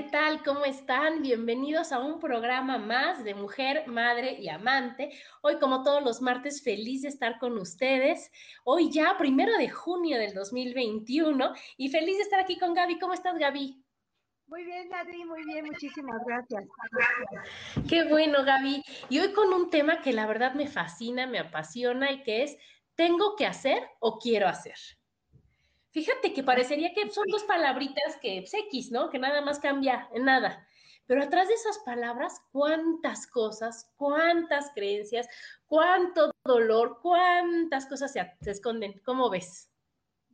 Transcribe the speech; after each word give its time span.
¿Qué 0.00 0.08
tal? 0.08 0.42
¿Cómo 0.42 0.64
están? 0.64 1.20
Bienvenidos 1.20 1.92
a 1.92 1.98
un 1.98 2.18
programa 2.18 2.78
más 2.78 3.22
de 3.22 3.34
Mujer, 3.34 3.86
Madre 3.86 4.32
y 4.40 4.48
Amante. 4.48 5.10
Hoy, 5.42 5.58
como 5.58 5.82
todos 5.82 6.02
los 6.02 6.22
martes, 6.22 6.62
feliz 6.62 7.02
de 7.02 7.08
estar 7.08 7.38
con 7.38 7.58
ustedes. 7.58 8.32
Hoy 8.64 8.90
ya, 8.90 9.18
primero 9.18 9.52
de 9.58 9.68
junio 9.68 10.18
del 10.18 10.32
2021, 10.32 11.52
y 11.76 11.90
feliz 11.90 12.16
de 12.16 12.22
estar 12.22 12.40
aquí 12.40 12.58
con 12.58 12.72
Gaby. 12.72 12.98
¿Cómo 12.98 13.12
estás, 13.12 13.36
Gaby? 13.38 13.84
Muy 14.46 14.64
bien, 14.64 14.90
Adri, 14.94 15.22
muy 15.22 15.44
bien, 15.44 15.66
muchísimas 15.66 16.24
gracias. 16.24 16.64
Qué 17.86 18.04
bueno, 18.04 18.42
Gaby. 18.42 18.82
Y 19.10 19.18
hoy 19.18 19.34
con 19.34 19.52
un 19.52 19.68
tema 19.68 20.00
que 20.00 20.14
la 20.14 20.24
verdad 20.24 20.54
me 20.54 20.66
fascina, 20.66 21.26
me 21.26 21.40
apasiona 21.40 22.10
y 22.10 22.22
que 22.22 22.44
es, 22.44 22.56
¿tengo 22.94 23.36
que 23.36 23.44
hacer 23.44 23.86
o 23.98 24.18
quiero 24.18 24.48
hacer? 24.48 24.76
Fíjate 25.92 26.32
que 26.32 26.44
parecería 26.44 26.92
que 26.94 27.10
son 27.10 27.26
dos 27.28 27.44
palabritas 27.44 28.16
que 28.20 28.38
es 28.38 28.50
pues, 28.50 28.64
X, 28.66 28.90
¿no? 28.92 29.10
Que 29.10 29.18
nada 29.18 29.40
más 29.40 29.58
cambia 29.58 30.08
en 30.12 30.24
nada. 30.24 30.66
Pero 31.06 31.24
atrás 31.24 31.48
de 31.48 31.54
esas 31.54 31.78
palabras, 31.80 32.40
cuántas 32.52 33.26
cosas, 33.26 33.92
cuántas 33.96 34.70
creencias, 34.72 35.28
cuánto 35.66 36.30
dolor, 36.44 37.00
cuántas 37.02 37.86
cosas 37.86 38.12
se, 38.12 38.30
esconden. 38.48 39.00
¿Cómo 39.04 39.28
ves? 39.28 39.68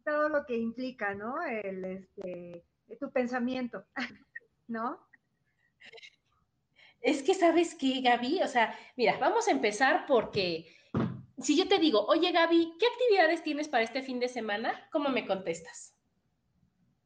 Todo 0.04 0.28
lo 0.28 0.44
que 0.44 0.56
implica, 0.56 1.14
¿no? 1.14 1.42
El, 1.42 1.84
este, 1.84 2.62
tu 3.00 3.10
pensamiento, 3.10 3.86
¿no? 4.68 5.00
Es 7.00 7.22
que 7.22 7.32
sabes 7.32 7.74
qué, 7.74 8.02
Gaby, 8.02 8.42
o 8.42 8.48
sea, 8.48 8.78
mira, 8.96 9.16
vamos 9.18 9.48
a 9.48 9.52
empezar 9.52 10.04
porque 10.06 10.66
si 11.38 11.56
yo 11.56 11.68
te 11.68 11.78
digo, 11.78 12.06
oye 12.06 12.32
Gaby, 12.32 12.76
¿qué 12.78 12.86
actividades 12.86 13.42
tienes 13.42 13.68
para 13.68 13.84
este 13.84 14.02
fin 14.02 14.20
de 14.20 14.28
semana? 14.28 14.88
¿Cómo 14.90 15.10
me 15.10 15.26
contestas? 15.26 15.94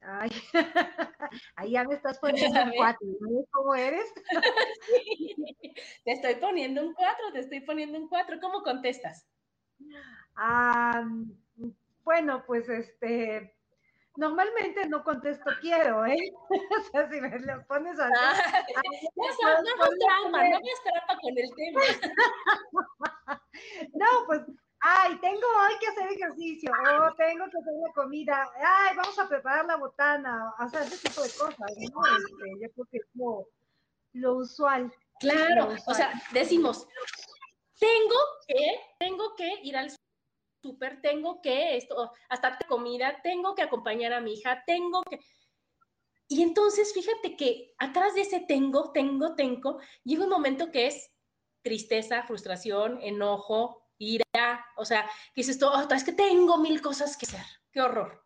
Ay, 0.01 0.31
ahí 1.57 1.73
ya 1.73 1.85
me 1.85 1.95
estás 1.95 2.19
poniendo 2.21 2.63
un 2.63 2.73
cuatro, 2.77 3.07
¿no? 3.21 3.45
¿Cómo 3.51 3.75
eres? 3.75 4.13
te 6.05 6.13
estoy 6.13 6.37
poniendo 6.37 6.83
un 6.83 6.95
cuatro, 6.95 7.33
te 7.33 7.41
estoy 7.41 7.61
poniendo 7.61 7.99
un 7.99 8.09
cuatro, 8.09 8.39
¿cómo 8.41 8.63
contestas? 8.63 9.27
Ah, 10.37 11.05
bueno, 12.05 12.45
pues 12.47 12.69
este, 12.69 13.55
Normalmente 14.21 14.87
no 14.87 15.03
contesto 15.03 15.51
quiero, 15.63 16.05
¿eh? 16.05 16.31
o 16.79 16.91
sea, 16.91 17.09
si 17.09 17.19
me 17.23 17.39
lo 17.39 17.67
pones 17.67 17.99
así. 17.99 18.13
Ah, 18.15 18.65
no, 19.17 19.25
no, 19.25 19.63
no, 19.63 19.77
no 19.77 19.89
trampa, 19.99 20.45
no 20.45 20.61
me 20.61 20.73
trampa 20.85 21.17
con 21.23 21.39
el 21.39 21.51
tema. 21.57 21.81
no, 23.95 24.07
pues, 24.27 24.43
ay, 24.81 25.19
tengo 25.23 25.47
hoy 25.63 25.73
que 25.81 25.87
hacer 25.87 26.13
ejercicio, 26.13 26.71
o 26.71 27.15
tengo 27.15 27.47
que 27.47 27.59
hacer 27.61 27.73
la 27.83 27.93
comida, 27.95 28.47
ay, 28.63 28.95
vamos 28.95 29.19
a 29.19 29.27
preparar 29.27 29.65
la 29.65 29.77
botana, 29.77 30.53
o 30.59 30.69
sea, 30.69 30.83
ese 30.83 31.09
tipo 31.09 31.23
de 31.23 31.31
cosas, 31.31 31.73
¿no? 31.79 32.03
Este, 32.19 32.61
yo 32.61 32.71
creo 32.75 32.87
que 32.91 32.99
es 32.99 33.07
lo, 33.15 33.49
lo 34.13 34.35
usual. 34.35 34.93
Claro, 35.19 35.75
o 35.87 35.95
sea, 35.95 36.13
decimos, 36.33 36.87
tengo 37.79 38.17
que, 38.47 38.81
tengo 38.99 39.35
que 39.35 39.49
ir 39.63 39.79
al 39.79 39.91
súper, 40.63 41.01
tengo 41.01 41.41
que 41.41 41.77
esto, 41.77 42.13
hasta 42.29 42.59
comida, 42.69 43.21
tengo 43.23 43.55
que 43.55 43.63
acompañar 43.63 44.13
a 44.13 44.21
mi 44.21 44.35
hija, 44.35 44.63
tengo 44.67 45.03
que... 45.03 45.21
Y 46.29 46.43
entonces, 46.43 46.93
fíjate 46.95 47.37
que 47.37 47.75
atrás 47.79 48.15
de 48.15 48.21
ese 48.21 48.41
tengo, 48.41 48.93
tengo, 48.93 49.35
tengo, 49.35 49.81
llega 50.05 50.25
un 50.25 50.31
momento 50.31 50.71
que 50.71 50.87
es 50.87 51.11
tristeza, 51.63 52.23
frustración, 52.23 53.01
enojo, 53.03 53.89
ira, 53.99 54.65
o 54.77 54.85
sea, 54.85 55.05
que 55.35 55.43
dices, 55.43 55.59
todo, 55.59 55.89
es 55.93 56.05
que 56.05 56.13
tengo 56.13 56.57
mil 56.59 56.81
cosas 56.81 57.17
que 57.17 57.27
hacer, 57.27 57.45
qué 57.73 57.81
horror. 57.81 58.20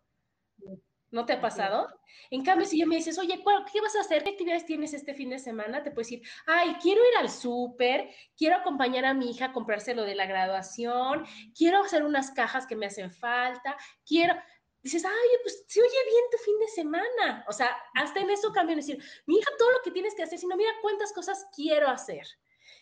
¿No 1.15 1.27
te 1.27 1.33
ha 1.33 1.41
pasado? 1.41 1.87
En 2.29 2.43
cambio, 2.43 2.67
si 2.67 2.77
yo 2.77 2.89
me 2.89 2.97
dices, 2.97 3.21
oye, 3.21 3.41
¿qué 3.73 3.81
vas 3.81 3.95
a 3.95 4.01
hacer? 4.01 4.25
¿Qué 4.25 4.31
actividades 4.31 4.67
tienes 4.67 4.95
este 4.95 5.15
fin 5.15 5.31
de 5.31 5.39
semana? 5.39 5.81
Te 5.81 5.93
puedes 5.93 6.09
decir, 6.09 6.29
ay, 6.45 6.75
quiero 6.83 7.03
ir 7.09 7.17
al 7.21 7.31
súper, 7.31 8.11
quiero 8.37 8.57
acompañar 8.57 9.05
a 9.05 9.15
mi 9.15 9.31
hija 9.31 9.45
a 9.45 9.53
comprarse 9.53 9.95
lo 9.95 10.03
de 10.03 10.17
la 10.17 10.27
graduación, 10.27 11.25
quiero 11.57 11.85
hacer 11.85 12.03
unas 12.03 12.33
cajas 12.33 12.67
que 12.67 12.75
me 12.75 12.87
hacen 12.87 13.13
falta, 13.13 13.77
quiero. 14.05 14.35
Dices, 14.83 15.05
ay, 15.05 15.39
pues 15.43 15.65
se 15.69 15.81
oye 15.81 16.05
bien 16.05 16.25
tu 16.33 16.39
fin 16.39 16.59
de 16.59 16.67
semana. 16.67 17.45
O 17.47 17.53
sea, 17.53 17.71
hasta 17.95 18.19
en 18.19 18.31
eso 18.31 18.51
cambia 18.53 18.75
decir, 18.75 19.01
mi 19.27 19.37
hija, 19.37 19.53
todo 19.57 19.71
lo 19.71 19.83
que 19.85 19.93
tienes 19.93 20.17
que 20.17 20.25
hacer, 20.25 20.41
sino 20.41 20.57
mira 20.57 20.73
cuántas 20.83 21.13
cosas 21.13 21.47
quiero 21.55 21.87
hacer. 21.87 22.27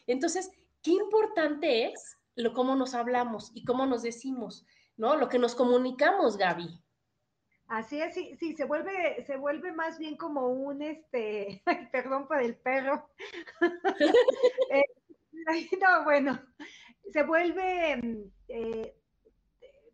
Entonces, 0.06 0.50
qué 0.82 0.92
importante 0.92 1.92
es 1.92 2.16
lo 2.34 2.54
cómo 2.54 2.76
nos 2.76 2.94
hablamos 2.94 3.50
y 3.52 3.62
cómo 3.66 3.84
nos 3.84 4.00
decimos, 4.02 4.64
¿no? 4.96 5.16
Lo 5.16 5.28
que 5.28 5.38
nos 5.38 5.54
comunicamos, 5.54 6.38
Gaby. 6.38 6.81
Así 7.68 8.00
es, 8.00 8.14
sí, 8.14 8.36
sí, 8.36 8.54
se 8.54 8.64
vuelve, 8.64 9.24
se 9.24 9.36
vuelve 9.36 9.72
más 9.72 9.98
bien 9.98 10.16
como 10.16 10.48
un, 10.48 10.82
este, 10.82 11.62
perdón 11.92 12.26
por 12.26 12.40
el 12.42 12.56
perro. 12.56 13.08
Eh, 15.44 15.76
no, 15.80 16.04
bueno, 16.04 16.40
se 17.12 17.24
vuelve, 17.24 18.30
eh, 18.48 18.96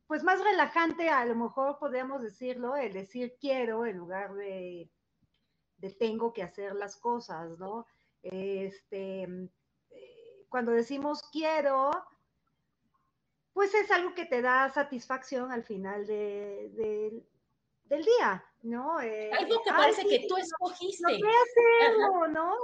pues 0.06 0.22
más 0.22 0.42
relajante, 0.42 1.08
a 1.08 1.24
lo 1.24 1.34
mejor 1.34 1.78
podríamos 1.78 2.22
decirlo, 2.22 2.76
el 2.76 2.92
decir 2.92 3.36
quiero 3.40 3.86
en 3.86 3.96
lugar 3.96 4.34
de, 4.34 4.90
de 5.78 5.90
tengo 5.90 6.32
que 6.32 6.42
hacer 6.42 6.74
las 6.74 6.96
cosas, 6.96 7.58
¿no? 7.58 7.86
Este, 8.22 9.22
eh, 9.90 10.44
cuando 10.48 10.72
decimos 10.72 11.22
quiero, 11.32 11.90
pues 13.52 13.74
es 13.74 13.90
algo 13.90 14.14
que 14.14 14.26
te 14.26 14.42
da 14.42 14.68
satisfacción 14.70 15.50
al 15.50 15.64
final 15.64 16.06
de, 16.06 17.22
del 17.88 18.04
día, 18.04 18.44
¿no? 18.62 19.00
Eh, 19.00 19.30
Algo 19.32 19.62
que 19.62 19.70
parece 19.70 20.06
que 20.06 20.26
tú 20.28 20.36
escogiste. 20.36 21.04
Voy 21.04 21.22
hacerlo, 21.22 22.28
¿no? 22.28 22.54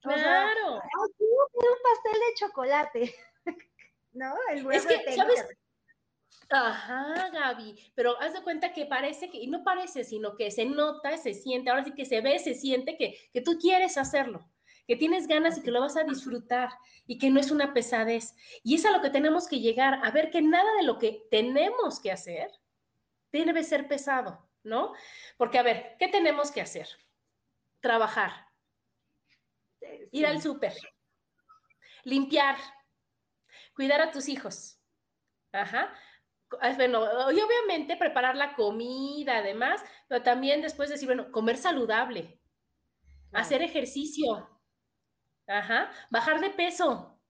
Claro. 0.00 0.74
un 0.74 1.78
pastel 1.82 2.12
de 2.12 2.34
chocolate, 2.38 3.14
¿no? 4.12 4.34
El 4.50 4.70
es 4.72 4.86
que, 4.86 5.12
¿sabes? 5.14 5.44
Ajá, 6.48 7.28
Gaby, 7.30 7.76
pero 7.96 8.16
haz 8.20 8.32
de 8.32 8.42
cuenta 8.42 8.72
que 8.72 8.86
parece 8.86 9.30
que, 9.30 9.38
y 9.38 9.48
no 9.48 9.64
parece, 9.64 10.04
sino 10.04 10.36
que 10.36 10.52
se 10.52 10.64
nota, 10.64 11.16
se 11.16 11.34
siente, 11.34 11.70
ahora 11.70 11.84
sí 11.84 11.92
que 11.92 12.04
se 12.04 12.20
ve, 12.20 12.38
se 12.38 12.54
siente 12.54 12.96
que, 12.96 13.18
que 13.32 13.40
tú 13.40 13.58
quieres 13.58 13.98
hacerlo, 13.98 14.48
que 14.86 14.94
tienes 14.94 15.26
ganas 15.26 15.58
y 15.58 15.62
que 15.62 15.72
lo 15.72 15.80
vas 15.80 15.96
a 15.96 16.04
disfrutar 16.04 16.68
y 17.04 17.18
que 17.18 17.30
no 17.30 17.40
es 17.40 17.50
una 17.50 17.74
pesadez. 17.74 18.36
Y 18.62 18.76
es 18.76 18.86
a 18.86 18.92
lo 18.92 19.02
que 19.02 19.10
tenemos 19.10 19.48
que 19.48 19.58
llegar, 19.58 19.98
a 20.04 20.10
ver 20.12 20.30
que 20.30 20.40
nada 20.40 20.72
de 20.76 20.84
lo 20.84 21.00
que 21.00 21.26
tenemos 21.32 21.98
que 21.98 22.12
hacer 22.12 22.48
debe 23.44 23.62
ser 23.64 23.88
pesado, 23.88 24.48
¿no? 24.62 24.92
Porque, 25.36 25.58
a 25.58 25.62
ver, 25.62 25.96
¿qué 25.98 26.08
tenemos 26.08 26.50
que 26.50 26.60
hacer? 26.60 26.88
Trabajar, 27.80 28.48
ir 30.10 30.26
al 30.26 30.40
súper, 30.40 30.74
limpiar, 32.04 32.56
cuidar 33.74 34.00
a 34.00 34.10
tus 34.10 34.28
hijos. 34.28 34.80
Ajá. 35.52 35.92
Ah, 36.60 36.72
bueno, 36.76 37.04
y 37.32 37.40
obviamente 37.40 37.96
preparar 37.96 38.36
la 38.36 38.54
comida, 38.54 39.38
además, 39.38 39.84
pero 40.08 40.22
también 40.22 40.62
después 40.62 40.88
decir, 40.88 41.08
bueno, 41.08 41.30
comer 41.32 41.56
saludable. 41.56 42.40
hacer 43.32 43.62
ejercicio, 43.62 44.48
ajá, 45.46 45.90
bajar 46.10 46.40
de 46.40 46.50
peso. 46.50 47.20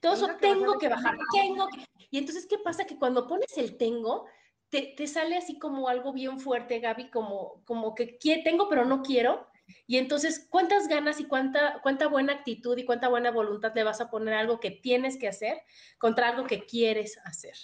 Todo 0.00 0.14
eso 0.14 0.36
tengo 0.40 0.78
que 0.78 0.88
bajar, 0.88 1.16
tengo 1.32 1.68
que... 1.68 1.84
Y 2.10 2.18
entonces, 2.18 2.46
¿qué 2.46 2.58
pasa? 2.58 2.86
Que 2.86 2.98
cuando 2.98 3.26
pones 3.26 3.56
el 3.58 3.76
tengo, 3.76 4.26
te, 4.70 4.94
te, 4.96 5.06
sale 5.06 5.36
así 5.36 5.58
como 5.58 5.88
algo 5.88 6.12
bien 6.12 6.38
fuerte, 6.38 6.80
Gaby, 6.80 7.10
como, 7.10 7.62
como 7.64 7.94
que 7.94 8.18
tengo 8.44 8.68
pero 8.68 8.84
no 8.84 9.02
quiero. 9.02 9.46
Y 9.86 9.98
entonces, 9.98 10.46
¿cuántas 10.50 10.88
ganas 10.88 11.20
y 11.20 11.24
cuánta, 11.24 11.80
cuánta 11.82 12.08
buena 12.08 12.32
actitud 12.32 12.76
y 12.78 12.84
cuánta 12.84 13.08
buena 13.08 13.30
voluntad 13.30 13.72
le 13.74 13.84
vas 13.84 14.00
a 14.00 14.10
poner 14.10 14.34
a 14.34 14.40
algo 14.40 14.60
que 14.60 14.70
tienes 14.70 15.18
que 15.18 15.28
hacer 15.28 15.60
contra 15.98 16.28
algo 16.28 16.46
que 16.46 16.64
quieres 16.64 17.18
hacer? 17.24 17.54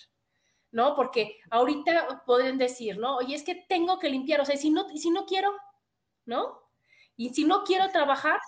¿No? 0.71 0.97
Porque 0.97 1.39
ahorita 1.51 2.25
pueden 2.27 2.59
decir, 2.59 2.99
¿no? 2.99 3.17
Oye, 3.17 3.35
es 3.35 3.43
que 3.43 3.55
tengo 3.55 3.99
que 3.99 4.11
limpiar, 4.11 4.41
o 4.41 4.45
sea, 4.45 4.57
si 4.57 4.71
no, 4.71 4.89
si 4.89 5.11
no 5.11 5.25
quiero, 5.25 5.55
¿no? 6.27 6.61
Y 7.17 7.31
si 7.31 7.45
no 7.45 7.65
quiero 7.65 7.89
trabajar, 7.91 8.41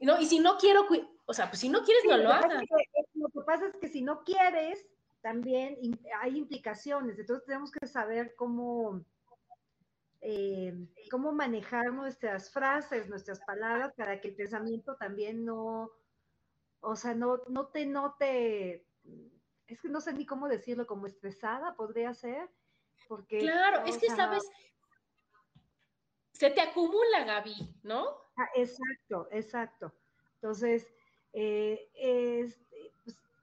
¿no? 0.00 0.20
Y 0.20 0.26
si 0.26 0.40
no 0.40 0.56
quiero, 0.58 0.86
o 1.24 1.34
sea, 1.34 1.48
pues 1.48 1.60
si 1.60 1.68
no 1.68 1.82
quieres, 1.82 2.04
no 2.06 2.16
lo 2.16 2.30
hagas. 2.30 2.64
Lo 3.14 3.28
que 3.28 3.40
pasa 3.46 3.66
es 3.66 3.76
que 3.76 3.88
si 3.88 4.02
no 4.02 4.24
quieres, 4.24 4.86
también 5.20 5.76
hay 6.20 6.36
implicaciones, 6.36 7.18
entonces 7.18 7.46
tenemos 7.46 7.70
que 7.70 7.86
saber 7.86 8.34
cómo, 8.36 9.04
eh, 10.20 10.74
cómo 11.10 11.32
manejar 11.32 11.92
nuestras 11.92 12.50
frases, 12.50 13.08
nuestras 13.08 13.40
palabras, 13.40 13.92
para 13.94 14.20
que 14.20 14.28
el 14.28 14.36
pensamiento 14.36 14.96
también 14.96 15.44
no, 15.44 15.90
o 16.80 16.96
sea, 16.96 17.14
no, 17.14 17.40
no 17.48 17.68
te 17.68 17.86
note, 17.86 18.86
es 19.66 19.80
que 19.80 19.88
no 19.88 20.00
sé 20.00 20.12
ni 20.12 20.26
cómo 20.26 20.48
decirlo, 20.48 20.86
como 20.86 21.06
estresada 21.06 21.74
podría 21.76 22.14
ser, 22.14 22.50
porque... 23.08 23.38
Claro, 23.38 23.84
es 23.86 23.98
que 23.98 24.08
sabes, 24.08 24.42
se 26.32 26.50
te 26.50 26.62
acumula, 26.62 27.24
Gaby, 27.24 27.74
¿no? 27.82 28.06
Ah, 28.36 28.48
exacto, 28.54 29.28
exacto. 29.30 29.92
Entonces, 30.36 30.86
eh, 31.34 31.90
es, 31.94 32.58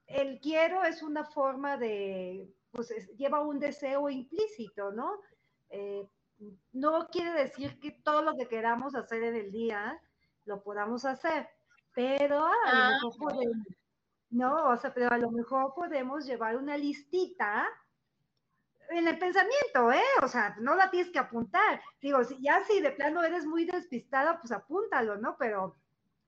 el 0.08 0.40
quiero 0.40 0.84
es 0.84 1.02
una 1.02 1.24
forma 1.24 1.76
de, 1.76 2.48
pues 2.72 2.92
lleva 3.16 3.40
un 3.40 3.58
deseo 3.58 4.08
implícito, 4.08 4.90
¿no? 4.90 5.20
Eh, 5.70 6.08
no 6.72 7.08
quiere 7.08 7.32
decir 7.32 7.78
que 7.78 7.90
todo 7.90 8.22
lo 8.22 8.34
que 8.36 8.48
queramos 8.48 8.94
hacer 8.94 9.22
en 9.22 9.36
el 9.36 9.52
día 9.52 10.00
lo 10.44 10.62
podamos 10.62 11.04
hacer, 11.04 11.48
pero 11.94 12.46
a 12.46 12.48
lo 12.50 12.54
ah, 12.66 12.90
mejor 13.02 13.18
podemos, 13.18 13.66
no, 14.30 14.68
o 14.70 14.76
sea, 14.76 14.94
pero 14.94 15.12
a 15.12 15.18
lo 15.18 15.30
mejor 15.30 15.74
podemos 15.74 16.24
llevar 16.24 16.56
una 16.56 16.76
listita 16.76 17.68
en 18.90 19.06
el 19.06 19.18
pensamiento, 19.18 19.92
¿eh? 19.92 20.02
O 20.22 20.28
sea, 20.28 20.56
no 20.60 20.74
la 20.74 20.90
tienes 20.90 21.12
que 21.12 21.18
apuntar. 21.18 21.82
Digo, 22.00 22.24
si, 22.24 22.40
ya 22.40 22.64
si 22.64 22.80
de 22.80 22.92
plano 22.92 23.22
eres 23.22 23.44
muy 23.44 23.66
despistada, 23.66 24.40
pues 24.40 24.50
apúntalo, 24.52 25.16
¿no? 25.16 25.36
Pero, 25.38 25.76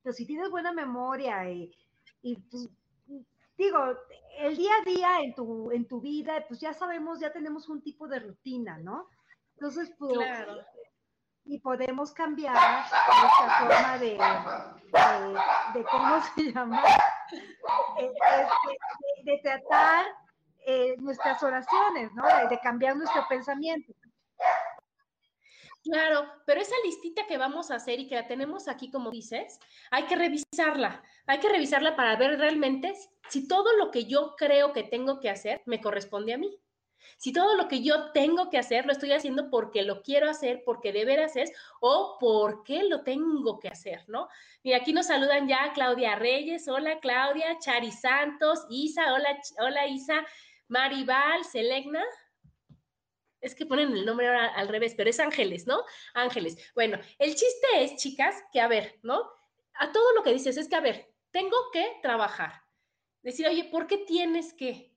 pero 0.02 0.12
si 0.12 0.26
tienes 0.26 0.50
buena 0.50 0.70
memoria 0.72 1.50
y, 1.50 1.74
y 2.20 2.36
pues 2.36 2.68
digo, 3.60 3.78
el 4.38 4.56
día 4.56 4.72
a 4.80 4.84
día 4.84 5.20
en 5.20 5.34
tu, 5.34 5.70
en 5.70 5.86
tu 5.86 6.00
vida, 6.00 6.44
pues 6.48 6.60
ya 6.60 6.72
sabemos, 6.72 7.20
ya 7.20 7.30
tenemos 7.30 7.68
un 7.68 7.82
tipo 7.82 8.08
de 8.08 8.18
rutina, 8.18 8.78
¿no? 8.78 9.08
Entonces, 9.54 9.92
pues, 9.98 10.18
y 11.44 11.58
podemos 11.58 12.12
cambiar 12.12 12.54
nuestra 12.54 13.58
forma 13.58 13.98
de, 13.98 14.12
de, 15.74 15.84
¿cómo 15.84 16.20
se 16.34 16.52
llama? 16.52 16.82
De, 19.24 19.40
tratar 19.42 20.06
eh, 20.66 20.96
nuestras 20.98 21.42
oraciones, 21.42 22.12
¿no? 22.14 22.24
De, 22.48 22.58
cambiar 22.60 22.96
nuestro 22.96 23.26
pensamiento. 23.28 23.92
Claro, 25.82 26.26
pero 26.44 26.60
esa 26.60 26.74
listita 26.84 27.26
que 27.26 27.38
vamos 27.38 27.70
a 27.70 27.76
hacer 27.76 28.00
y 28.00 28.06
que 28.06 28.14
la 28.14 28.26
tenemos 28.26 28.68
aquí, 28.68 28.90
como 28.90 29.10
dices, 29.10 29.58
hay 29.90 30.04
que 30.04 30.16
revisarla. 30.16 31.02
Hay 31.26 31.40
que 31.40 31.48
revisarla 31.48 31.96
para 31.96 32.16
ver 32.16 32.38
realmente 32.38 32.92
si 33.30 33.48
todo 33.48 33.74
lo 33.78 33.90
que 33.90 34.04
yo 34.04 34.34
creo 34.36 34.72
que 34.74 34.82
tengo 34.82 35.20
que 35.20 35.30
hacer 35.30 35.62
me 35.64 35.80
corresponde 35.80 36.34
a 36.34 36.38
mí. 36.38 36.58
Si 37.16 37.32
todo 37.32 37.56
lo 37.56 37.66
que 37.66 37.82
yo 37.82 38.12
tengo 38.12 38.50
que 38.50 38.58
hacer 38.58 38.84
lo 38.84 38.92
estoy 38.92 39.12
haciendo 39.12 39.48
porque 39.50 39.82
lo 39.82 40.02
quiero 40.02 40.28
hacer, 40.28 40.62
porque 40.66 40.92
de 40.92 41.06
veras 41.06 41.36
es, 41.36 41.50
o 41.80 42.18
porque 42.20 42.82
lo 42.82 43.02
tengo 43.02 43.58
que 43.58 43.68
hacer, 43.68 44.04
¿no? 44.06 44.28
Mira, 44.62 44.78
aquí 44.78 44.92
nos 44.92 45.06
saludan 45.06 45.48
ya 45.48 45.72
Claudia 45.72 46.16
Reyes, 46.16 46.68
hola 46.68 47.00
Claudia, 47.00 47.58
Chari 47.58 47.90
Santos, 47.90 48.66
Isa, 48.68 49.14
hola, 49.14 49.38
hola 49.60 49.86
Isa, 49.86 50.26
Maribal, 50.68 51.44
Selegna, 51.44 52.04
es 53.40 53.54
que 53.54 53.66
ponen 53.66 53.92
el 53.92 54.04
nombre 54.04 54.28
ahora 54.28 54.46
al 54.54 54.68
revés, 54.68 54.94
pero 54.96 55.10
es 55.10 55.20
Ángeles, 55.20 55.66
¿no? 55.66 55.82
Ángeles. 56.14 56.56
Bueno, 56.74 56.98
el 57.18 57.34
chiste 57.34 57.66
es, 57.78 57.96
chicas, 57.96 58.36
que 58.52 58.60
a 58.60 58.68
ver, 58.68 58.98
¿no? 59.02 59.30
A 59.74 59.92
todo 59.92 60.12
lo 60.14 60.22
que 60.22 60.32
dices 60.32 60.56
es 60.56 60.68
que, 60.68 60.76
a 60.76 60.80
ver, 60.80 61.12
tengo 61.30 61.56
que 61.72 61.98
trabajar. 62.02 62.62
Decir, 63.22 63.46
oye, 63.46 63.64
¿por 63.64 63.86
qué 63.86 63.98
tienes 63.98 64.52
que? 64.52 64.90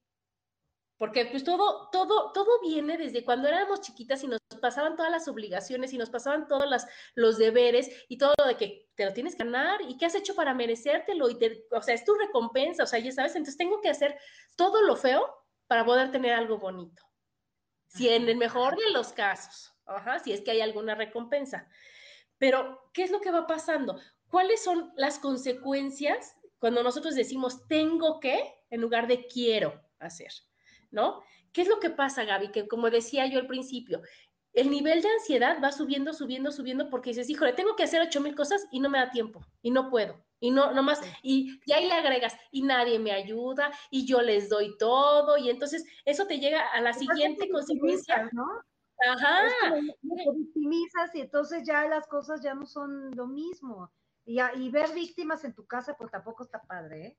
Porque 0.97 1.25
pues 1.25 1.43
todo, 1.43 1.89
todo, 1.91 2.31
todo 2.31 2.61
viene 2.61 2.97
desde 2.97 3.25
cuando 3.25 3.47
éramos 3.47 3.81
chiquitas 3.81 4.23
y 4.23 4.27
nos 4.27 4.39
pasaban 4.61 4.95
todas 4.95 5.11
las 5.11 5.27
obligaciones 5.27 5.91
y 5.91 5.97
nos 5.97 6.09
pasaban 6.09 6.47
todos 6.47 6.69
las, 6.69 6.87
los 7.15 7.37
deberes 7.37 8.05
y 8.07 8.17
todo 8.17 8.33
lo 8.37 8.45
de 8.45 8.55
que 8.55 8.89
te 8.95 9.05
lo 9.05 9.11
tienes 9.11 9.35
que 9.35 9.43
ganar 9.43 9.81
y 9.81 9.97
qué 9.97 10.05
has 10.05 10.15
hecho 10.15 10.35
para 10.35 10.53
merecértelo 10.53 11.29
y 11.29 11.37
te, 11.37 11.65
o 11.71 11.81
sea, 11.81 11.95
es 11.95 12.05
tu 12.05 12.13
recompensa, 12.13 12.83
o 12.83 12.87
sea, 12.87 12.99
ya 12.99 13.11
sabes, 13.11 13.35
entonces 13.35 13.57
tengo 13.57 13.81
que 13.81 13.89
hacer 13.89 14.17
todo 14.55 14.81
lo 14.81 14.95
feo 14.95 15.27
para 15.67 15.83
poder 15.83 16.11
tener 16.11 16.33
algo 16.33 16.57
bonito. 16.57 17.03
Si 17.93 18.09
en 18.09 18.27
el 18.27 18.37
mejor 18.37 18.75
de 18.75 18.91
los 18.91 19.13
casos, 19.13 19.73
ajá, 19.85 20.19
si 20.19 20.33
es 20.33 20.41
que 20.41 20.51
hay 20.51 20.61
alguna 20.61 20.95
recompensa. 20.95 21.67
Pero, 22.37 22.89
¿qué 22.93 23.03
es 23.03 23.11
lo 23.11 23.21
que 23.21 23.31
va 23.31 23.45
pasando? 23.45 23.99
¿Cuáles 24.27 24.63
son 24.63 24.91
las 24.95 25.19
consecuencias 25.19 26.35
cuando 26.57 26.81
nosotros 26.81 27.13
decimos 27.13 27.67
tengo 27.67 28.19
que 28.19 28.55
en 28.71 28.81
lugar 28.81 29.07
de 29.07 29.27
quiero 29.27 29.79
hacer? 29.99 30.31
¿No? 30.89 31.21
¿Qué 31.51 31.61
es 31.61 31.67
lo 31.67 31.79
que 31.79 31.91
pasa, 31.91 32.23
Gaby? 32.23 32.51
Que 32.51 32.67
como 32.67 32.89
decía 32.89 33.27
yo 33.27 33.39
al 33.39 33.47
principio, 33.47 34.01
el 34.53 34.71
nivel 34.71 35.01
de 35.01 35.09
ansiedad 35.09 35.59
va 35.63 35.71
subiendo, 35.71 36.13
subiendo, 36.13 36.51
subiendo 36.51 36.89
porque 36.89 37.11
dices, 37.11 37.29
híjole, 37.29 37.53
tengo 37.53 37.75
que 37.75 37.83
hacer 37.83 38.01
ocho 38.01 38.21
mil 38.21 38.35
cosas 38.35 38.65
y 38.71 38.79
no 38.79 38.89
me 38.89 38.97
da 38.97 39.11
tiempo 39.11 39.45
y 39.61 39.69
no 39.71 39.89
puedo. 39.89 40.23
Y 40.43 40.51
no, 40.51 40.73
nomás, 40.73 40.99
y, 41.21 41.57
y 41.65 41.71
ahí 41.71 41.87
le 41.87 41.93
agregas, 41.93 42.35
y 42.51 42.63
nadie 42.63 42.99
me 42.99 43.13
ayuda, 43.13 43.71
y 43.89 44.05
yo 44.05 44.21
les 44.21 44.49
doy 44.49 44.77
todo, 44.77 45.37
y 45.37 45.49
entonces 45.49 45.85
eso 46.03 46.27
te 46.27 46.37
llega 46.37 46.67
a 46.73 46.81
la 46.81 46.91
siguiente 46.91 47.49
consecuencia. 47.49 48.29
¿no? 48.33 48.45
Ajá. 49.09 49.47
te 49.71 50.31
victimizas 50.35 51.15
y 51.15 51.21
entonces 51.21 51.63
ya 51.65 51.87
las 51.87 52.07
cosas 52.07 52.41
ya 52.41 52.53
no 52.55 52.65
son 52.65 53.15
lo 53.15 53.25
mismo. 53.25 53.89
Y, 54.25 54.41
y 54.41 54.69
ver 54.69 54.91
víctimas 54.93 55.45
en 55.45 55.53
tu 55.53 55.65
casa, 55.65 55.95
pues 55.97 56.11
tampoco 56.11 56.43
está 56.43 56.61
padre, 56.61 57.05
¿eh? 57.05 57.17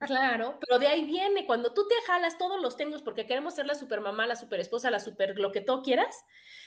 Claro, 0.00 0.58
pero 0.58 0.80
de 0.80 0.88
ahí 0.88 1.04
viene, 1.04 1.46
cuando 1.46 1.72
tú 1.72 1.86
te 1.86 1.94
jalas 2.08 2.38
todos 2.38 2.60
los 2.60 2.76
tengos, 2.76 3.02
porque 3.02 3.26
queremos 3.26 3.54
ser 3.54 3.66
la 3.66 3.76
super 3.76 4.00
mamá, 4.00 4.26
la 4.26 4.34
super 4.34 4.58
esposa, 4.58 4.90
la 4.90 4.98
super 4.98 5.38
lo 5.38 5.52
que 5.52 5.60
tú 5.60 5.80
quieras, 5.82 6.24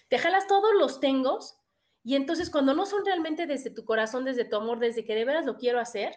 te 0.08 0.18
jalas 0.18 0.48
todos 0.48 0.74
los 0.74 1.02
tengos 1.02 1.61
y 2.04 2.16
entonces 2.16 2.50
cuando 2.50 2.74
no 2.74 2.86
son 2.86 3.06
realmente 3.06 3.46
desde 3.46 3.70
tu 3.70 3.86
corazón, 3.86 4.26
desde 4.26 4.46
tu 4.46 4.56
amor, 4.56 4.80
desde 4.80 5.06
que 5.06 5.16
de 5.16 5.26
veras 5.26 5.46
lo 5.46 5.58
quiero 5.58 5.80
hacer, 5.80 6.16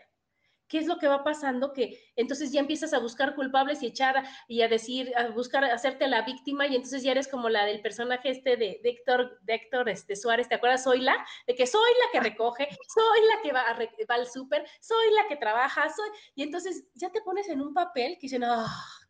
¿qué 0.68 0.78
es 0.78 0.86
lo 0.86 0.98
que 0.98 1.08
va 1.08 1.24
pasando? 1.24 1.72
Que 1.72 2.00
entonces 2.16 2.52
ya 2.52 2.60
empiezas 2.60 2.92
a 2.94 2.98
buscar 2.98 3.34
culpables 3.34 3.82
y 3.82 3.86
echar 3.86 4.24
y 4.48 4.62
a 4.62 4.68
decir, 4.68 5.12
a 5.16 5.28
buscar, 5.28 5.64
hacerte 5.64 6.06
la 6.08 6.22
víctima 6.22 6.66
y 6.66 6.74
entonces 6.74 7.02
ya 7.02 7.12
eres 7.12 7.28
como 7.28 7.48
la 7.48 7.64
del 7.64 7.82
personaje 7.82 8.30
este 8.30 8.56
de, 8.56 8.80
de 8.82 9.54
Héctor 9.54 9.88
este, 9.88 10.16
Suárez, 10.16 10.48
¿te 10.48 10.54
acuerdas? 10.54 10.84
Soy 10.84 11.00
la, 11.00 11.24
de 11.46 11.54
que 11.54 11.66
soy 11.66 11.90
la 12.02 12.10
que 12.12 12.28
recoge, 12.28 12.68
soy 12.94 13.26
la 13.28 13.42
que 13.42 13.52
va, 13.52 13.64
va 14.10 14.14
al 14.14 14.26
súper, 14.26 14.66
soy 14.80 15.12
la 15.14 15.28
que 15.28 15.36
trabaja, 15.36 15.88
soy, 15.90 16.08
y 16.34 16.42
entonces 16.42 16.86
ya 16.94 17.10
te 17.10 17.20
pones 17.20 17.48
en 17.48 17.60
un 17.60 17.74
papel 17.74 18.14
que 18.14 18.22
dicen, 18.22 18.44
ah, 18.44 18.66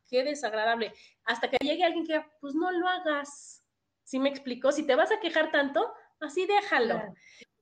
qué 0.08 0.24
desagradable, 0.24 0.92
hasta 1.24 1.48
que 1.48 1.56
llegue 1.60 1.84
alguien 1.84 2.06
que, 2.06 2.24
pues 2.40 2.54
no 2.54 2.70
lo 2.72 2.88
hagas. 2.88 3.60
¿Sí 4.06 4.18
me 4.18 4.28
explicó? 4.28 4.70
Si 4.70 4.86
te 4.86 4.94
vas 4.96 5.10
a 5.10 5.18
quejar 5.18 5.50
tanto, 5.50 5.90
así 6.20 6.46
déjalo. 6.46 7.00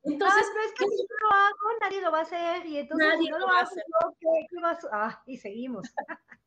Entonces, 0.05 0.45
ah, 0.45 0.61
es 0.67 0.73
que 0.73 0.85
si 0.85 1.03
no 1.03 1.17
lo 1.21 1.35
hago, 1.35 1.79
nadie 1.81 2.01
lo 2.01 2.11
va 2.11 2.19
a 2.19 2.23
hacer, 2.23 2.67
y 2.67 2.79
entonces 2.79 3.09
nadie 3.09 3.27
si 3.27 3.31
no 3.31 3.39
lo, 3.39 3.47
va 3.47 3.61
a 3.61 3.63
hacer. 3.63 3.85
¿qué, 4.21 4.61
vas 4.61 4.87
Ah, 4.91 5.23
y 5.27 5.37
seguimos. 5.37 5.89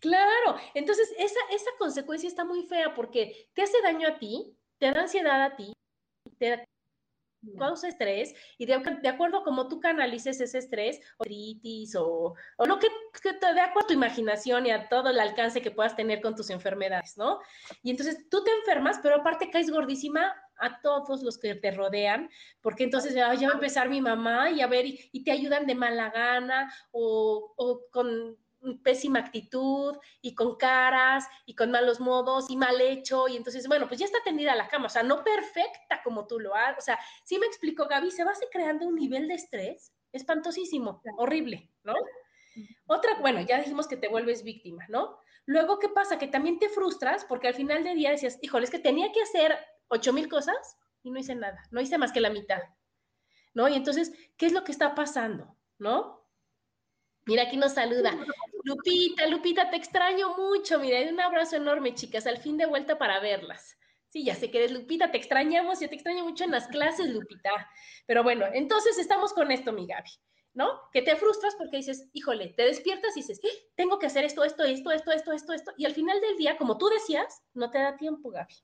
claro, 0.00 0.56
entonces 0.74 1.12
esa, 1.18 1.40
esa 1.50 1.70
consecuencia 1.78 2.28
está 2.28 2.44
muy 2.44 2.66
fea 2.66 2.94
porque 2.94 3.48
te 3.52 3.62
hace 3.62 3.82
daño 3.82 4.06
a 4.08 4.18
ti, 4.18 4.56
te 4.78 4.92
da 4.92 5.00
ansiedad 5.00 5.42
a 5.42 5.56
ti, 5.56 5.72
te 6.38 6.64
causa 7.58 7.88
estrés 7.88 8.34
y 8.58 8.66
de, 8.66 8.74
acuerdo 8.74 9.38
a 9.38 9.44
cómo 9.44 9.68
tú 9.68 9.80
canalices 9.80 10.40
ese 10.40 10.58
estrés, 10.58 11.00
o 11.18 11.24
artritis 11.24 11.94
o, 11.96 12.34
o 12.56 12.66
lo 12.66 12.78
que, 12.78 12.88
que, 13.22 13.32
te 13.34 13.54
de 13.54 13.60
acuerdo 13.60 13.86
a 13.86 13.88
tu 13.88 13.94
imaginación 13.94 14.66
y 14.66 14.70
a 14.70 14.88
todo 14.88 15.10
el 15.10 15.20
alcance 15.20 15.60
que 15.60 15.70
puedas 15.70 15.96
tener 15.96 16.20
con 16.20 16.34
tus 16.34 16.50
enfermedades, 16.50 17.16
¿no? 17.16 17.40
Y 17.82 17.90
entonces 17.90 18.28
tú 18.30 18.42
te 18.44 18.52
enfermas, 18.52 18.98
pero 19.02 19.16
aparte 19.16 19.50
caes 19.50 19.70
gordísima 19.70 20.34
a 20.58 20.80
todos 20.80 21.22
los 21.22 21.38
que 21.38 21.54
te 21.54 21.70
rodean, 21.70 22.30
porque 22.60 22.84
entonces 22.84 23.14
ya, 23.14 23.28
va 23.28 23.32
a 23.32 23.54
empezar 23.54 23.88
mi 23.88 24.00
mamá 24.00 24.50
y 24.50 24.60
a 24.60 24.66
ver, 24.66 24.86
y, 24.86 25.24
te 25.24 25.32
ayudan 25.32 25.66
de 25.66 25.74
mala 25.74 26.10
gana 26.10 26.72
o, 26.90 27.54
o 27.56 27.82
con 27.90 28.36
pésima 28.82 29.18
actitud 29.18 29.96
y 30.22 30.34
con 30.34 30.56
caras 30.56 31.26
y 31.44 31.54
con 31.54 31.70
malos 31.70 32.00
modos 32.00 32.48
y 32.48 32.56
mal 32.56 32.80
hecho 32.80 33.28
y 33.28 33.36
entonces, 33.36 33.68
bueno, 33.68 33.86
pues 33.88 34.00
ya 34.00 34.06
está 34.06 34.18
tendida 34.24 34.54
la 34.54 34.68
cama, 34.68 34.86
o 34.86 34.90
sea, 34.90 35.02
no 35.02 35.22
perfecta 35.22 36.02
como 36.02 36.26
tú 36.26 36.40
lo 36.40 36.54
hagas, 36.54 36.78
o 36.78 36.82
sea, 36.82 36.98
sí 37.24 37.38
me 37.38 37.46
explico, 37.46 37.86
Gaby, 37.86 38.10
se 38.10 38.24
va 38.24 38.30
a 38.30 38.34
creando 38.50 38.86
un 38.86 38.94
nivel 38.94 39.28
de 39.28 39.34
estrés 39.34 39.92
espantosísimo, 40.12 41.02
horrible, 41.16 41.70
¿no? 41.82 41.94
Otra, 42.86 43.18
bueno, 43.20 43.40
ya 43.40 43.58
dijimos 43.58 43.88
que 43.88 43.96
te 43.96 44.08
vuelves 44.08 44.44
víctima, 44.44 44.84
¿no? 44.88 45.18
Luego, 45.46 45.78
¿qué 45.78 45.88
pasa? 45.88 46.18
Que 46.18 46.28
también 46.28 46.58
te 46.58 46.68
frustras 46.68 47.24
porque 47.24 47.48
al 47.48 47.54
final 47.54 47.84
del 47.84 47.96
día 47.96 48.10
decías, 48.10 48.38
híjole, 48.40 48.64
es 48.64 48.70
que 48.70 48.78
tenía 48.78 49.12
que 49.12 49.22
hacer 49.22 49.56
ocho 49.88 50.12
mil 50.12 50.28
cosas 50.28 50.76
y 51.02 51.10
no 51.10 51.18
hice 51.18 51.34
nada, 51.34 51.62
no 51.70 51.80
hice 51.80 51.98
más 51.98 52.12
que 52.12 52.20
la 52.20 52.30
mitad, 52.30 52.62
¿no? 53.52 53.68
Y 53.68 53.74
entonces, 53.74 54.12
¿qué 54.36 54.46
es 54.46 54.52
lo 54.52 54.64
que 54.64 54.72
está 54.72 54.94
pasando, 54.94 55.56
¿no? 55.78 56.24
Mira, 57.26 57.44
aquí 57.44 57.56
nos 57.56 57.72
saluda. 57.72 58.14
Lupita, 58.64 59.26
Lupita, 59.26 59.70
te 59.70 59.76
extraño 59.76 60.36
mucho. 60.36 60.78
Mira, 60.78 61.00
un 61.10 61.20
abrazo 61.20 61.56
enorme, 61.56 61.94
chicas. 61.94 62.26
Al 62.26 62.38
fin 62.38 62.56
de 62.56 62.66
vuelta 62.66 62.98
para 62.98 63.20
verlas. 63.20 63.78
Sí, 64.08 64.24
ya 64.24 64.34
sé 64.34 64.50
que 64.50 64.58
eres 64.58 64.70
Lupita, 64.70 65.10
te 65.10 65.18
extrañamos, 65.18 65.80
yo 65.80 65.88
te 65.88 65.96
extraño 65.96 66.22
mucho 66.24 66.44
en 66.44 66.52
las 66.52 66.68
clases, 66.68 67.08
Lupita. 67.10 67.50
Pero 68.06 68.22
bueno, 68.22 68.46
entonces 68.52 68.96
estamos 68.98 69.32
con 69.32 69.50
esto, 69.50 69.72
mi 69.72 69.88
Gaby, 69.88 70.10
¿no? 70.52 70.80
Que 70.92 71.02
te 71.02 71.16
frustras 71.16 71.56
porque 71.56 71.78
dices, 71.78 72.08
híjole, 72.12 72.54
te 72.56 72.62
despiertas 72.62 73.16
y 73.16 73.20
dices, 73.20 73.40
¡Ah! 73.42 73.48
tengo 73.74 73.98
que 73.98 74.06
hacer 74.06 74.24
esto, 74.24 74.44
esto, 74.44 74.62
esto, 74.62 74.92
esto, 74.92 75.10
esto, 75.10 75.32
esto, 75.32 75.52
esto. 75.52 75.72
Y 75.76 75.84
al 75.84 75.94
final 75.94 76.20
del 76.20 76.36
día, 76.36 76.56
como 76.56 76.78
tú 76.78 76.88
decías, 76.90 77.42
no 77.54 77.72
te 77.72 77.78
da 77.78 77.96
tiempo, 77.96 78.30
Gaby. 78.30 78.54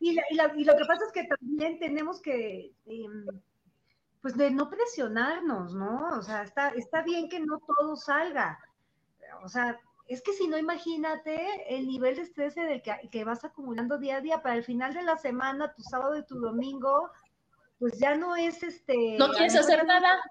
Y, 0.00 0.14
lo 0.64 0.76
que 0.76 0.84
pasa 0.86 1.04
es 1.06 1.12
que 1.12 1.24
también 1.24 1.78
tenemos 1.78 2.20
que 2.20 2.72
em, 2.86 3.26
pues 4.20 4.36
de 4.36 4.50
no 4.50 4.70
presionarnos, 4.70 5.74
¿no? 5.74 6.18
O 6.18 6.22
sea, 6.22 6.42
está, 6.42 6.70
está 6.70 7.02
bien 7.02 7.28
que 7.28 7.40
no 7.40 7.58
todo 7.58 7.96
salga. 7.96 8.58
O 9.42 9.48
sea, 9.48 9.78
es 10.06 10.22
que 10.22 10.32
si 10.32 10.46
no, 10.46 10.56
imagínate 10.58 11.76
el 11.76 11.86
nivel 11.86 12.16
de 12.16 12.22
estrés 12.22 12.54
del 12.54 12.82
que, 12.82 13.08
que, 13.10 13.24
vas 13.24 13.44
acumulando 13.44 13.98
día 13.98 14.16
a 14.16 14.20
día 14.20 14.42
para 14.42 14.54
el 14.54 14.64
final 14.64 14.94
de 14.94 15.02
la 15.02 15.16
semana, 15.16 15.72
tu 15.72 15.82
sábado 15.82 16.16
y 16.16 16.24
tu 16.24 16.38
domingo, 16.38 17.10
pues 17.78 17.98
ya 17.98 18.14
no 18.14 18.36
es 18.36 18.62
este. 18.62 19.16
No 19.18 19.30
quieres 19.30 19.56
hacer 19.56 19.84
nada. 19.84 20.22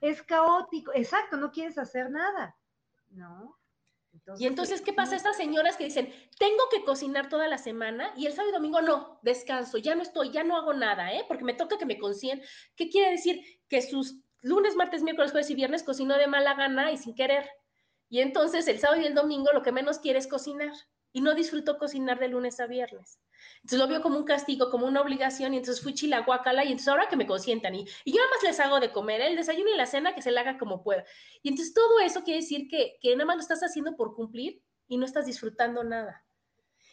Es 0.00 0.22
caótico, 0.22 0.92
exacto, 0.94 1.36
no 1.36 1.50
quieres 1.50 1.76
hacer 1.78 2.10
nada, 2.10 2.56
¿no? 3.10 3.58
Y 4.38 4.46
entonces, 4.46 4.80
¿qué 4.80 4.92
pasa? 4.92 5.14
Estas 5.14 5.36
señoras 5.36 5.76
que 5.76 5.84
dicen, 5.84 6.12
tengo 6.38 6.64
que 6.70 6.84
cocinar 6.84 7.28
toda 7.28 7.46
la 7.46 7.58
semana 7.58 8.12
y 8.16 8.26
el 8.26 8.32
sábado 8.32 8.50
y 8.50 8.54
domingo 8.54 8.82
no, 8.82 9.20
descanso, 9.22 9.78
ya 9.78 9.94
no 9.94 10.02
estoy, 10.02 10.30
ya 10.32 10.42
no 10.42 10.56
hago 10.56 10.74
nada, 10.74 11.12
¿eh? 11.12 11.24
Porque 11.28 11.44
me 11.44 11.54
toca 11.54 11.78
que 11.78 11.86
me 11.86 11.98
consienten. 11.98 12.46
¿Qué 12.74 12.88
quiere 12.88 13.12
decir? 13.12 13.40
Que 13.68 13.82
sus 13.82 14.16
lunes, 14.42 14.74
martes, 14.74 15.02
miércoles, 15.02 15.30
jueves 15.30 15.50
y 15.50 15.54
viernes 15.54 15.84
cocinó 15.84 16.16
de 16.16 16.26
mala 16.26 16.54
gana 16.54 16.90
y 16.90 16.96
sin 16.96 17.14
querer. 17.14 17.48
Y 18.16 18.20
entonces 18.22 18.66
el 18.66 18.78
sábado 18.78 19.02
y 19.02 19.04
el 19.04 19.14
domingo 19.14 19.52
lo 19.52 19.62
que 19.62 19.72
menos 19.72 19.98
quiere 19.98 20.18
es 20.18 20.26
cocinar 20.26 20.72
y 21.12 21.20
no 21.20 21.34
disfrutó 21.34 21.76
cocinar 21.76 22.18
de 22.18 22.28
lunes 22.28 22.58
a 22.60 22.66
viernes. 22.66 23.20
Entonces 23.56 23.78
lo 23.78 23.88
vio 23.88 24.00
como 24.00 24.16
un 24.16 24.24
castigo, 24.24 24.70
como 24.70 24.86
una 24.86 25.02
obligación, 25.02 25.52
y 25.52 25.58
entonces 25.58 25.84
fui 25.84 25.92
chilaguacala, 25.92 26.64
y 26.64 26.68
entonces 26.68 26.88
ahora 26.88 27.10
que 27.10 27.16
me 27.16 27.26
consientan, 27.26 27.74
y, 27.74 27.84
y 28.06 28.12
yo 28.12 28.16
nada 28.16 28.30
más 28.30 28.42
les 28.42 28.58
hago 28.58 28.80
de 28.80 28.90
comer, 28.90 29.20
el 29.20 29.36
desayuno 29.36 29.68
y 29.70 29.76
la 29.76 29.84
cena, 29.84 30.14
que 30.14 30.22
se 30.22 30.30
la 30.30 30.40
haga 30.40 30.56
como 30.56 30.82
pueda. 30.82 31.04
Y 31.42 31.50
entonces 31.50 31.74
todo 31.74 32.00
eso 32.00 32.22
quiere 32.22 32.40
decir 32.40 32.68
que, 32.70 32.96
que 33.02 33.14
nada 33.16 33.26
más 33.26 33.36
lo 33.36 33.42
estás 33.42 33.60
haciendo 33.60 33.94
por 33.96 34.14
cumplir 34.14 34.62
y 34.88 34.96
no 34.96 35.04
estás 35.04 35.26
disfrutando 35.26 35.84
nada. 35.84 36.24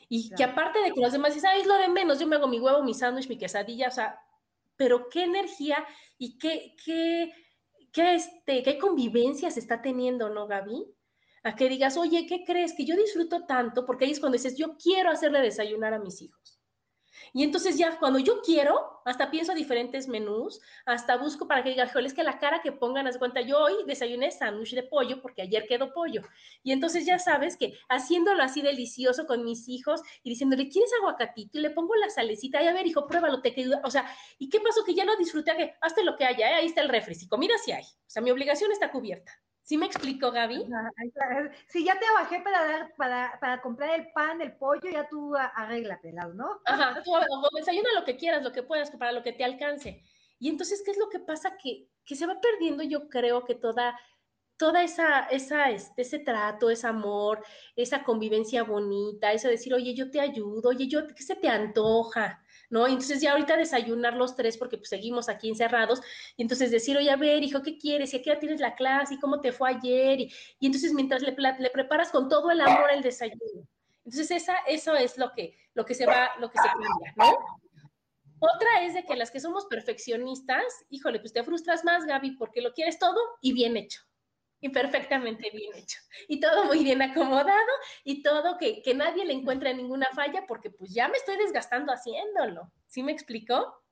Y 0.09 0.29
que 0.35 0.43
aparte 0.43 0.79
de 0.79 0.91
que 0.91 0.99
los 0.99 1.13
demás 1.13 1.33
dicen, 1.33 1.51
es 1.55 1.65
lo 1.65 1.75
de 1.75 1.87
menos, 1.87 2.19
yo 2.19 2.27
me 2.27 2.35
hago 2.35 2.49
mi 2.49 2.59
huevo, 2.59 2.83
mi 2.83 2.93
sándwich, 2.93 3.29
mi 3.29 3.37
quesadilla, 3.37 3.87
o 3.87 3.91
sea, 3.91 4.19
pero 4.75 5.07
qué 5.07 5.23
energía 5.23 5.85
y 6.17 6.37
qué, 6.37 6.75
qué, 6.83 7.33
qué, 7.93 8.15
este, 8.15 8.61
qué 8.61 8.77
convivencia 8.77 9.49
se 9.51 9.61
está 9.61 9.81
teniendo, 9.81 10.27
¿no, 10.27 10.47
Gaby? 10.47 10.93
A 11.43 11.55
que 11.55 11.69
digas, 11.69 11.97
oye, 11.97 12.25
¿qué 12.25 12.43
crees? 12.45 12.73
Que 12.73 12.85
yo 12.85 12.95
disfruto 12.95 13.45
tanto, 13.45 13.85
porque 13.85 14.05
ahí 14.05 14.11
es 14.11 14.19
cuando 14.19 14.37
dices, 14.37 14.57
yo 14.57 14.77
quiero 14.77 15.11
hacerle 15.11 15.41
desayunar 15.41 15.93
a 15.93 15.99
mis 15.99 16.21
hijos. 16.21 16.59
Y 17.35 17.43
entonces 17.43 17.77
ya 17.77 17.97
cuando 17.97 18.19
yo 18.19 18.41
quiero, 18.41 19.01
hasta 19.05 19.31
pienso 19.31 19.55
diferentes 19.55 20.07
menús, 20.07 20.61
hasta 20.85 21.17
busco 21.17 21.47
para 21.47 21.63
que 21.63 21.71
diga, 21.71 21.87
joder, 21.87 22.05
es 22.05 22.13
que 22.13 22.23
la 22.23 22.37
cara 22.37 22.61
que 22.61 22.71
pongan, 22.71 23.07
haz 23.07 23.17
cuenta, 23.17 23.41
yo 23.41 23.59
hoy 23.59 23.73
desayuné 23.87 24.29
sándwich 24.29 24.75
de 24.75 24.83
pollo 24.83 25.19
porque 25.19 25.41
ayer 25.41 25.65
quedó 25.67 25.91
pollo. 25.93 26.21
Y 26.61 26.71
entonces 26.71 27.05
ya 27.05 27.17
sabes 27.17 27.57
que 27.57 27.73
haciéndolo 27.89 28.43
así 28.43 28.61
delicioso 28.61 29.25
con 29.25 29.43
mis 29.43 29.67
hijos 29.67 30.01
y 30.21 30.29
diciéndole, 30.29 30.69
¿quieres 30.69 30.91
aguacatito? 30.99 31.57
Y 31.57 31.61
le 31.61 31.71
pongo 31.71 31.95
la 31.95 32.09
salecita, 32.09 32.61
y 32.61 32.67
a 32.67 32.73
ver, 32.73 32.85
hijo, 32.85 33.07
pruébalo, 33.07 33.41
te 33.41 33.53
quedó. 33.53 33.79
O 33.83 33.89
sea, 33.89 34.05
¿y 34.37 34.49
qué 34.49 34.59
pasó? 34.59 34.83
Que 34.83 34.93
ya 34.93 35.03
lo 35.03 35.15
disfruté, 35.15 35.55
que 35.55 35.73
hazte 35.81 36.03
lo 36.03 36.15
que 36.15 36.25
haya, 36.25 36.51
¿eh? 36.51 36.53
ahí 36.55 36.65
está 36.67 36.81
el 36.81 36.89
refri, 36.89 37.15
si 37.15 37.27
comida 37.27 37.55
sí 37.63 37.71
hay. 37.71 37.83
O 37.83 38.09
sea, 38.09 38.21
mi 38.21 38.29
obligación 38.29 38.71
está 38.71 38.91
cubierta. 38.91 39.31
¿Sí 39.63 39.77
me 39.77 39.85
explico, 39.85 40.29
Gaby? 40.29 40.65
Sí, 41.67 41.85
ya 41.85 41.97
te 41.97 42.05
bajé 42.13 42.41
para 42.41 42.65
dar, 42.65 42.93
para, 42.97 43.39
para 43.39 43.61
comprar 43.61 43.97
el 43.97 44.11
pan, 44.11 44.41
el 44.41 44.57
pollo, 44.57 44.89
ya 44.91 45.07
tú 45.07 45.33
arréglatelas, 45.35 46.35
¿no? 46.35 46.59
Ajá, 46.65 47.01
tú 47.01 47.11
desayuna 47.55 47.93
lo 47.93 48.03
que 48.03 48.17
quieras, 48.17 48.43
lo 48.43 48.51
que 48.51 48.63
puedas, 48.63 48.91
para 48.91 49.13
lo 49.13 49.23
que 49.23 49.31
te 49.31 49.45
alcance. 49.45 50.03
Y 50.37 50.49
entonces, 50.49 50.83
¿qué 50.83 50.91
es 50.91 50.97
lo 50.97 51.09
que 51.09 51.19
pasa? 51.19 51.55
Que, 51.55 51.87
que 52.03 52.15
se 52.17 52.25
va 52.25 52.41
perdiendo, 52.41 52.83
yo 52.83 53.07
creo 53.07 53.45
que 53.45 53.55
toda, 53.55 53.97
toda 54.57 54.83
esa, 54.83 55.21
esa, 55.27 55.69
este, 55.69 56.01
ese 56.01 56.19
trato, 56.19 56.69
ese 56.69 56.87
amor, 56.87 57.41
esa 57.77 58.03
convivencia 58.03 58.63
bonita, 58.63 59.31
eso 59.31 59.47
de 59.47 59.53
decir, 59.53 59.73
oye, 59.73 59.93
yo 59.95 60.11
te 60.11 60.19
ayudo, 60.19 60.69
oye, 60.69 60.89
yo, 60.89 61.07
¿qué 61.07 61.23
se 61.23 61.37
te 61.37 61.47
antoja? 61.47 62.42
¿No? 62.73 62.87
entonces 62.87 63.21
ya 63.21 63.33
ahorita 63.33 63.55
desayunar 63.55 64.15
los 64.15 64.35
tres 64.35 64.57
porque 64.57 64.77
pues, 64.77 64.89
seguimos 64.89 65.29
aquí 65.29 65.47
encerrados 65.47 66.01
y 66.35 66.41
entonces 66.41 66.71
decir, 66.71 66.97
oye, 66.97 67.11
a 67.11 67.15
ver, 67.15 67.43
hijo, 67.43 67.61
¿qué 67.61 67.77
quieres? 67.77 68.11
¿Y 68.13 68.17
a 68.17 68.21
qué 68.23 68.31
hora 68.31 68.39
tienes 68.39 68.59
la 68.59 68.73
clase? 68.73 69.13
¿Y 69.13 69.19
cómo 69.19 69.39
te 69.41 69.51
fue 69.51 69.69
ayer? 69.69 70.21
Y, 70.21 70.65
entonces 70.65 70.91
mientras 70.91 71.21
le, 71.21 71.33
preparas 71.33 72.09
con 72.09 72.27
todo 72.27 72.49
el 72.49 72.59
amor 72.61 72.89
el 72.91 73.03
desayuno. 73.03 73.67
Entonces 74.03 74.31
esa, 74.31 74.57
eso 74.67 74.95
es 74.95 75.19
lo 75.19 75.31
que, 75.33 75.55
lo 75.75 75.85
que 75.85 75.93
se 75.93 76.07
va, 76.07 76.31
lo 76.39 76.49
que 76.49 76.57
se 76.57 76.67
cambia. 76.67 77.37
Otra 78.39 78.81
es 78.81 78.95
de 78.95 79.05
que 79.05 79.15
las 79.15 79.29
que 79.29 79.39
somos 79.39 79.67
perfeccionistas, 79.67 80.65
híjole, 80.89 81.19
pues 81.19 81.31
te 81.31 81.43
frustras 81.43 81.85
más, 81.85 82.05
Gaby, 82.05 82.31
porque 82.37 82.61
lo 82.61 82.73
quieres 82.73 82.97
todo 82.97 83.19
y 83.39 83.53
bien 83.53 83.77
hecho 83.77 84.01
y 84.63 84.69
perfectamente 84.69 85.51
bien 85.51 85.75
hecho. 85.75 85.99
Y 86.29 86.39
todo 86.39 86.63
muy 86.63 86.85
bien 86.85 87.01
acomodado 87.01 87.73
y 88.05 88.23
todo 88.23 88.57
que, 88.57 88.81
que 88.81 88.93
nadie 88.93 89.25
le 89.25 89.33
encuentre 89.33 89.73
ninguna 89.73 90.07
falla 90.15 90.45
porque 90.47 90.69
pues 90.69 90.93
ya 90.93 91.09
me 91.09 91.17
estoy 91.17 91.35
desgastando 91.35 91.91
haciéndolo. 91.91 92.71
¿Sí 92.87 93.03
me 93.03 93.11
explicó? 93.11 93.83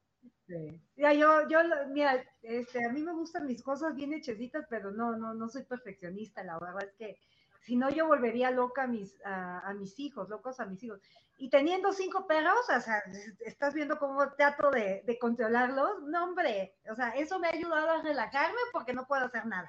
Sí. 0.48 0.82
Ya, 0.96 1.12
yo, 1.12 1.50
yo, 1.50 1.60
mira, 1.90 2.24
este, 2.42 2.86
a 2.86 2.90
mí 2.90 3.04
me 3.04 3.12
gustan 3.12 3.48
mis 3.48 3.62
cosas 3.62 3.96
bien 3.96 4.14
hechecitas, 4.14 4.66
pero 4.70 4.92
no, 4.92 5.18
no, 5.18 5.34
no 5.34 5.50
soy 5.50 5.64
perfeccionista, 5.64 6.42
la 6.42 6.58
verdad 6.58 6.84
es 6.84 6.94
que 6.94 7.18
si 7.60 7.76
no 7.76 7.90
yo 7.90 8.08
volvería 8.08 8.50
loca 8.50 8.84
a 8.84 8.88
mis, 8.88 9.20
a, 9.26 9.74
mis 9.74 10.00
hijos, 10.00 10.30
locos 10.30 10.62
a 10.62 10.66
mis 10.66 10.82
hijos. 10.84 11.02
Y 11.38 11.50
teniendo 11.50 11.92
cinco 11.92 12.28
perros, 12.28 12.70
o 12.76 12.80
sea, 12.80 13.04
estás 13.46 13.74
viendo 13.74 14.00
cómo 14.00 14.34
trato 14.36 14.72
de, 14.72 15.04
de 15.06 15.20
controlarlos, 15.20 16.02
no 16.04 16.24
hombre, 16.24 16.78
o 16.90 16.96
sea, 16.96 17.10
eso 17.10 17.40
me 17.40 17.50
ha 17.50 17.52
ayudado 17.52 17.90
a 17.92 18.02
relajarme 18.02 18.60
porque 18.72 18.94
no 18.94 19.06
puedo 19.06 19.26
hacer 19.26 19.46
nada. 19.46 19.68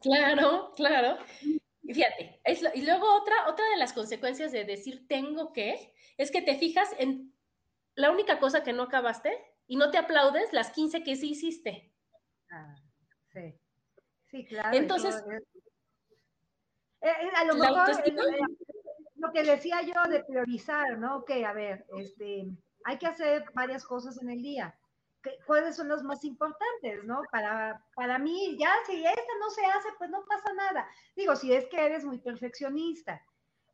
Claro, 0.00 0.72
claro. 0.76 1.18
Y 1.82 1.94
fíjate, 1.94 2.40
y 2.74 2.82
luego 2.82 3.14
otra, 3.16 3.48
otra 3.48 3.64
de 3.70 3.78
las 3.78 3.92
consecuencias 3.92 4.52
de 4.52 4.64
decir 4.64 5.06
tengo 5.08 5.52
que, 5.52 5.94
es 6.16 6.30
que 6.30 6.42
te 6.42 6.56
fijas 6.56 6.88
en 6.98 7.34
la 7.94 8.10
única 8.10 8.38
cosa 8.38 8.62
que 8.62 8.72
no 8.72 8.84
acabaste 8.84 9.36
y 9.66 9.76
no 9.76 9.90
te 9.90 9.98
aplaudes 9.98 10.52
las 10.52 10.70
15 10.70 11.02
que 11.02 11.16
sí 11.16 11.30
hiciste. 11.30 11.92
Ah, 12.50 12.74
sí. 13.32 13.58
Sí, 14.26 14.44
claro. 14.44 14.76
Entonces, 14.76 15.24
eh, 15.26 15.40
eh, 17.00 17.30
a 17.34 17.44
lo 17.44 17.54
mejor 17.54 17.90
eh, 18.04 18.14
lo 19.16 19.32
que 19.32 19.42
decía 19.42 19.80
yo 19.82 20.10
de 20.10 20.22
priorizar, 20.24 20.98
¿no? 20.98 21.24
Que, 21.24 21.44
a 21.44 21.52
ver, 21.52 21.86
este, 21.96 22.46
hay 22.84 22.98
que 22.98 23.06
hacer 23.06 23.44
varias 23.54 23.84
cosas 23.84 24.20
en 24.20 24.30
el 24.30 24.42
día 24.42 24.78
cuáles 25.46 25.76
son 25.76 25.88
los 25.88 26.02
más 26.02 26.24
importantes, 26.24 27.04
¿no? 27.04 27.22
Para, 27.30 27.84
para 27.94 28.18
mí, 28.18 28.56
ya 28.58 28.72
si 28.86 29.04
esta 29.04 29.32
no 29.40 29.50
se 29.50 29.64
hace, 29.64 29.88
pues 29.98 30.10
no 30.10 30.24
pasa 30.26 30.52
nada. 30.54 30.88
Digo, 31.16 31.36
si 31.36 31.52
es 31.52 31.66
que 31.66 31.84
eres 31.84 32.04
muy 32.04 32.18
perfeccionista. 32.18 33.22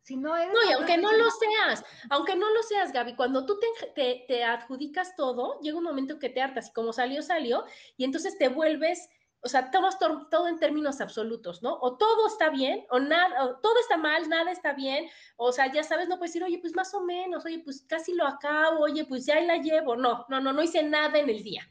Si 0.03 0.17
no 0.17 0.37
eres. 0.37 0.53
No, 0.53 0.71
y 0.71 0.73
aunque 0.75 0.99
no 0.99 1.13
lo 1.13 1.31
seas, 1.31 1.83
aunque 2.11 2.37
no 2.37 2.53
lo 2.53 2.63
seas, 2.63 2.93
Gaby, 2.93 3.17
cuando 3.17 3.47
tú 3.47 3.59
te, 3.95 4.25
te 4.29 4.45
adjudicas 4.45 5.17
todo, 5.17 5.59
llega 5.61 5.79
un 5.79 5.85
momento 5.85 6.19
que 6.19 6.29
te 6.29 6.43
hartas 6.43 6.69
y 6.69 6.73
como 6.73 6.93
salió, 6.93 7.23
salió, 7.23 7.65
y 7.97 8.05
entonces 8.05 8.37
te 8.37 8.49
vuelves 8.49 9.09
o 9.45 9.49
sea, 9.49 9.71
tomas 9.71 9.99
todo 9.99 10.49
en 10.49 10.59
términos 10.59 11.03
absolutos, 11.03 11.63
¿no? 11.63 11.75
O 11.83 11.99
todo 11.99 12.27
está 12.27 12.49
bien, 12.49 12.87
o 12.89 12.99
nada, 12.99 13.45
o 13.45 13.57
todo 13.57 13.79
está 13.79 13.99
mal, 13.99 14.27
nada 14.31 14.51
está 14.51 14.73
bien, 14.73 15.07
o 15.37 15.53
sea, 15.53 15.71
ya 15.71 15.83
sabes, 15.83 16.09
no 16.09 16.17
puedes 16.17 16.33
decir, 16.33 16.43
oye, 16.43 16.59
pues 16.59 16.75
más 16.75 16.95
o 16.95 17.03
menos, 17.03 17.45
oye, 17.45 17.59
pues 17.59 17.85
casi 17.87 18.15
lo 18.15 18.27
acabo, 18.27 18.81
oye, 18.81 19.05
pues 19.05 19.27
ya 19.27 19.39
la 19.41 19.59
llevo, 19.59 19.97
no, 19.97 20.25
no, 20.31 20.41
no, 20.41 20.55
no 20.55 20.63
hice 20.63 20.83
nada 20.83 21.19
en 21.19 21.29
el 21.29 21.43
día. 21.43 21.63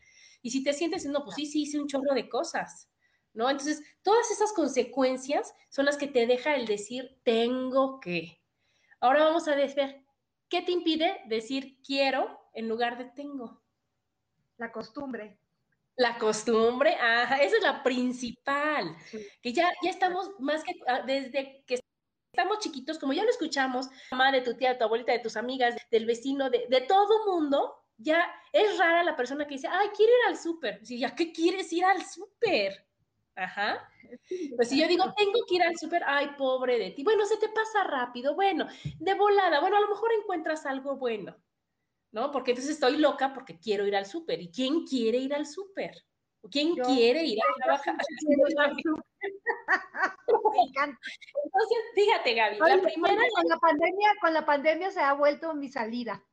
Y 0.44 0.52
si 0.52 0.64
te 0.64 0.72
sientes, 0.72 1.04
no, 1.08 1.24
pues 1.24 1.36
sí, 1.36 1.48
sí, 1.48 1.64
hice 1.64 1.80
un 1.80 1.88
chorro 1.88 2.14
de 2.14 2.30
cosas, 2.30 2.92
¿no? 3.34 3.50
Entonces, 3.50 3.82
todas 4.04 4.30
esas 4.30 4.54
consecuencias 4.54 5.52
son 5.70 5.86
las 5.86 5.98
que 5.98 6.08
te 6.08 6.28
deja 6.28 6.56
el 6.56 6.68
decir, 6.68 7.20
tengo 7.24 8.00
que. 8.00 8.40
Ahora 9.00 9.24
vamos 9.24 9.48
a 9.48 9.56
ver, 9.56 10.04
¿qué 10.48 10.62
te 10.62 10.72
impide 10.72 11.22
decir 11.26 11.80
quiero 11.84 12.40
en 12.54 12.70
lugar 12.70 13.00
de 13.00 13.06
tengo? 13.06 13.64
La 14.58 14.72
costumbre. 14.72 15.40
La 15.96 16.18
costumbre, 16.18 16.96
ajá, 16.96 17.38
esa 17.38 17.58
es 17.58 17.64
la 17.64 17.84
principal, 17.84 18.96
que 19.42 19.54
ya, 19.54 19.72
ya 19.84 19.92
estamos 19.92 20.32
más 20.40 20.64
que 20.64 20.74
ah, 20.88 21.04
desde 21.06 21.64
que 21.68 21.80
estamos 22.32 22.60
chiquitos, 22.60 22.98
como 22.98 23.14
ya 23.14 23.24
lo 23.24 23.30
escuchamos, 23.30 23.88
mamá 24.12 24.32
de 24.32 24.42
tu 24.42 24.56
tía, 24.58 24.74
de 24.74 24.80
tu 24.80 24.86
abuelita, 24.86 25.12
de 25.12 25.20
tus 25.20 25.38
amigas, 25.38 25.76
del 25.92 26.08
vecino, 26.08 26.50
de, 26.50 26.66
de 26.68 26.82
todo 26.82 27.32
mundo, 27.32 27.76
ya 27.98 28.28
es 28.52 28.78
rara 28.80 29.04
la 29.04 29.16
persona 29.16 29.46
que 29.46 29.54
dice, 29.54 29.68
ay, 29.68 29.90
quiero 29.96 30.12
ir 30.12 30.30
al 30.30 30.38
súper. 30.38 30.84
Sí, 30.84 30.98
¿ya 30.98 31.14
qué 31.14 31.32
quieres 31.32 31.72
ir 31.72 31.86
al 31.86 32.04
súper? 32.04 32.88
Ajá. 33.36 33.88
Pues 34.56 34.70
si 34.70 34.80
yo 34.80 34.88
digo, 34.88 35.14
tengo 35.16 35.40
que 35.48 35.56
ir 35.56 35.64
al 35.64 35.78
súper, 35.78 36.04
ay, 36.06 36.32
pobre 36.38 36.80
de 36.80 36.92
ti. 36.92 37.04
Bueno, 37.04 37.26
se 37.26 37.38
te 37.38 37.50
pasa 37.50 37.84
rápido, 37.84 38.36
bueno, 38.36 38.68
de 39.00 39.14
volada, 39.14 39.60
bueno, 39.60 39.78
a 39.78 39.82
lo 39.82 39.90
mejor 39.90 40.12
encuentras 40.14 40.66
algo 40.66 40.98
bueno. 40.98 41.36
¿No? 42.14 42.32
Porque 42.32 42.52
entonces 42.52 42.76
estoy 42.76 42.98
loca 42.98 43.34
porque 43.34 43.60
quiero 43.60 43.86
ir 43.86 43.96
al 43.96 44.06
súper. 44.06 44.40
¿Y 44.40 44.50
quién 44.50 44.86
quiere 44.86 45.18
ir 45.18 45.34
al 45.34 45.46
súper? 45.46 46.06
¿Quién 46.50 46.76
quiere 46.76 47.24
ir 47.26 47.40
a 47.40 47.56
trabajar? 47.58 47.96
Me 50.54 50.62
encanta. 50.68 51.00
Entonces, 51.44 51.78
fíjate, 51.96 52.34
Gaby, 52.36 52.58
la 52.60 52.82
primera... 52.82 53.22
Con 53.34 53.50
la, 53.50 53.58
pandemia, 53.58 54.10
con 54.22 54.34
la 54.34 54.46
pandemia 54.46 54.92
se 54.92 55.00
ha 55.00 55.14
vuelto 55.14 55.54
mi 55.56 55.70
salida. 55.70 56.24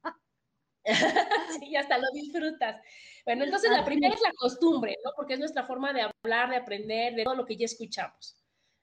sí, 1.61 1.77
hasta 1.77 1.97
lo 1.97 2.07
disfrutas. 2.13 2.83
Bueno, 3.25 3.45
entonces 3.45 3.71
la 3.71 3.85
primera 3.85 4.15
es 4.15 4.21
la 4.21 4.33
costumbre, 4.35 4.97
¿no? 5.05 5.13
Porque 5.17 5.35
es 5.35 5.39
nuestra 5.39 5.65
forma 5.65 5.93
de 5.93 6.03
hablar, 6.03 6.51
de 6.51 6.57
aprender, 6.57 7.15
de 7.15 7.25
todo 7.25 7.37
lo 7.37 7.47
que 7.47 7.57
ya 7.57 7.65
escuchamos, 7.65 8.37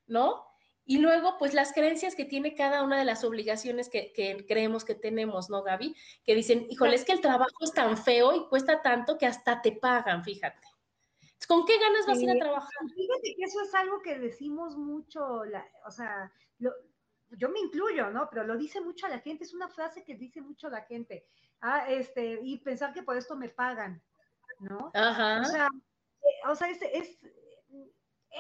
¿no? 0.08 0.46
Y 0.90 1.00
luego, 1.00 1.38
pues 1.38 1.54
las 1.54 1.74
creencias 1.74 2.16
que 2.16 2.24
tiene 2.24 2.56
cada 2.56 2.82
una 2.82 2.98
de 2.98 3.04
las 3.04 3.26
obligaciones 3.26 3.90
que, 3.90 4.14
creemos 4.48 4.86
que 4.86 4.96
tenemos, 4.96 5.50
¿no, 5.50 5.62
Gaby? 5.62 5.94
Que 6.24 6.34
dicen, 6.34 6.66
híjole, 6.70 6.96
es 6.96 7.04
que 7.04 7.12
el 7.12 7.20
trabajo 7.20 7.58
es 7.62 7.74
tan 7.74 7.98
feo 7.98 8.34
y 8.34 8.48
cuesta 8.48 8.82
tanto 8.82 9.18
que 9.18 9.26
hasta 9.26 9.62
te 9.62 9.74
pagan, 9.74 10.24
fíjate. 10.24 10.66
¿Con 11.46 11.66
qué 11.66 11.78
ganas 11.78 12.08
vas 12.08 12.18
a 12.18 12.22
ir 12.22 12.32
a 12.32 12.40
trabajar? 12.40 12.72
Fíjate 12.96 13.36
que 13.36 13.44
eso 13.44 13.62
es 13.62 13.76
algo 13.76 14.02
que 14.02 14.18
decimos 14.18 14.78
mucho, 14.78 15.44
o 15.86 15.92
sea, 15.92 16.32
yo 16.58 17.50
me 17.50 17.60
incluyo, 17.60 18.10
¿no? 18.10 18.30
Pero 18.30 18.46
lo 18.46 18.56
dice 18.56 18.80
mucho 18.80 19.08
a 19.08 19.10
la 19.10 19.20
gente, 19.20 19.44
es 19.44 19.54
una 19.54 19.68
frase 19.68 20.06
que 20.06 20.16
dice 20.16 20.42
mucho 20.42 20.68
a 20.68 20.72
la 20.72 20.82
gente. 20.84 21.28
Ah, 21.60 21.86
este, 21.90 22.40
y 22.42 22.60
pensar 22.60 22.94
que 22.94 23.04
por 23.04 23.18
esto 23.18 23.36
me 23.36 23.50
pagan, 23.50 24.02
¿no? 24.60 24.90
Ajá. 24.94 25.42
O 25.42 25.46
sea, 25.46 25.68
eh, 26.22 26.50
o 26.50 26.56
sea 26.56 26.70
es, 26.70 26.82
es, 26.82 27.20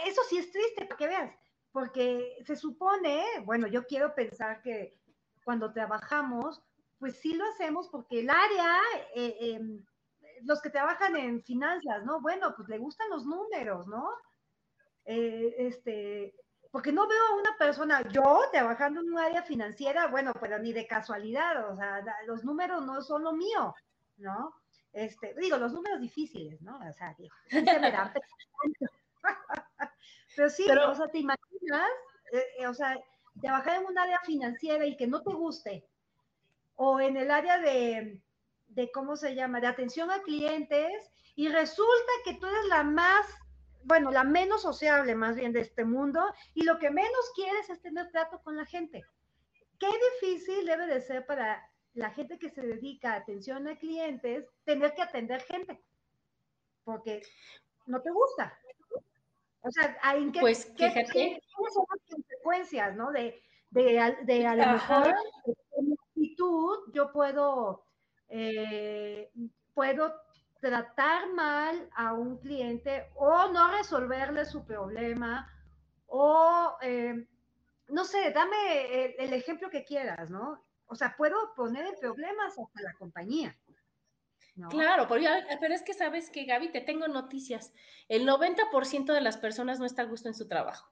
eso 0.05 0.21
sí 0.29 0.37
es 0.37 0.49
triste, 0.49 0.85
para 0.85 0.97
que 0.97 1.07
veas 1.07 1.31
porque 1.71 2.37
se 2.45 2.55
supone, 2.55 3.23
bueno, 3.45 3.67
yo 3.67 3.85
quiero 3.85 4.13
pensar 4.15 4.61
que 4.61 4.97
cuando 5.43 5.71
trabajamos, 5.71 6.61
pues 6.99 7.17
sí 7.19 7.33
lo 7.33 7.45
hacemos 7.45 7.89
porque 7.89 8.21
el 8.21 8.29
área, 8.29 8.79
eh, 9.15 9.37
em, 9.39 9.85
los 10.43 10.61
que 10.61 10.69
trabajan 10.69 11.15
en 11.15 11.41
finanzas, 11.43 12.03
¿no? 12.05 12.21
Bueno, 12.21 12.53
pues 12.55 12.67
le 12.69 12.77
gustan 12.77 13.09
los 13.09 13.25
números, 13.25 13.87
¿no? 13.87 14.09
Eh, 15.05 15.55
este, 15.57 16.35
porque 16.71 16.91
no 16.91 17.07
veo 17.07 17.25
a 17.27 17.35
una 17.35 17.55
persona, 17.57 18.07
yo 18.09 18.41
trabajando 18.51 19.01
en 19.01 19.11
un 19.11 19.19
área 19.19 19.41
financiera, 19.41 20.07
bueno, 20.07 20.33
pero 20.39 20.59
ni 20.59 20.73
de 20.73 20.85
casualidad, 20.85 21.71
o 21.71 21.75
sea, 21.75 22.03
los 22.25 22.43
números 22.43 22.85
no 22.85 23.01
son 23.01 23.23
lo 23.23 23.33
mío, 23.33 23.73
¿no? 24.17 24.53
Este, 24.91 25.33
digo, 25.39 25.57
los 25.57 25.73
números 25.73 26.01
difíciles, 26.01 26.61
¿no? 26.61 26.77
O 26.77 26.93
sea, 26.93 27.15
digo, 27.17 27.35
me 27.51 27.91
dan 27.91 28.11
Pero 30.35 30.49
sí, 30.49 30.67
o 30.69 30.95
sea, 30.95 31.07
te 31.07 31.19
imaginas, 31.19 31.56
eh, 32.31 32.45
eh, 32.59 32.67
o 32.67 32.73
sea, 32.73 32.99
trabajar 33.41 33.81
en 33.81 33.85
un 33.85 33.97
área 33.97 34.19
financiera 34.21 34.85
y 34.85 34.97
que 34.97 35.07
no 35.07 35.21
te 35.21 35.33
guste, 35.33 35.87
o 36.75 36.99
en 36.99 37.17
el 37.17 37.31
área 37.31 37.59
de, 37.59 38.21
de, 38.67 38.91
¿cómo 38.91 39.15
se 39.15 39.35
llama?, 39.35 39.59
de 39.59 39.67
atención 39.67 40.11
a 40.11 40.21
clientes, 40.21 41.09
y 41.35 41.49
resulta 41.49 42.11
que 42.25 42.35
tú 42.35 42.47
eres 42.47 42.65
la 42.65 42.83
más, 42.83 43.25
bueno, 43.83 44.11
la 44.11 44.23
menos 44.23 44.63
sociable 44.63 45.15
más 45.15 45.35
bien 45.35 45.53
de 45.53 45.61
este 45.61 45.85
mundo, 45.85 46.21
y 46.53 46.63
lo 46.63 46.77
que 46.79 46.89
menos 46.89 47.31
quieres 47.35 47.69
es 47.69 47.81
tener 47.81 48.09
trato 48.11 48.41
con 48.43 48.57
la 48.57 48.65
gente. 48.65 49.03
Qué 49.79 49.89
difícil 50.21 50.65
debe 50.65 50.87
de 50.87 51.01
ser 51.01 51.25
para 51.25 51.63
la 51.93 52.11
gente 52.11 52.37
que 52.37 52.49
se 52.49 52.61
dedica 52.61 53.13
a 53.13 53.17
atención 53.17 53.67
a 53.67 53.77
clientes 53.77 54.45
tener 54.65 54.93
que 54.93 55.01
atender 55.01 55.41
gente, 55.41 55.81
porque 56.83 57.21
no 57.85 58.01
te 58.01 58.11
gusta. 58.11 58.57
O 59.61 59.71
sea, 59.71 59.97
¿en 60.15 60.31
qué, 60.31 60.39
pues, 60.39 60.71
qué, 60.77 61.41
son 61.71 61.85
las 61.89 62.03
consecuencias, 62.09 62.95
no? 62.95 63.11
De, 63.11 63.41
de, 63.71 64.15
de 64.23 64.47
a 64.47 64.55
lo 64.55 64.73
mejor 64.73 65.15
en 65.77 65.93
actitud 65.93 66.77
yo 66.93 67.11
puedo, 67.11 67.83
eh, 68.29 69.31
puedo 69.73 70.13
tratar 70.59 71.31
mal 71.33 71.89
a 71.95 72.13
un 72.13 72.37
cliente 72.37 73.09
o 73.15 73.47
no 73.49 73.71
resolverle 73.71 74.45
su 74.45 74.65
problema 74.65 75.51
o, 76.07 76.77
eh, 76.81 77.27
no 77.89 78.05
sé, 78.05 78.31
dame 78.31 79.05
el, 79.05 79.15
el, 79.19 79.33
ejemplo 79.33 79.69
que 79.69 79.83
quieras, 79.83 80.29
¿no? 80.29 80.63
O 80.87 80.95
sea, 80.95 81.15
puedo 81.17 81.53
poner 81.55 81.95
problemas 81.99 82.57
hasta 82.57 82.81
la 82.81 82.93
compañía. 82.93 83.55
Claro, 84.69 85.07
pero 85.07 85.73
es 85.73 85.83
que 85.83 85.93
sabes 85.93 86.29
que, 86.31 86.45
Gaby, 86.45 86.71
te 86.71 86.81
tengo 86.81 87.07
noticias. 87.07 87.73
El 88.07 88.27
90% 88.27 89.13
de 89.13 89.21
las 89.21 89.37
personas 89.37 89.79
no 89.79 89.85
está 89.85 90.01
a 90.01 90.05
gusto 90.05 90.29
en 90.29 90.33
su 90.33 90.47
trabajo. 90.47 90.89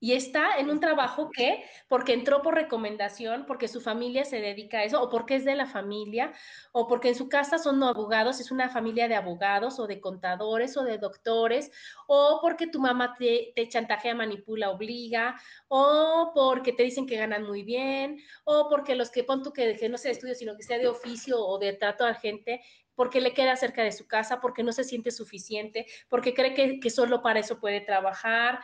Y 0.00 0.12
está 0.12 0.58
en 0.58 0.70
un 0.70 0.78
trabajo 0.78 1.30
que, 1.30 1.64
porque 1.88 2.12
entró 2.12 2.40
por 2.42 2.54
recomendación, 2.54 3.46
porque 3.46 3.66
su 3.66 3.80
familia 3.80 4.24
se 4.24 4.40
dedica 4.40 4.78
a 4.78 4.84
eso, 4.84 5.02
o 5.02 5.08
porque 5.08 5.34
es 5.36 5.44
de 5.44 5.56
la 5.56 5.66
familia, 5.66 6.32
o 6.72 6.86
porque 6.86 7.08
en 7.08 7.14
su 7.16 7.28
casa 7.28 7.58
son 7.58 7.82
abogados, 7.82 8.40
es 8.40 8.50
una 8.50 8.68
familia 8.68 9.08
de 9.08 9.16
abogados, 9.16 9.80
o 9.80 9.86
de 9.86 10.00
contadores, 10.00 10.76
o 10.76 10.84
de 10.84 10.98
doctores, 10.98 11.72
o 12.06 12.38
porque 12.40 12.68
tu 12.68 12.80
mamá 12.80 13.16
te, 13.18 13.52
te 13.56 13.68
chantajea, 13.68 14.14
manipula, 14.14 14.70
obliga, 14.70 15.34
o 15.68 16.30
porque 16.34 16.72
te 16.72 16.84
dicen 16.84 17.06
que 17.06 17.16
ganan 17.16 17.44
muy 17.44 17.64
bien, 17.64 18.18
o 18.44 18.68
porque 18.68 18.94
los 18.94 19.10
que 19.10 19.24
pon 19.24 19.42
tú 19.42 19.52
que, 19.52 19.76
que 19.76 19.88
no 19.88 19.98
sea 19.98 20.10
de 20.10 20.14
estudio, 20.14 20.34
sino 20.34 20.56
que 20.56 20.62
sea 20.62 20.78
de 20.78 20.88
oficio 20.88 21.38
o 21.38 21.58
de 21.58 21.72
trato 21.72 22.04
a 22.04 22.08
la 22.08 22.14
gente, 22.14 22.60
porque 22.98 23.20
le 23.20 23.32
queda 23.32 23.54
cerca 23.54 23.84
de 23.84 23.92
su 23.92 24.08
casa, 24.08 24.40
porque 24.40 24.64
no 24.64 24.72
se 24.72 24.82
siente 24.82 25.12
suficiente, 25.12 25.86
porque 26.08 26.34
cree 26.34 26.52
que, 26.52 26.80
que 26.80 26.90
solo 26.90 27.22
para 27.22 27.38
eso 27.38 27.60
puede 27.60 27.80
trabajar, 27.80 28.58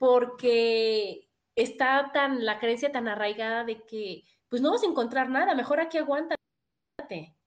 porque 0.00 1.28
está 1.54 2.10
tan 2.10 2.46
la 2.46 2.58
creencia 2.58 2.90
tan 2.90 3.06
arraigada 3.06 3.64
de 3.64 3.84
que 3.84 4.24
pues 4.48 4.62
no 4.62 4.70
vas 4.70 4.82
a 4.82 4.86
encontrar 4.86 5.28
nada, 5.28 5.54
mejor 5.54 5.78
aquí 5.78 5.98
aguántate, 5.98 6.38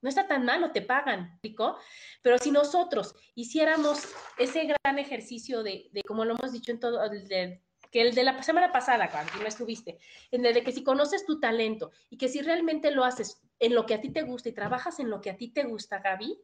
no 0.01 0.07
está 0.07 0.27
tan 0.27 0.45
malo, 0.45 0.71
te 0.71 0.83
pagan, 0.83 1.39
¿pico? 1.41 1.79
Pero 2.21 2.37
si 2.37 2.51
nosotros 2.51 3.15
hiciéramos 3.33 4.07
ese 4.37 4.65
gran 4.67 4.99
ejercicio 4.99 5.63
de, 5.63 5.89
de 5.93 6.03
como 6.03 6.25
lo 6.25 6.35
hemos 6.35 6.53
dicho 6.53 6.71
en 6.71 6.79
todo, 6.79 7.09
de, 7.09 7.59
que 7.89 8.01
el 8.01 8.13
de 8.13 8.23
la 8.23 8.43
semana 8.43 8.71
pasada, 8.71 9.09
cuando 9.09 9.33
no 9.33 9.47
estuviste, 9.47 9.97
en 10.29 10.45
el 10.45 10.53
de 10.53 10.63
que 10.63 10.71
si 10.71 10.83
conoces 10.83 11.25
tu 11.25 11.39
talento 11.39 11.91
y 12.11 12.19
que 12.19 12.29
si 12.29 12.43
realmente 12.43 12.91
lo 12.91 13.03
haces 13.03 13.41
en 13.57 13.73
lo 13.73 13.87
que 13.87 13.95
a 13.95 14.01
ti 14.01 14.11
te 14.11 14.21
gusta 14.21 14.49
y 14.49 14.53
trabajas 14.53 14.99
en 14.99 15.09
lo 15.09 15.21
que 15.21 15.31
a 15.31 15.37
ti 15.37 15.47
te 15.47 15.63
gusta, 15.63 16.01
Gaby, 16.01 16.39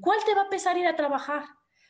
¿cuál 0.00 0.18
te 0.26 0.34
va 0.34 0.42
a 0.42 0.50
pesar 0.50 0.76
ir 0.76 0.88
a 0.88 0.96
trabajar? 0.96 1.44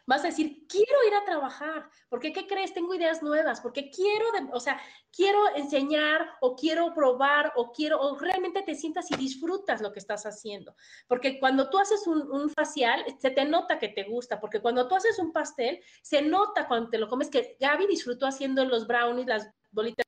Vas 0.05 0.25
a 0.25 0.29
decir, 0.29 0.67
quiero 0.69 1.05
ir 1.07 1.15
a 1.15 1.25
trabajar, 1.25 1.89
porque 2.09 2.33
¿qué 2.33 2.47
crees? 2.47 2.75
Tengo 2.75 2.95
ideas 2.95 3.23
nuevas, 3.23 3.61
porque 3.61 3.89
quiero, 3.91 4.27
o 4.53 4.59
sea, 4.59 4.81
quiero 5.13 5.55
enseñar 5.55 6.29
o 6.41 6.57
quiero 6.57 6.93
probar 6.93 7.53
o 7.55 7.71
quiero, 7.71 8.01
o 8.01 8.19
realmente 8.19 8.63
te 8.63 8.75
sientas 8.75 9.11
y 9.13 9.17
disfrutas 9.17 9.81
lo 9.81 9.93
que 9.93 10.01
estás 10.01 10.27
haciendo. 10.27 10.75
Porque 11.07 11.39
cuando 11.39 11.71
tú 11.71 11.79
haces 11.79 12.07
un, 12.07 12.51
facial, 12.51 13.05
se 13.19 13.31
te 13.31 13.45
nota 13.45 13.79
que 13.79 13.89
te 13.89 14.03
gusta, 14.03 14.41
porque 14.41 14.61
cuando 14.61 14.89
tú 14.89 14.97
haces 14.97 15.19
un 15.21 15.33
pastel, 15.33 15.81
se 16.03 16.21
nota 16.21 16.67
cuando 16.67 16.91
te 16.91 16.99
lo 16.99 17.09
comes 17.09 17.31
que 17.31 17.57
Gaby 17.61 17.87
disfrutó 17.87 18.27
haciendo 18.27 18.65
los 18.65 18.87
brownies, 18.89 19.27
las 19.27 19.51
bolitas 19.71 20.05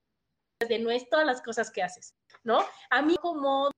de 0.68 0.78
nuez, 0.80 1.09
todas 1.09 1.26
las 1.26 1.40
cosas 1.40 1.70
que 1.70 1.83
haces, 1.83 2.14
¿no? 2.42 2.59
A 2.90 3.02
mí 3.02 3.16
como 3.20 3.70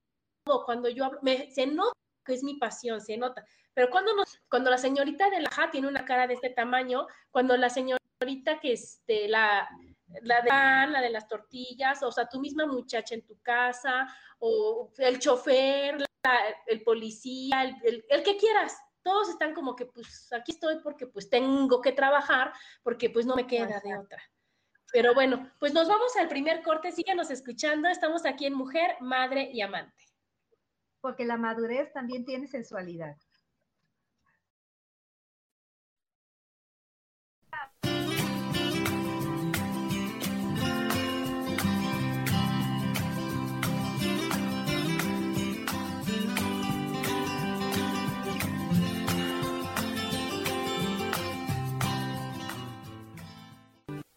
cuando 0.65 0.89
yo 0.89 1.05
hablo, 1.05 1.21
se 1.51 1.67
nota 1.67 1.93
que 2.27 2.35
es 2.35 2.43
mi 2.43 2.55
pasión, 2.55 3.01
se 3.01 3.17
nota. 3.17 3.45
Pero 3.73 3.89
cuando, 3.91 4.15
nos, 4.15 4.41
cuando 4.51 4.71
la 4.71 4.79
señorita 4.79 5.31
de 5.31 5.41
la 5.41 5.51
ja 5.51 5.71
tiene 5.71 5.89
una 5.89 6.05
cara 6.05 6.27
de 6.27 6.35
este 6.35 6.51
tamaño, 6.51 7.07
cuando 7.31 7.57
la 7.57 7.71
señorita 7.71 8.61
que 8.61 8.73
este, 8.73 9.29
la, 9.29 9.69
la 10.23 10.41
de 10.43 10.93
la 10.93 11.01
de 11.01 11.11
las 11.11 11.29
tortillas, 11.29 12.03
o 12.03 12.11
sea, 12.11 12.29
tu 12.29 12.41
misma 12.41 12.67
muchacha 12.67 13.15
en 13.15 13.25
tu 13.27 13.41
casa, 13.43 14.09
o 14.39 14.91
el 14.99 15.19
chofer, 15.19 16.05
el 16.67 16.83
policía, 16.83 17.63
el, 17.63 18.05
el, 18.09 18.23
que 18.23 18.37
quieras, 18.37 18.77
todos 19.03 19.29
están 19.29 19.55
como 19.55 19.77
que, 19.77 19.87
pues, 19.87 20.33
aquí 20.33 20.53
estoy 20.53 20.81
porque 20.83 21.07
pues 21.07 21.31
tengo 21.31 21.81
que 21.81 21.93
trabajar, 21.93 22.53
porque 22.83 23.11
pues 23.11 23.27
no 23.27 23.37
me 23.37 23.47
queda 23.47 23.81
de 23.81 23.97
otra. 23.97 24.23
Pero 24.93 25.15
bueno, 25.15 25.53
pues 25.59 25.73
nos 25.73 25.89
vamos 25.89 26.17
al 26.17 26.29
primer 26.29 26.63
corte, 26.63 26.93
síganos 26.93 27.31
escuchando, 27.31 27.89
estamos 27.89 28.25
aquí 28.25 28.47
en 28.47 28.55
Mujer, 28.55 28.97
Madre 29.01 29.51
y 29.53 29.61
Amante 29.61 30.05
porque 31.07 31.25
la 31.25 31.37
madurez 31.37 31.93
también 31.93 32.25
tiene 32.25 32.49
sensualidad. 32.49 33.17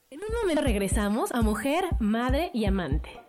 En 0.10 0.20
un 0.24 0.34
momento 0.42 0.64
regresamos 0.64 1.32
a 1.34 1.44
mujer, 1.44 1.84
madre 2.00 2.50
y 2.52 2.66
amante. 2.66 3.29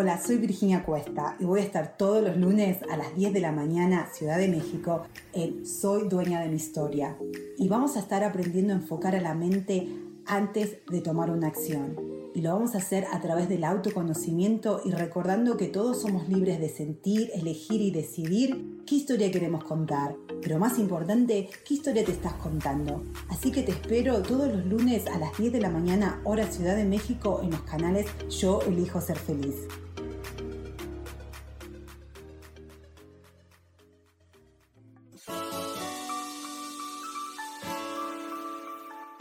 Hola, 0.00 0.16
soy 0.24 0.36
Virginia 0.36 0.84
Cuesta 0.84 1.34
y 1.40 1.44
voy 1.44 1.58
a 1.58 1.64
estar 1.64 1.96
todos 1.96 2.22
los 2.22 2.36
lunes 2.36 2.78
a 2.88 2.96
las 2.96 3.16
10 3.16 3.32
de 3.32 3.40
la 3.40 3.50
mañana, 3.50 4.08
Ciudad 4.12 4.38
de 4.38 4.46
México, 4.46 5.02
en 5.32 5.66
Soy 5.66 6.08
Dueña 6.08 6.40
de 6.40 6.48
mi 6.48 6.54
Historia. 6.54 7.16
Y 7.58 7.66
vamos 7.66 7.96
a 7.96 7.98
estar 7.98 8.22
aprendiendo 8.22 8.72
a 8.72 8.76
enfocar 8.76 9.16
a 9.16 9.20
la 9.20 9.34
mente 9.34 9.88
antes 10.24 10.76
de 10.88 11.00
tomar 11.00 11.30
una 11.32 11.48
acción. 11.48 11.96
Y 12.32 12.42
lo 12.42 12.52
vamos 12.52 12.76
a 12.76 12.78
hacer 12.78 13.06
a 13.12 13.20
través 13.20 13.48
del 13.48 13.64
autoconocimiento 13.64 14.82
y 14.84 14.92
recordando 14.92 15.56
que 15.56 15.66
todos 15.66 16.00
somos 16.00 16.28
libres 16.28 16.60
de 16.60 16.68
sentir, 16.68 17.32
elegir 17.34 17.80
y 17.80 17.90
decidir 17.90 18.84
qué 18.86 18.94
historia 18.94 19.32
queremos 19.32 19.64
contar. 19.64 20.14
Pero 20.40 20.60
más 20.60 20.78
importante, 20.78 21.50
qué 21.66 21.74
historia 21.74 22.04
te 22.04 22.12
estás 22.12 22.34
contando. 22.34 23.02
Así 23.30 23.50
que 23.50 23.64
te 23.64 23.72
espero 23.72 24.22
todos 24.22 24.46
los 24.46 24.64
lunes 24.64 25.08
a 25.08 25.18
las 25.18 25.36
10 25.36 25.52
de 25.52 25.60
la 25.60 25.70
mañana, 25.70 26.20
hora 26.22 26.46
Ciudad 26.46 26.76
de 26.76 26.84
México, 26.84 27.40
en 27.42 27.50
los 27.50 27.62
canales 27.62 28.06
Yo 28.28 28.60
Elijo 28.62 29.00
Ser 29.00 29.18
Feliz. 29.18 29.66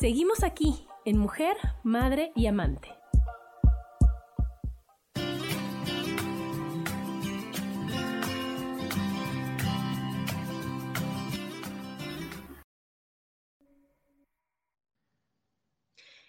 Seguimos 0.00 0.44
aquí 0.44 0.86
en 1.04 1.18
Mujer, 1.18 1.58
Madre 1.82 2.32
y 2.34 2.46
Amante. 2.46 2.88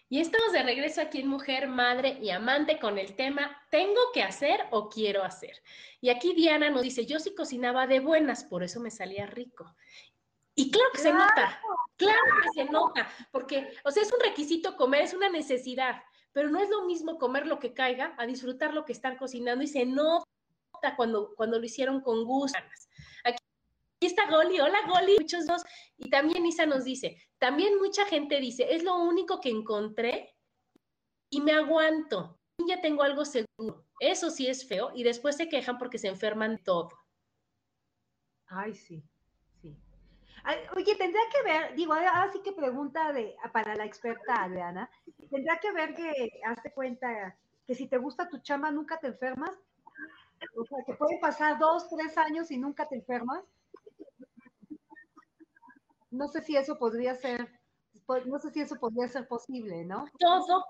Y 0.10 0.20
estamos 0.20 0.52
de 0.52 0.64
regreso 0.64 1.00
aquí 1.00 1.22
en 1.22 1.30
Mujer, 1.30 1.70
Madre 1.70 2.18
y 2.22 2.32
Amante 2.32 2.78
con 2.78 2.98
el 2.98 3.16
tema 3.16 3.58
¿Tengo 3.70 4.02
que 4.14 4.22
hacer 4.22 4.60
o 4.72 4.90
quiero 4.90 5.24
hacer? 5.24 5.64
Y 6.02 6.10
aquí 6.10 6.34
Diana 6.36 6.70
nos 6.70 6.82
dice, 6.82 7.06
yo 7.06 7.20
sí 7.20 7.34
cocinaba 7.34 7.88
de 7.88 8.02
buenas, 8.02 8.44
por 8.44 8.64
eso 8.64 8.82
me 8.82 8.92
salía 8.92 9.28
rico. 9.28 9.74
Y 10.56 10.70
claro 10.70 10.90
que 10.94 11.00
se 11.00 11.14
nota, 11.14 11.62
claro 11.96 12.20
que 12.44 12.50
se 12.62 12.66
nota, 12.66 13.08
porque, 13.32 13.74
o 13.86 13.92
sea, 13.92 14.04
es 14.04 14.12
un 14.12 14.20
requisito 14.20 14.76
comer, 14.76 15.04
es 15.04 15.14
una 15.14 15.30
necesidad, 15.30 16.04
pero 16.34 16.50
no 16.50 16.60
es 16.60 16.70
lo 16.70 16.86
mismo 16.86 17.18
comer 17.18 17.48
lo 17.48 17.60
que 17.60 17.74
caiga 17.74 18.16
a 18.18 18.26
disfrutar 18.26 18.74
lo 18.74 18.84
que 18.84 18.92
están 18.92 19.18
cocinando 19.18 19.64
y 19.64 19.68
se 19.68 19.86
nota 19.86 20.26
cuando, 20.98 21.34
cuando 21.36 21.58
lo 21.58 21.66
hicieron 21.66 22.02
con 22.02 22.26
gusto. 22.26 22.60
Aquí 23.24 23.38
está 24.02 24.30
Goli, 24.30 24.60
hola 24.60 24.80
Goli, 24.88 25.18
muchos 25.20 25.46
dos. 25.46 25.64
Y 25.98 26.10
también 26.10 26.46
Isa 26.46 26.66
nos 26.66 26.84
dice, 26.84 27.22
también 27.38 27.78
mucha 27.78 28.06
gente 28.06 28.40
dice, 28.40 28.74
es 28.74 28.84
lo 28.84 28.98
único 28.98 29.40
que 29.40 29.50
encontré 29.50 30.36
y 31.30 31.40
me 31.42 31.54
aguanto, 31.54 32.40
ya 32.68 32.82
tengo 32.82 33.04
algo 33.04 33.24
seguro. 33.24 33.86
Eso 34.00 34.30
sí 34.30 34.48
es 34.48 34.68
feo 34.68 34.92
y 34.94 35.04
después 35.04 35.38
se 35.38 35.48
quejan 35.48 35.78
porque 35.78 35.98
se 35.98 36.08
enferman 36.08 36.62
todo. 36.64 36.90
Ay, 38.48 38.76
sí. 38.76 39.11
Oye, 40.76 40.96
tendrá 40.96 41.22
que 41.32 41.44
ver, 41.44 41.76
digo, 41.76 41.94
ahora 41.94 42.30
sí 42.32 42.42
que 42.42 42.52
pregunta 42.52 43.14
de, 43.14 43.36
para 43.54 43.76
la 43.76 43.86
experta 43.86 44.44
Adriana, 44.44 44.90
tendrá 45.30 45.60
que 45.60 45.72
ver 45.72 45.94
que 45.94 46.42
hazte 46.46 46.72
cuenta 46.72 47.38
que 47.66 47.76
si 47.76 47.88
te 47.88 47.98
gusta 47.98 48.28
tu 48.28 48.40
chama 48.40 48.72
nunca 48.72 49.00
te 49.00 49.08
enfermas, 49.08 49.56
o 50.56 50.66
sea, 50.66 50.80
que 50.86 50.94
puede 50.94 51.20
pasar 51.20 51.60
dos, 51.60 51.88
tres 51.90 52.18
años 52.18 52.50
y 52.50 52.58
nunca 52.58 52.88
te 52.88 52.96
enfermas. 52.96 53.44
No 56.10 56.28
sé 56.28 56.42
si 56.42 56.58
eso 56.58 56.78
podría 56.78 57.14
ser, 57.16 57.48
no 58.26 58.40
sé 58.40 58.50
si 58.50 58.62
eso 58.62 58.80
podría 58.80 59.08
ser 59.08 59.28
posible, 59.28 59.86
¿no? 59.86 60.06
Todo 60.20 60.66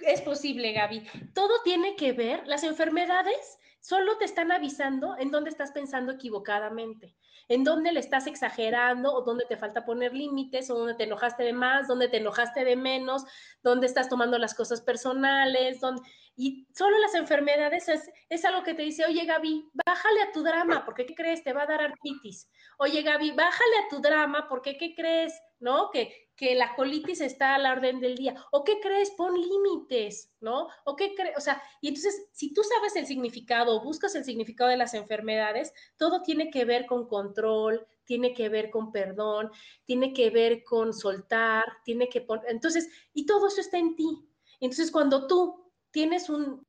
es 0.00 0.22
posible, 0.22 0.72
Gaby. 0.72 1.30
Todo 1.34 1.62
tiene 1.62 1.94
que 1.96 2.12
ver, 2.12 2.46
las 2.46 2.64
enfermedades 2.64 3.58
solo 3.80 4.16
te 4.16 4.24
están 4.24 4.50
avisando 4.50 5.16
en 5.18 5.30
dónde 5.30 5.50
estás 5.50 5.72
pensando 5.72 6.12
equivocadamente 6.12 7.14
en 7.48 7.64
dónde 7.64 7.92
le 7.92 8.00
estás 8.00 8.26
exagerando 8.26 9.12
o 9.12 9.22
dónde 9.22 9.46
te 9.48 9.56
falta 9.56 9.84
poner 9.84 10.12
límites 10.12 10.70
o 10.70 10.78
dónde 10.78 10.94
te 10.94 11.04
enojaste 11.04 11.42
de 11.42 11.52
más, 11.52 11.88
dónde 11.88 12.08
te 12.08 12.18
enojaste 12.18 12.64
de 12.64 12.76
menos, 12.76 13.24
dónde 13.62 13.86
estás 13.86 14.08
tomando 14.08 14.38
las 14.38 14.54
cosas 14.54 14.80
personales, 14.80 15.80
dónde... 15.80 16.02
Y 16.40 16.68
solo 16.72 16.96
las 16.98 17.16
enfermedades 17.16 17.88
es, 17.88 18.08
es, 18.28 18.44
algo 18.44 18.62
que 18.62 18.72
te 18.72 18.82
dice, 18.82 19.04
oye 19.04 19.24
Gaby, 19.24 19.70
bájale 19.84 20.22
a 20.22 20.30
tu 20.30 20.44
drama, 20.44 20.84
porque 20.84 21.04
¿qué 21.04 21.16
crees? 21.16 21.42
Te 21.42 21.52
va 21.52 21.62
a 21.62 21.66
dar 21.66 21.82
artritis. 21.82 22.48
Oye 22.78 23.02
Gaby, 23.02 23.32
bájale 23.32 23.76
a 23.84 23.88
tu 23.90 24.00
drama, 24.00 24.46
porque 24.48 24.78
¿qué 24.78 24.94
crees? 24.94 25.34
¿No? 25.58 25.90
Que, 25.90 26.30
que 26.36 26.54
la 26.54 26.76
colitis 26.76 27.22
está 27.22 27.56
a 27.56 27.58
la 27.58 27.72
orden 27.72 27.98
del 27.98 28.14
día. 28.14 28.36
¿O 28.52 28.62
qué 28.62 28.78
crees? 28.78 29.10
Pon 29.10 29.34
límites, 29.34 30.32
¿no? 30.38 30.68
¿O 30.84 30.94
qué 30.94 31.16
crees? 31.16 31.36
O 31.36 31.40
sea, 31.40 31.60
y 31.80 31.88
entonces, 31.88 32.28
si 32.30 32.54
tú 32.54 32.62
sabes 32.62 32.94
el 32.94 33.06
significado 33.06 33.82
buscas 33.82 34.14
el 34.14 34.24
significado 34.24 34.70
de 34.70 34.76
las 34.76 34.94
enfermedades, 34.94 35.74
todo 35.96 36.22
tiene 36.22 36.52
que 36.52 36.64
ver 36.64 36.86
con 36.86 37.08
control, 37.08 37.84
tiene 38.04 38.32
que 38.32 38.48
ver 38.48 38.70
con 38.70 38.92
perdón, 38.92 39.50
tiene 39.84 40.12
que 40.12 40.30
ver 40.30 40.62
con 40.62 40.94
soltar, 40.94 41.64
tiene 41.84 42.08
que 42.08 42.20
poner, 42.20 42.44
entonces, 42.48 42.88
y 43.12 43.26
todo 43.26 43.48
eso 43.48 43.60
está 43.60 43.76
en 43.78 43.96
ti. 43.96 44.24
Entonces, 44.60 44.92
cuando 44.92 45.26
tú 45.26 45.67
tienes 45.90 46.28
un, 46.28 46.66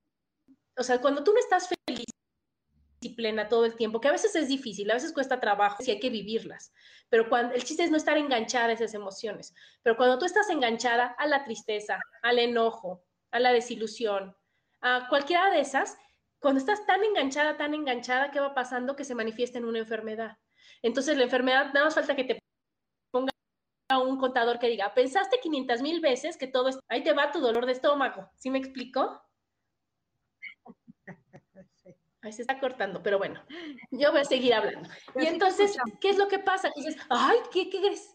o 0.77 0.83
sea, 0.83 0.99
cuando 1.01 1.23
tú 1.23 1.33
no 1.33 1.39
estás 1.39 1.69
feliz 1.85 2.05
y 3.01 3.15
plena 3.15 3.47
todo 3.47 3.65
el 3.65 3.75
tiempo, 3.75 4.01
que 4.01 4.07
a 4.07 4.13
veces 4.13 4.35
es 4.35 4.47
difícil, 4.47 4.89
a 4.91 4.95
veces 4.95 5.13
cuesta 5.13 5.39
trabajo 5.39 5.83
y 5.85 5.91
hay 5.91 5.99
que 5.99 6.09
vivirlas, 6.09 6.73
pero 7.09 7.29
cuando 7.29 7.55
el 7.55 7.63
chiste 7.63 7.83
es 7.83 7.91
no 7.91 7.97
estar 7.97 8.17
enganchada 8.17 8.67
a 8.67 8.73
esas 8.73 8.93
emociones, 8.93 9.53
pero 9.83 9.95
cuando 9.97 10.19
tú 10.19 10.25
estás 10.25 10.49
enganchada 10.49 11.15
a 11.17 11.27
la 11.27 11.43
tristeza, 11.43 11.99
al 12.21 12.39
enojo, 12.39 13.03
a 13.31 13.39
la 13.39 13.51
desilusión, 13.51 14.35
a 14.81 15.07
cualquiera 15.09 15.49
de 15.49 15.61
esas, 15.61 15.97
cuando 16.39 16.59
estás 16.59 16.85
tan 16.85 17.03
enganchada, 17.03 17.57
tan 17.57 17.73
enganchada, 17.73 18.31
¿qué 18.31 18.39
va 18.39 18.53
pasando? 18.53 18.95
Que 18.95 19.03
se 19.03 19.15
manifiesta 19.15 19.57
en 19.57 19.65
una 19.65 19.79
enfermedad. 19.79 20.37
Entonces 20.81 21.17
la 21.17 21.23
enfermedad, 21.23 21.73
nada 21.73 21.85
más 21.85 21.95
falta 21.95 22.15
que 22.15 22.23
te 22.23 22.39
un 23.97 24.17
contador 24.17 24.59
que 24.59 24.67
diga, 24.67 24.93
pensaste 24.93 25.39
500 25.41 25.81
mil 25.81 25.99
veces 25.99 26.37
que 26.37 26.47
todo 26.47 26.69
es, 26.69 26.79
ahí 26.87 27.03
te 27.03 27.13
va 27.13 27.31
tu 27.31 27.39
dolor 27.39 27.65
de 27.65 27.71
estómago, 27.71 28.29
¿sí 28.37 28.49
me 28.49 28.59
explico? 28.59 29.21
Ahí 32.21 32.33
se 32.33 32.41
está 32.41 32.59
cortando, 32.59 33.01
pero 33.01 33.17
bueno, 33.17 33.41
yo 33.91 34.11
voy 34.11 34.19
a 34.19 34.25
seguir 34.25 34.53
hablando. 34.53 34.89
Y 35.15 35.25
entonces, 35.25 35.77
¿qué 36.01 36.09
es 36.09 36.17
lo 36.17 36.27
que 36.27 36.39
pasa? 36.39 36.69
dices, 36.75 36.97
ay, 37.09 37.37
¿qué, 37.49 37.69
qué 37.69 37.79
crees? 37.79 38.13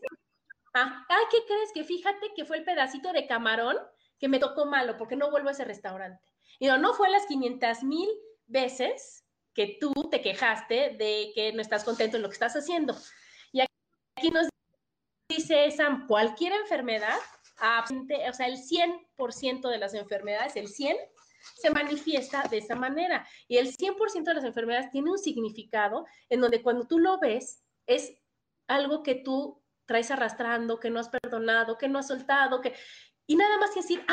Ah, 0.75 1.07
ay, 1.09 1.25
¿qué 1.31 1.39
crees? 1.47 1.73
Que 1.73 1.85
fíjate 1.85 2.35
que 2.37 2.45
fue 2.45 2.59
el 2.59 2.65
pedacito 2.65 3.15
de 3.15 3.27
camarón 3.27 3.79
que 4.19 4.29
me 4.29 4.39
tocó 4.39 4.67
malo, 4.67 4.99
porque 4.99 5.17
no 5.17 5.31
vuelvo 5.31 5.49
a 5.49 5.53
ese 5.53 5.65
restaurante. 5.65 6.23
Y 6.59 6.67
no, 6.67 6.77
no 6.77 6.93
fue 6.93 7.09
las 7.09 7.25
500 7.25 7.83
mil 7.83 8.11
veces 8.47 9.25
que 9.55 9.79
tú 9.81 9.93
te 10.11 10.21
quejaste 10.21 10.97
de 10.99 11.33
que 11.35 11.55
no 11.55 11.63
estás 11.63 11.85
contento 11.85 12.17
en 12.17 12.25
lo 12.25 12.29
que 12.29 12.35
estás 12.35 12.57
haciendo. 12.57 12.95
Y 13.53 13.63
aquí 13.63 14.31
nos 14.31 14.49
dice 15.29 15.71
Sam, 15.71 16.07
cualquier 16.07 16.53
enfermedad, 16.53 17.19
o 17.57 18.33
sea, 18.33 18.47
el 18.47 18.59
100% 18.59 19.69
de 19.69 19.79
las 19.79 19.95
enfermedades, 19.95 20.57
el 20.57 20.69
100 20.69 20.97
se 21.57 21.71
manifiesta 21.71 22.43
de 22.51 22.59
esa 22.59 22.75
manera. 22.75 23.27
Y 23.49 23.59
el 23.59 23.75
100% 23.75 24.25
de 24.25 24.35
las 24.35 24.45
enfermedades 24.45 24.91
tiene 24.91 25.11
un 25.11 25.19
significado 25.19 26.07
en 26.29 26.41
donde 26.41 26.63
cuando 26.63 26.87
tú 26.87 26.99
lo 26.99 27.19
ves, 27.19 27.63
es 27.87 28.15
algo 28.67 29.03
que 29.03 29.15
tú 29.15 29.63
traes 29.87 30.11
arrastrando, 30.11 30.81
que 30.81 30.91
no 30.91 31.01
has 31.01 31.11
perdonado, 31.11 31.77
que 31.77 31.89
no 31.89 31.99
has 31.99 32.09
soltado, 32.09 32.61
que... 32.61 32.75
Y 33.27 33.37
nada 33.37 33.59
más 33.59 33.71
que 33.71 33.81
decir, 33.81 34.05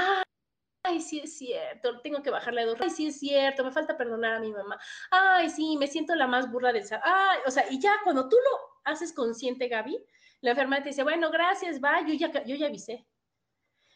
ay, 0.84 1.02
sí 1.02 1.20
es 1.20 1.38
cierto, 1.38 2.02
tengo 2.02 2.22
que 2.22 2.30
bajarle 2.30 2.66
dos, 2.66 2.78
ay, 2.82 2.90
sí 2.90 3.08
es 3.08 3.20
cierto, 3.20 3.64
me 3.64 3.72
falta 3.72 3.98
perdonar 3.98 4.34
a 4.34 4.40
mi 4.40 4.52
mamá, 4.52 4.80
ay, 5.12 5.50
sí, 5.50 5.78
me 5.78 5.88
siento 5.88 6.16
la 6.16 6.28
más 6.28 6.52
burra 6.52 6.74
del... 6.74 6.86
Ay, 7.04 7.40
o 7.46 7.52
sea, 7.52 7.70
y 7.70 7.80
ya 7.80 7.94
cuando 8.04 8.28
tú 8.28 8.36
lo 8.36 8.92
haces 8.92 9.14
consciente, 9.14 9.68
Gaby, 9.68 9.98
la 10.42 10.52
enfermera 10.52 10.84
te 10.84 10.90
dice, 10.90 11.04
bueno, 11.04 11.32
gracias, 11.32 11.82
va, 11.82 12.06
yo 12.06 12.14
ya, 12.14 12.44
yo 12.44 12.56
ya 12.56 12.68
avisé. 12.68 13.08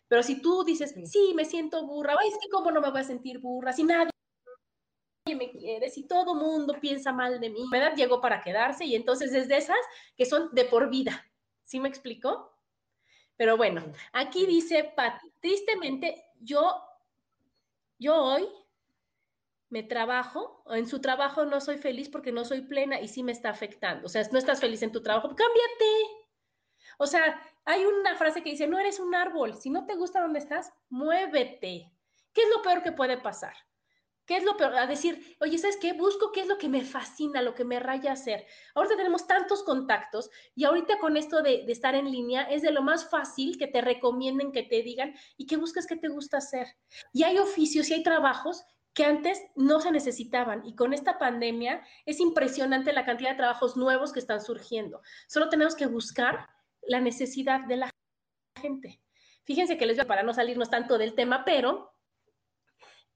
Pero 0.07 0.21
si 0.23 0.41
tú 0.41 0.63
dices, 0.63 0.93
sí, 1.05 1.33
me 1.35 1.45
siento 1.45 1.85
burra, 1.85 2.15
ay, 2.19 2.29
es 2.29 2.37
que 2.39 2.49
cómo 2.49 2.71
no 2.71 2.79
me 2.81 2.91
voy 2.91 3.01
a 3.01 3.03
sentir 3.03 3.39
burra, 3.39 3.73
si 3.73 3.83
nadie 3.83 4.11
me 5.35 5.49
quiere, 5.49 5.89
si 5.89 6.07
todo 6.07 6.35
mundo 6.35 6.75
piensa 6.79 7.11
mal 7.11 7.39
de 7.39 7.49
mí, 7.49 7.65
la 7.71 7.77
edad 7.79 7.95
llegó 7.95 8.21
para 8.21 8.41
quedarse 8.41 8.85
y 8.85 8.95
entonces 8.95 9.33
es 9.33 9.47
de 9.47 9.57
esas 9.57 9.77
que 10.15 10.25
son 10.25 10.53
de 10.53 10.65
por 10.65 10.89
vida. 10.89 11.25
¿Sí 11.63 11.79
me 11.79 11.89
explicó? 11.89 12.55
Pero 13.35 13.57
bueno, 13.57 13.83
aquí 14.13 14.45
dice 14.45 14.93
Pati, 14.95 15.31
tristemente 15.41 16.23
yo, 16.39 16.79
yo 17.97 18.15
hoy 18.15 18.47
me 19.69 19.81
trabajo, 19.81 20.63
en 20.69 20.87
su 20.87 21.01
trabajo 21.01 21.43
no 21.43 21.59
soy 21.59 21.77
feliz 21.77 22.07
porque 22.07 22.31
no 22.31 22.45
soy 22.45 22.61
plena 22.61 23.01
y 23.01 23.07
sí 23.07 23.23
me 23.23 23.31
está 23.31 23.49
afectando. 23.49 24.05
O 24.05 24.09
sea, 24.09 24.23
no 24.31 24.37
estás 24.37 24.61
feliz 24.61 24.83
en 24.83 24.91
tu 24.91 25.01
trabajo, 25.01 25.29
cámbiate. 25.29 26.14
O 26.97 27.07
sea, 27.07 27.41
hay 27.65 27.85
una 27.85 28.15
frase 28.15 28.43
que 28.43 28.51
dice, 28.51 28.67
no 28.67 28.79
eres 28.79 28.99
un 28.99 29.15
árbol, 29.15 29.55
si 29.55 29.69
no 29.69 29.85
te 29.85 29.95
gusta 29.95 30.21
dónde 30.21 30.39
estás, 30.39 30.71
muévete. 30.89 31.91
¿Qué 32.33 32.41
es 32.41 32.49
lo 32.49 32.61
peor 32.61 32.83
que 32.83 32.91
puede 32.91 33.17
pasar? 33.17 33.53
¿Qué 34.25 34.37
es 34.37 34.43
lo 34.43 34.57
peor? 34.57 34.75
A 34.75 34.87
decir, 34.87 35.37
oye, 35.39 35.57
¿sabes 35.57 35.77
qué? 35.77 35.93
Busco 35.93 36.31
qué 36.31 36.41
es 36.41 36.47
lo 36.47 36.57
que 36.57 36.67
me 36.67 36.83
fascina, 36.83 37.43
lo 37.43 37.53
que 37.53 37.63
me 37.63 37.79
raya 37.79 38.11
hacer. 38.11 38.45
Ahorita 38.73 38.97
tenemos 38.97 39.27
tantos 39.27 39.63
contactos 39.63 40.31
y 40.55 40.63
ahorita 40.63 40.97
con 40.97 41.15
esto 41.15 41.43
de, 41.43 41.63
estar 41.67 41.93
en 41.93 42.11
línea 42.11 42.43
es 42.43 42.63
de 42.63 42.71
lo 42.71 42.81
más 42.81 43.07
fácil 43.07 43.57
que 43.57 43.67
te 43.67 43.81
recomienden, 43.81 44.51
que 44.51 44.63
te 44.63 44.81
digan 44.81 45.13
y 45.37 45.45
que 45.45 45.57
busques 45.57 45.85
qué 45.85 45.95
te 45.95 46.07
gusta 46.07 46.37
hacer. 46.37 46.67
Y 47.13 47.23
hay 47.23 47.37
oficios 47.37 47.89
y 47.89 47.93
hay 47.93 48.03
trabajos 48.03 48.63
que 48.95 49.05
antes 49.05 49.39
no 49.55 49.79
se 49.79 49.91
necesitaban 49.91 50.65
y 50.65 50.73
con 50.73 50.93
esta 50.93 51.19
pandemia 51.19 51.85
es 52.05 52.19
impresionante 52.19 52.93
la 52.93 53.05
cantidad 53.05 53.31
de 53.31 53.37
trabajos 53.37 53.77
nuevos 53.77 54.11
que 54.11 54.19
están 54.19 54.41
surgiendo. 54.41 55.01
Solo 55.27 55.49
tenemos 55.49 55.75
que 55.75 55.85
buscar 55.85 56.47
la 56.87 57.01
necesidad 57.01 57.61
de 57.61 57.77
la 57.77 57.91
gente. 58.59 59.01
Fíjense 59.43 59.77
que 59.77 59.85
les 59.85 59.97
voy 59.97 60.05
para 60.05 60.23
no 60.23 60.33
salirnos 60.33 60.69
tanto 60.69 60.97
del 60.97 61.13
tema, 61.15 61.45
pero 61.45 61.93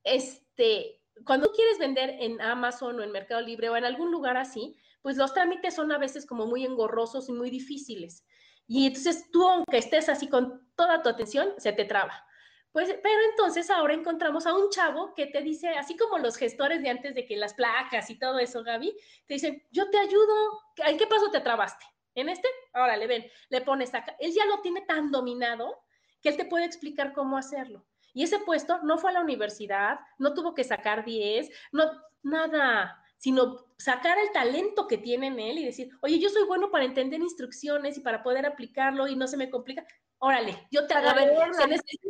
este 0.03 0.99
cuando 1.25 1.51
quieres 1.51 1.77
vender 1.77 2.15
en 2.19 2.41
Amazon 2.41 2.99
o 2.99 3.03
en 3.03 3.11
Mercado 3.11 3.41
Libre 3.41 3.69
o 3.69 3.75
en 3.75 3.85
algún 3.85 4.11
lugar 4.11 4.37
así, 4.37 4.77
pues 5.01 5.17
los 5.17 5.33
trámites 5.33 5.75
son 5.75 5.91
a 5.91 5.97
veces 5.97 6.25
como 6.25 6.45
muy 6.45 6.65
engorrosos 6.65 7.29
y 7.29 7.33
muy 7.33 7.49
difíciles. 7.49 8.25
Y 8.67 8.87
entonces 8.87 9.29
tú, 9.31 9.47
aunque 9.47 9.77
estés 9.77 10.09
así 10.09 10.27
con 10.27 10.69
toda 10.75 11.01
tu 11.01 11.09
atención, 11.09 11.53
se 11.57 11.73
te 11.73 11.85
traba. 11.85 12.25
Pues, 12.71 12.87
pero 13.01 13.21
entonces 13.31 13.69
ahora 13.71 13.95
encontramos 13.95 14.45
a 14.45 14.53
un 14.53 14.69
chavo 14.69 15.15
que 15.15 15.25
te 15.25 15.41
dice, 15.41 15.69
así 15.69 15.97
como 15.97 16.19
los 16.19 16.35
gestores 16.35 16.81
de 16.83 16.89
antes 16.89 17.15
de 17.15 17.25
que 17.25 17.35
las 17.35 17.55
placas 17.55 18.09
y 18.11 18.19
todo 18.19 18.37
eso, 18.37 18.63
Gaby, 18.63 18.95
te 19.25 19.35
dicen, 19.35 19.63
yo 19.71 19.89
te 19.89 19.97
ayudo. 19.97 20.61
¿En 20.85 20.97
qué 20.97 21.07
paso 21.07 21.31
te 21.31 21.39
trabaste? 21.39 21.85
¿En 22.19 22.29
este? 22.29 22.47
Ahora 22.73 22.97
le 22.97 23.07
ven, 23.07 23.25
le 23.49 23.61
pones 23.61 23.93
acá. 23.93 24.15
Él 24.19 24.33
ya 24.33 24.45
lo 24.45 24.61
tiene 24.61 24.81
tan 24.81 25.11
dominado 25.11 25.83
que 26.21 26.29
él 26.29 26.37
te 26.37 26.45
puede 26.45 26.65
explicar 26.65 27.13
cómo 27.13 27.37
hacerlo. 27.37 27.85
Y 28.13 28.23
ese 28.23 28.39
puesto 28.39 28.79
no 28.83 28.97
fue 28.97 29.11
a 29.11 29.13
la 29.13 29.21
universidad, 29.21 29.99
no 30.17 30.33
tuvo 30.33 30.53
que 30.53 30.63
sacar 30.63 31.05
10, 31.05 31.49
no, 31.71 31.91
nada, 32.23 33.01
sino 33.17 33.65
sacar 33.77 34.17
el 34.17 34.31
talento 34.31 34.87
que 34.87 34.97
tiene 34.97 35.27
en 35.27 35.39
él 35.39 35.59
y 35.59 35.65
decir, 35.65 35.89
oye, 36.01 36.19
yo 36.19 36.29
soy 36.29 36.45
bueno 36.45 36.71
para 36.71 36.85
entender 36.85 37.21
instrucciones 37.21 37.97
y 37.97 38.01
para 38.01 38.23
poder 38.23 38.45
aplicarlo 38.45 39.07
y 39.07 39.15
no 39.15 39.27
se 39.27 39.37
me 39.37 39.49
complica. 39.49 39.85
Órale, 40.17 40.67
yo 40.71 40.85
te 40.87 40.93
hago, 40.95 41.53
se 41.53 41.67
necesita, 41.67 42.09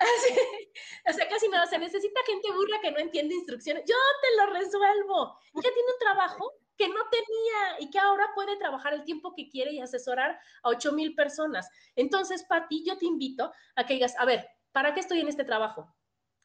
o 1.08 1.12
sea, 1.12 1.28
casi 1.28 1.48
nada, 1.48 1.66
se 1.66 1.78
necesita 1.78 2.20
gente 2.26 2.52
burra 2.52 2.80
que 2.80 2.92
no 2.92 2.98
entiende 2.98 3.34
instrucciones. 3.34 3.84
Yo 3.86 3.96
te 4.22 4.36
lo 4.36 4.52
resuelvo. 4.52 5.38
Ya 5.54 5.62
tiene 5.72 5.92
un 5.92 5.98
trabajo 5.98 6.52
que 6.76 6.88
no 6.88 7.00
tenía 7.10 7.80
y 7.80 7.90
que 7.90 7.98
ahora 7.98 8.30
puede 8.34 8.56
trabajar 8.56 8.94
el 8.94 9.04
tiempo 9.04 9.34
que 9.34 9.48
quiere 9.48 9.72
y 9.72 9.80
asesorar 9.80 10.38
a 10.62 10.68
8 10.68 10.92
mil 10.92 11.14
personas. 11.14 11.68
Entonces, 11.96 12.44
Pati, 12.44 12.84
yo 12.86 12.96
te 12.96 13.06
invito 13.06 13.52
a 13.74 13.84
que 13.84 13.94
digas, 13.94 14.14
a 14.18 14.24
ver, 14.24 14.48
¿para 14.72 14.94
qué 14.94 15.00
estoy 15.00 15.20
en 15.20 15.28
este 15.28 15.44
trabajo? 15.44 15.92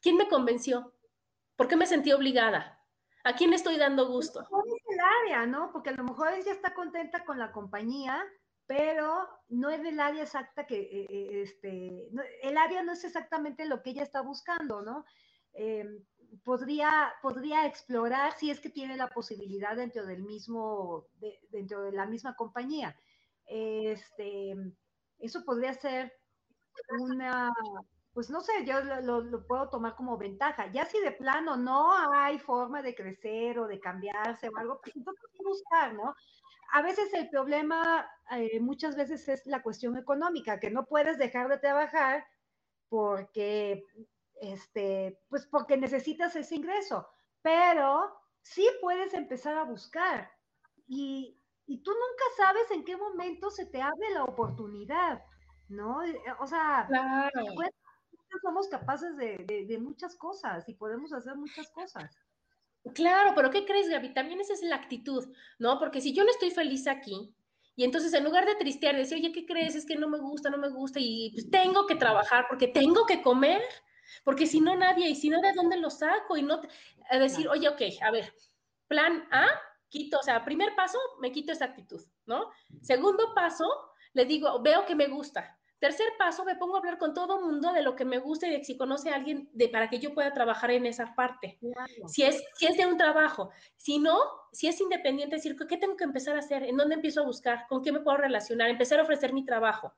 ¿Quién 0.02 0.18
me 0.18 0.28
convenció? 0.28 0.94
¿Por 1.56 1.68
qué 1.68 1.76
me 1.76 1.86
sentí 1.86 2.12
obligada? 2.12 2.84
¿A 3.24 3.36
quién 3.36 3.52
le 3.52 3.56
estoy 3.56 3.78
dando 3.78 4.08
gusto? 4.08 4.42
Es 4.42 4.48
el 4.90 5.00
área, 5.00 5.46
¿no? 5.46 5.72
Porque 5.72 5.92
a 5.92 5.94
lo 5.94 6.04
mejor 6.04 6.34
ella 6.34 6.52
está 6.52 6.74
contenta 6.74 7.24
con 7.24 7.38
la 7.38 7.52
compañía, 7.52 8.22
pero 8.66 9.28
no 9.50 9.70
es 9.70 9.84
el 9.86 10.00
área 10.00 10.24
exacta 10.24 10.66
que, 10.66 10.80
eh, 10.80 11.08
eh, 11.10 11.42
este, 11.42 12.10
el 12.42 12.58
área 12.58 12.84
no 12.84 12.94
es 12.94 13.04
exactamente 13.04 13.66
lo 13.66 13.82
que 13.82 13.92
ella 13.92 14.04
está 14.04 14.22
buscando, 14.22 14.82
¿no? 14.82 15.06
Em, 15.54 16.04
podría, 16.44 17.14
podría 17.22 17.66
explorar 17.68 18.34
si 18.34 18.50
es 18.50 18.60
que 18.60 18.70
tiene 18.70 18.98
la 18.98 19.10
posibilidad 19.10 19.76
dentro 19.76 20.06
del 20.06 20.24
mismo, 20.24 21.08
dentro 21.50 21.84
de 21.84 21.92
la 21.92 22.06
misma 22.06 22.36
compañía. 22.36 22.98
Este, 23.46 24.56
eso 25.20 25.44
podría 25.46 25.74
ser 25.74 26.14
una, 27.00 27.52
pues 28.14 28.30
no 28.30 28.42
sé, 28.42 28.66
yo 28.66 28.82
lo, 28.82 29.46
puedo 29.48 29.70
tomar 29.70 29.96
como 29.96 30.18
ventaja. 30.18 30.72
Ya 30.72 30.86
si 30.86 31.00
de 31.00 31.12
plano 31.12 31.58
no 31.58 31.94
hay 32.14 32.40
forma 32.40 32.82
de 32.82 32.96
crecer 32.96 33.60
o 33.60 33.68
de 33.68 33.80
cambiarse 33.80 34.50
o 34.50 34.58
algo, 34.58 34.80
pues 34.82 34.96
entonces 34.96 35.30
buscar, 35.44 35.94
¿no? 35.94 36.16
A 36.72 36.82
veces 36.82 37.14
el 37.14 37.30
problema, 37.30 38.10
eh, 38.32 38.60
muchas 38.60 38.96
veces 38.96 39.28
es 39.28 39.46
la 39.46 39.62
cuestión 39.62 39.98
económica, 39.98 40.60
que 40.60 40.72
no 40.72 40.86
puedes 40.86 41.18
dejar 41.18 41.50
de 41.50 41.58
trabajar 41.58 42.26
porque, 42.90 43.84
este, 44.42 45.20
pues 45.30 45.46
porque 45.48 45.78
necesitas 45.78 46.36
ese 46.36 46.56
ingreso, 46.56 47.08
pero 47.42 48.16
sí 48.42 48.68
puedes 48.82 49.14
empezar 49.14 49.58
a 49.58 49.64
buscar 49.64 50.32
y, 50.88 51.40
y 51.66 51.84
tú 51.84 51.92
nunca 51.92 52.24
sabes 52.38 52.72
en 52.72 52.84
qué 52.84 52.98
momento 52.98 53.50
se 53.52 53.66
te 53.66 53.82
abre 53.82 54.10
la 54.14 54.24
oportunidad. 54.24 55.24
¿no? 55.70 56.02
O 56.40 56.48
sea, 56.48 56.86
claro 56.88 57.32
somos 58.42 58.68
capaces 58.68 59.16
de, 59.18 59.78
muchas 59.80 60.16
cosas 60.16 60.68
y 60.68 60.74
podemos 60.74 61.14
hacer 61.14 61.36
muchas 61.36 61.70
cosas. 61.72 62.16
Claro, 62.94 63.32
pero 63.36 63.50
¿qué 63.50 63.66
crees, 63.66 63.90
Gaby? 63.90 64.14
También 64.14 64.42
esa 64.42 64.54
es 64.54 64.62
la 64.62 64.76
actitud, 64.76 65.34
¿no? 65.58 65.80
Porque 65.80 66.02
si 66.02 66.14
yo 66.14 66.24
no 66.24 66.32
estoy 66.32 66.52
feliz 66.52 66.88
aquí, 66.88 67.34
y 67.76 67.84
entonces 67.84 68.14
en 68.14 68.24
lugar 68.24 68.46
de 68.46 68.56
tristear, 68.56 68.96
decir, 68.96 69.18
oye, 69.18 69.32
¿qué 69.32 69.46
crees? 69.46 69.76
Es 69.76 69.86
que 69.86 69.96
no 69.96 70.10
me 70.10 70.20
gusta, 70.20 70.50
no 70.50 70.58
me 70.58 70.70
gusta, 70.70 71.00
y 71.00 71.32
pues 71.32 71.50
tengo 71.50 71.88
que 71.88 71.96
trabajar 71.96 72.46
porque 72.50 72.68
tengo 72.68 73.06
que 73.06 73.22
comer, 73.22 73.62
porque 74.24 74.46
si 74.46 74.60
no 74.60 74.76
nadie, 74.76 75.10
y 75.10 75.16
si 75.16 75.30
no, 75.30 75.42
¿de 75.42 75.54
dónde 75.54 75.78
lo 75.78 75.90
saco? 75.90 76.38
Y 76.38 76.44
no, 76.44 76.62
a 77.10 77.18
decir, 77.18 77.48
oye, 77.48 77.68
ok, 77.70 77.82
a 78.02 78.12
ver, 78.12 78.34
plan 78.88 79.28
A, 79.32 79.48
quito, 79.90 80.20
o 80.20 80.24
sea, 80.24 80.44
primer 80.44 80.76
paso, 80.76 81.00
me 81.20 81.32
quito 81.32 81.52
esa 81.52 81.66
actitud, 81.66 82.02
¿no? 82.26 82.52
Segundo 82.82 83.34
paso, 83.34 83.66
le 84.14 84.26
digo, 84.26 84.62
veo 84.62 84.86
que 84.86 84.96
me 84.96 85.08
gusta, 85.08 85.58
Tercer 85.84 86.14
paso, 86.18 86.46
me 86.46 86.56
pongo 86.56 86.76
a 86.76 86.80
hablar 86.80 86.98
con 86.98 87.14
todo 87.14 87.42
mundo 87.42 87.74
de 87.74 87.82
lo 87.82 87.94
que 87.94 88.06
me 88.06 88.18
gusta 88.18 88.48
y 88.48 88.52
de 88.52 88.64
si 88.64 88.78
conoce 88.78 89.10
a 89.10 89.16
alguien 89.16 89.50
de, 89.52 89.68
para 89.68 89.90
que 89.90 90.00
yo 90.00 90.14
pueda 90.14 90.32
trabajar 90.32 90.72
en 90.72 90.86
esa 90.86 91.14
parte. 91.14 91.60
Si, 92.08 92.24
es, 92.24 92.42
si 92.56 92.68
es 92.68 92.78
de 92.78 92.86
un 92.86 92.98
trabajo. 92.98 93.50
Si 93.76 94.00
no, 94.00 94.18
si 94.54 94.70
es 94.70 94.80
independiente, 94.80 95.36
decir, 95.36 95.58
¿qué 95.68 95.76
tengo 95.76 95.98
que 95.98 96.06
empezar 96.06 96.38
a 96.38 96.40
hacer? 96.40 96.64
¿En 96.64 96.78
dónde 96.78 96.96
empiezo 96.96 97.20
a 97.20 97.26
buscar? 97.26 97.68
¿Con 97.68 97.84
qué 97.84 97.92
me 97.92 98.00
puedo 98.00 98.16
relacionar? 98.16 98.70
Empezar 98.70 98.98
a 99.02 99.04
ofrecer 99.04 99.34
mi 99.34 99.44
trabajo. 99.44 99.94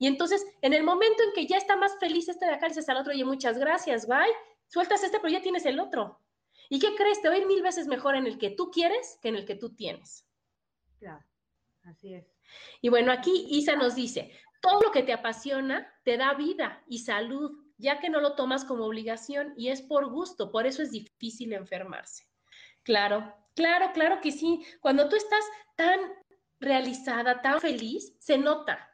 Y 0.00 0.08
entonces, 0.08 0.44
en 0.60 0.72
el 0.72 0.82
momento 0.82 1.22
en 1.22 1.32
que 1.32 1.46
ya 1.46 1.56
está 1.56 1.76
más 1.76 1.96
feliz 2.00 2.28
este 2.28 2.44
de 2.44 2.54
acá, 2.54 2.66
dices 2.66 2.88
al 2.88 2.96
otro, 2.96 3.12
oye, 3.12 3.24
muchas 3.24 3.58
gracias, 3.58 4.08
bye, 4.08 4.34
sueltas 4.66 5.04
este, 5.04 5.20
pero 5.20 5.32
ya 5.32 5.40
tienes 5.40 5.66
el 5.66 5.78
otro. 5.78 6.18
¿Y 6.68 6.80
qué 6.80 6.96
crees? 6.96 7.22
Te 7.22 7.28
va 7.28 7.36
a 7.36 7.38
ir 7.38 7.46
mil 7.46 7.62
veces 7.62 7.86
mejor 7.86 8.16
en 8.16 8.26
el 8.26 8.38
que 8.38 8.50
tú 8.50 8.72
quieres 8.72 9.20
que 9.22 9.28
en 9.28 9.36
el 9.36 9.46
que 9.46 9.54
tú 9.54 9.72
tienes. 9.72 10.26
Claro, 10.98 11.24
así 11.84 12.12
es. 12.12 12.26
Y 12.80 12.88
bueno, 12.88 13.12
aquí 13.12 13.46
Isa 13.50 13.76
nos 13.76 13.94
dice, 13.94 14.32
todo 14.60 14.80
lo 14.82 14.92
que 14.92 15.02
te 15.02 15.12
apasiona 15.12 15.92
te 16.04 16.16
da 16.16 16.34
vida 16.34 16.82
y 16.86 17.00
salud, 17.00 17.52
ya 17.76 18.00
que 18.00 18.10
no 18.10 18.20
lo 18.20 18.34
tomas 18.34 18.64
como 18.64 18.84
obligación 18.84 19.54
y 19.56 19.68
es 19.68 19.82
por 19.82 20.10
gusto, 20.10 20.50
por 20.50 20.66
eso 20.66 20.82
es 20.82 20.90
difícil 20.90 21.52
enfermarse. 21.52 22.24
Claro, 22.82 23.34
claro, 23.54 23.92
claro 23.92 24.20
que 24.20 24.32
sí. 24.32 24.64
Cuando 24.80 25.08
tú 25.08 25.16
estás 25.16 25.44
tan 25.76 26.00
realizada, 26.60 27.40
tan 27.42 27.60
feliz, 27.60 28.16
se 28.18 28.38
nota. 28.38 28.88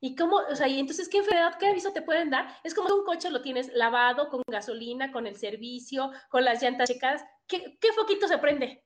¿Y 0.00 0.16
cómo, 0.16 0.36
o 0.36 0.56
sea, 0.56 0.68
y 0.68 0.78
entonces 0.78 1.08
qué 1.08 1.18
enfermedad, 1.18 1.56
qué 1.58 1.68
aviso 1.68 1.92
te 1.92 2.02
pueden 2.02 2.30
dar? 2.30 2.48
Es 2.64 2.74
como 2.74 2.94
un 2.94 3.04
coche 3.04 3.30
lo 3.30 3.42
tienes 3.42 3.72
lavado 3.74 4.28
con 4.28 4.42
gasolina, 4.50 5.12
con 5.12 5.26
el 5.26 5.36
servicio, 5.36 6.10
con 6.28 6.44
las 6.44 6.62
llantas 6.62 6.90
checadas. 6.90 7.24
¿Qué, 7.46 7.78
qué 7.80 7.92
foquito 7.92 8.28
se 8.28 8.38
prende? 8.38 8.84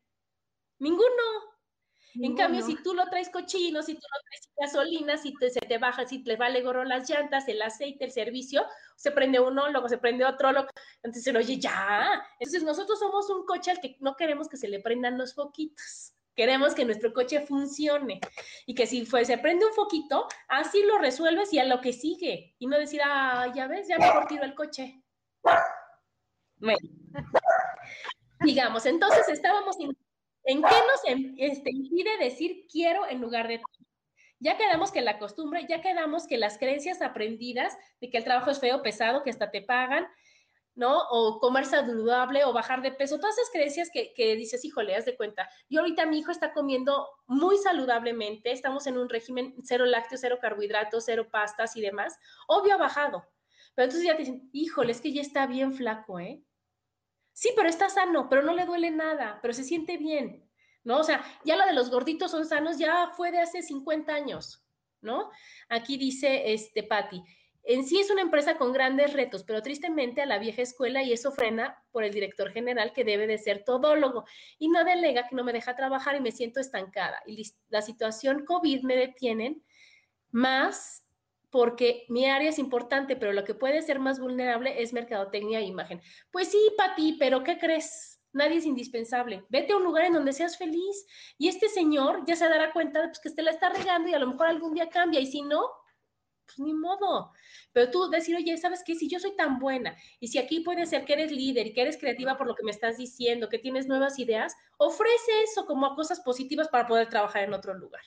Ninguno. 0.79 1.58
En 2.15 2.37
cambio, 2.37 2.63
si 2.63 2.75
tú 2.83 2.95
lo 2.95 3.05
traes 3.07 3.29
cochino, 3.29 3.83
si 3.83 3.95
tú 3.95 4.01
lo 4.01 4.21
traes 4.23 4.51
gasolina, 4.57 5.17
si 5.17 5.35
se 5.41 5.61
te 5.61 5.79
baja, 5.79 6.07
si 6.07 6.23
te 6.23 6.37
vale 6.37 6.63
gorro 6.63 6.85
las 6.85 7.09
llantas, 7.09 7.47
el 7.49 7.61
aceite, 7.63 8.05
el 8.05 8.13
servicio, 8.13 8.65
se 8.97 9.11
prende 9.11 9.41
uno, 9.41 9.69
luego 9.71 9.89
se 9.89 9.99
prende 9.99 10.25
otro, 10.25 10.53
luego, 10.53 10.69
entonces, 11.03 11.35
oye, 11.35 11.59
ya. 11.59 12.23
Entonces, 12.41 12.63
nosotros 12.65 12.99
somos 12.99 13.29
un 13.31 13.45
coche 13.47 13.71
al 13.71 13.81
que 13.81 13.97
no 14.01 14.17
queremos 14.17 14.49
que 14.49 14.57
se 14.57 14.69
le 14.69 14.81
prendan 14.81 15.19
los 15.19 15.35
foquitos. 15.35 16.13
Queremos 16.35 16.75
que 16.75 16.85
nuestro 16.85 17.13
coche 17.13 17.41
funcione 17.41 18.21
y 18.65 18.75
que 18.75 18.87
si 18.87 19.05
fue, 19.05 19.25
se 19.25 19.39
prende 19.39 19.67
un 19.67 19.73
foquito, 19.73 20.29
así 20.49 20.83
lo 20.85 20.99
resuelves 20.99 21.53
y 21.53 21.59
a 21.59 21.65
lo 21.65 21.81
que 21.81 21.93
sigue. 21.93 22.55
Y 22.59 22.67
no 22.69 22.79
decir, 22.79 23.01
ah, 23.05 23.53
ya 23.55 23.67
ves, 23.67 23.89
ya 23.89 23.99
mejor 23.99 24.27
tiro 24.27 24.45
el 24.45 24.55
coche. 24.55 25.03
Bueno, 26.59 26.79
digamos, 28.41 28.87
entonces 28.87 29.29
estábamos 29.29 29.79
en, 29.81 29.97
¿en 30.49 30.63
qué 30.63 30.69
nos 30.69 31.21
este, 31.37 31.71
impide 31.71 32.17
decir 32.19 32.67
quiero 32.73 33.07
en 33.07 33.21
lugar 33.21 33.47
de 33.49 33.61
ya 34.41 34.57
quedamos 34.57 34.93
que 34.93 35.03
la 35.03 35.19
costumbre, 35.19 35.67
ya 35.69 35.83
quedamos 35.83 36.27
que 36.27 36.39
las 36.39 36.59
creencias 36.59 37.03
aprendidas 37.03 37.77
de 38.01 38.09
que 38.09 38.19
el 38.19 38.25
trabajo 38.25 38.51
es 38.51 38.61
feo, 38.61 38.83
pesado, 38.83 39.23
que 39.25 39.31
hasta 39.31 39.51
te 39.51 39.63
pagan, 39.63 40.07
¿no? 40.75 41.03
O 41.11 41.41
comer 41.41 41.67
saludable 41.67 42.45
o 42.45 42.53
bajar 42.53 42.81
de 42.83 42.93
peso, 42.93 43.19
todas 43.19 43.37
esas 43.37 43.51
creencias 43.51 43.91
que, 43.93 44.15
que 44.15 44.37
dices, 44.37 44.65
híjole, 44.65 44.95
haz 44.95 45.05
de 45.05 45.17
cuenta. 45.17 45.51
Yo 45.69 45.81
ahorita 45.81 46.07
mi 46.07 46.21
hijo 46.21 46.31
está 46.31 46.53
comiendo 46.53 47.09
muy 47.27 47.59
saludablemente, 47.59 48.53
estamos 48.53 48.87
en 48.87 48.97
un 48.97 49.09
régimen 49.09 49.55
cero 49.65 49.85
lácteos, 49.87 50.21
cero 50.21 50.39
carbohidratos, 50.41 51.05
cero 51.05 51.29
pastas 51.31 51.77
y 51.77 51.81
demás. 51.81 52.17
Obvio 52.47 52.75
ha 52.75 52.79
bajado. 52.79 53.25
Pero 53.75 53.87
entonces 53.87 54.07
ya 54.07 54.17
te 54.17 54.23
dicen, 54.23 54.49
híjole, 54.53 54.93
es 54.93 55.01
que 55.01 55.13
ya 55.13 55.21
está 55.21 55.47
bien 55.47 55.75
flaco, 55.75 56.21
¿eh? 56.21 56.43
Sí, 57.39 57.53
pero 57.55 57.69
está 57.69 57.89
sano, 57.89 58.29
pero 58.29 58.43
no 58.43 58.53
le 58.53 58.67
duele 58.67 58.91
nada, 58.91 59.39
pero 59.41 59.55
se 59.55 59.63
siente 59.63 59.97
bien, 59.97 60.45
¿no? 60.83 60.99
O 60.99 61.05
sea, 61.05 61.25
ya 61.45 61.55
lo 61.55 61.65
de 61.67 61.73
los 61.73 61.89
gorditos 61.89 62.33
son 62.33 62.45
sanos 62.45 62.79
ya 62.79 63.13
fue 63.17 63.31
de 63.31 63.39
hace 63.39 63.63
50 63.63 64.13
años, 64.13 64.67
¿no? 65.03 65.31
Aquí 65.69 65.99
dice 65.99 66.53
este 66.53 66.83
Patti, 66.83 67.23
en 67.63 67.87
sí 67.87 68.01
es 68.01 68.11
una 68.11 68.23
empresa 68.23 68.59
con 68.59 68.73
grandes 68.73 69.13
retos, 69.13 69.45
pero 69.45 69.63
tristemente 69.63 70.21
a 70.21 70.27
la 70.27 70.41
vieja 70.41 70.63
escuela 70.63 71.05
y 71.05 71.13
eso 71.13 71.31
frena 71.31 71.81
por 71.93 72.03
el 72.03 72.13
director 72.13 72.51
general 72.51 72.93
que 72.93 73.05
debe 73.05 73.29
de 73.29 73.39
ser 73.39 73.63
todólogo 73.63 74.25
y 74.59 74.69
no 74.69 74.83
delega 74.83 75.29
que 75.29 75.37
no 75.37 75.45
me 75.45 75.53
deja 75.53 75.77
trabajar 75.77 76.17
y 76.17 76.21
me 76.21 76.33
siento 76.33 76.59
estancada. 76.59 77.23
Y 77.25 77.49
la 77.69 77.83
situación 77.83 78.47
COVID 78.47 78.83
me 78.83 78.97
detienen 78.97 79.63
más 80.33 81.05
porque 81.51 82.05
mi 82.09 82.27
área 82.27 82.51
es 82.51 82.59
importante, 82.59 83.17
pero 83.17 83.33
lo 83.33 83.45
que 83.45 83.55
puede 83.55 83.83
ser 83.83 83.99
más 83.99 84.21
vulnerable 84.21 84.83
es 84.83 84.93
mercadotecnia 84.93 85.61
e 85.61 85.65
imagen. 85.65 86.03
Pues 86.31 86.49
sí, 86.49 86.59
Pati, 86.77 87.17
pero 87.19 87.43
¿qué 87.43 87.59
crees? 87.59 88.21
Nadie 88.33 88.59
es 88.59 88.67
indispensable. 88.67 89.45
Vete 89.49 89.73
a 89.73 89.77
un 89.77 89.85
lugar 89.85 90.05
en 90.05 90.13
donde 90.13 90.33
seas 90.33 90.59
feliz 90.59 91.07
y 91.39 91.49
este 91.49 91.69
señor 91.69 92.25
ya 92.27 92.37
se 92.37 92.49
dará 92.49 92.73
cuenta 92.73 93.03
pues, 93.05 93.21
que 93.21 93.31
te 93.31 93.43
la 93.43 93.53
está 93.53 93.71
regando 93.71 94.09
y 94.09 94.15
a 94.15 94.19
lo 94.19 94.27
mejor 94.27 94.47
algún 94.47 94.75
día 94.75 94.91
cambia 94.91 95.21
y 95.21 95.27
si 95.27 95.41
no, 95.41 95.63
pues 96.45 96.59
ni 96.59 96.75
modo. 96.75 97.33
Pero 97.73 97.91
tú 97.91 98.11
decir, 98.11 98.37
oye, 98.37 98.57
¿sabes 98.59 98.83
qué? 98.85 98.95
Si 98.95 99.09
yo 99.09 99.19
soy 99.19 99.35
tan 99.35 99.59
buena 99.59 99.97
y 100.21 100.29
si 100.29 100.39
aquí 100.39 100.61
puede 100.61 100.85
ser 100.85 101.07
que 101.07 101.15
eres 101.15 101.33
líder 101.33 101.69
y 101.69 101.73
que 101.73 101.83
eres 101.83 101.97
creativa 101.97 102.37
por 102.37 102.47
lo 102.47 102.55
que 102.55 102.65
me 102.65 102.71
estás 102.71 102.99
diciendo, 102.99 103.49
que 103.49 103.59
tienes 103.59 103.87
nuevas 103.87 104.19
ideas, 104.19 104.55
ofrece 104.77 105.43
eso 105.45 105.65
como 105.65 105.95
cosas 105.95 106.21
positivas 106.21 106.69
para 106.69 106.87
poder 106.87 107.09
trabajar 107.09 107.45
en 107.45 107.55
otro 107.55 107.73
lugar. 107.73 108.03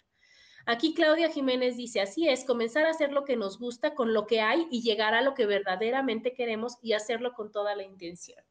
Aquí 0.65 0.93
Claudia 0.93 1.29
Jiménez 1.29 1.77
dice, 1.77 2.01
así 2.01 2.27
es, 2.27 2.45
comenzar 2.45 2.85
a 2.85 2.91
hacer 2.91 3.11
lo 3.11 3.25
que 3.25 3.35
nos 3.35 3.59
gusta 3.59 3.93
con 3.95 4.13
lo 4.13 4.27
que 4.27 4.41
hay 4.41 4.67
y 4.71 4.81
llegar 4.81 5.13
a 5.13 5.21
lo 5.21 5.33
que 5.33 5.45
verdaderamente 5.45 6.33
queremos 6.33 6.77
y 6.81 6.93
hacerlo 6.93 7.33
con 7.33 7.51
toda 7.51 7.75
la 7.75 7.83
intención. 7.83 8.43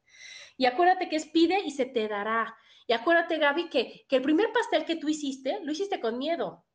Y 0.57 0.65
acuérdate 0.65 1.09
que 1.09 1.15
es 1.15 1.25
pide 1.27 1.61
y 1.61 1.71
se 1.71 1.85
te 1.85 2.07
dará. 2.07 2.55
Y 2.87 2.93
acuérdate, 2.93 3.37
Gaby, 3.37 3.69
que, 3.69 4.05
que 4.07 4.17
el 4.17 4.21
primer 4.21 4.51
pastel 4.51 4.85
que 4.85 4.97
tú 4.97 5.07
hiciste, 5.07 5.59
lo 5.63 5.71
hiciste 5.71 5.99
con 5.99 6.17
miedo. 6.17 6.65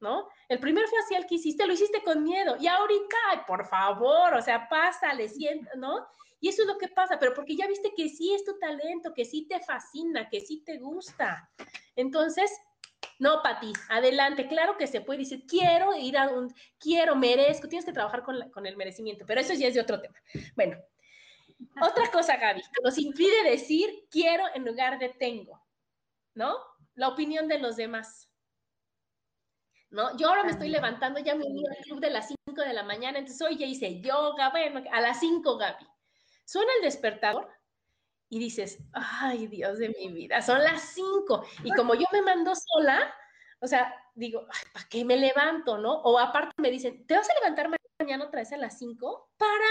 ¿no? 0.00 0.28
El 0.48 0.58
primer 0.58 0.86
facial 0.88 1.26
que 1.26 1.34
hiciste 1.36 1.66
lo 1.66 1.74
hiciste 1.74 2.02
con 2.02 2.24
miedo 2.24 2.56
y 2.58 2.66
ahorita, 2.66 3.16
ay, 3.30 3.40
por 3.46 3.66
favor, 3.66 4.34
o 4.34 4.42
sea, 4.42 4.66
pásale, 4.68 5.28
siento, 5.28 5.70
¿no? 5.76 6.06
Y 6.40 6.48
eso 6.48 6.62
es 6.62 6.68
lo 6.68 6.78
que 6.78 6.88
pasa, 6.88 7.18
pero 7.18 7.34
porque 7.34 7.54
ya 7.54 7.66
viste 7.66 7.92
que 7.94 8.08
sí 8.08 8.32
es 8.32 8.44
tu 8.44 8.58
talento, 8.58 9.12
que 9.12 9.26
sí 9.26 9.46
te 9.46 9.60
fascina, 9.60 10.28
que 10.30 10.40
sí 10.40 10.62
te 10.64 10.78
gusta. 10.78 11.50
Entonces, 11.96 12.50
no, 13.18 13.42
Pati, 13.42 13.72
adelante, 13.88 14.48
claro 14.48 14.76
que 14.76 14.86
se 14.86 15.00
puede 15.00 15.20
decir, 15.20 15.44
quiero 15.46 15.94
ir 15.96 16.16
a 16.16 16.28
un, 16.28 16.52
quiero, 16.78 17.16
merezco, 17.16 17.68
tienes 17.68 17.84
que 17.84 17.92
trabajar 17.92 18.22
con, 18.22 18.50
con 18.50 18.66
el 18.66 18.76
merecimiento, 18.76 19.24
pero 19.26 19.40
eso 19.40 19.54
ya 19.54 19.68
es 19.68 19.74
de 19.74 19.80
otro 19.80 20.00
tema. 20.00 20.14
Bueno, 20.56 20.76
otra 21.82 22.10
cosa, 22.10 22.36
Gaby, 22.36 22.62
nos 22.82 22.98
impide 22.98 23.42
decir 23.44 23.90
quiero 24.10 24.44
en 24.54 24.64
lugar 24.64 24.98
de 24.98 25.10
tengo, 25.10 25.62
¿no? 26.34 26.56
La 26.94 27.08
opinión 27.08 27.48
de 27.48 27.58
los 27.58 27.76
demás. 27.76 28.30
¿no? 29.90 30.16
Yo 30.16 30.28
ahora 30.28 30.44
me 30.44 30.52
estoy 30.52 30.68
levantando, 30.68 31.18
ya 31.20 31.34
me 31.34 31.44
uní 31.44 31.64
al 31.66 31.84
club 31.84 32.00
de 32.00 32.10
las 32.10 32.28
5 32.28 32.62
de 32.62 32.72
la 32.72 32.84
mañana, 32.84 33.18
entonces 33.18 33.42
hoy 33.46 33.58
ya 33.58 33.66
hice 33.66 34.00
yoga, 34.00 34.50
bueno, 34.50 34.82
a 34.92 35.00
las 35.00 35.20
5, 35.20 35.56
Gaby. 35.56 35.86
Suena 36.44 36.70
el 36.78 36.84
despertador 36.84 37.48
y 38.30 38.38
dices, 38.38 38.78
ay, 38.92 39.48
Dios 39.48 39.78
de 39.78 39.88
mi 39.90 40.08
vida, 40.08 40.40
son 40.40 40.62
las 40.62 40.80
5. 40.94 41.44
Y 41.64 41.72
como 41.72 41.94
yo 41.94 42.06
me 42.12 42.22
mando 42.22 42.52
sola, 42.54 43.12
o 43.60 43.66
sea, 43.66 43.92
digo, 44.14 44.46
¿para 44.72 44.88
qué 44.88 45.04
me 45.04 45.16
levanto, 45.16 45.76
no? 45.76 46.00
O 46.02 46.18
aparte 46.18 46.54
me 46.58 46.70
dicen, 46.70 47.06
¿te 47.06 47.16
vas 47.16 47.28
a 47.28 47.34
levantar 47.34 47.68
mañana 47.98 48.24
otra 48.24 48.40
vez 48.40 48.52
a 48.52 48.56
las 48.56 48.78
5? 48.78 49.32
Para, 49.36 49.68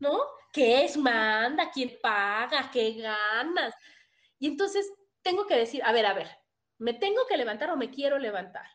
¿no? 0.00 0.20
¿Qué 0.52 0.84
es? 0.84 0.96
Manda, 0.96 1.70
¿quién 1.70 1.96
paga? 2.02 2.70
¿Qué 2.72 2.94
ganas? 2.94 3.72
Y 4.40 4.48
entonces 4.48 4.92
tengo 5.22 5.46
que 5.46 5.56
decir, 5.56 5.82
a 5.84 5.92
ver, 5.92 6.06
a 6.06 6.12
ver, 6.12 6.28
¿me 6.78 6.92
tengo 6.92 7.24
que 7.28 7.36
levantar 7.36 7.70
o 7.70 7.76
me 7.76 7.88
quiero 7.88 8.18
levantar? 8.18 8.66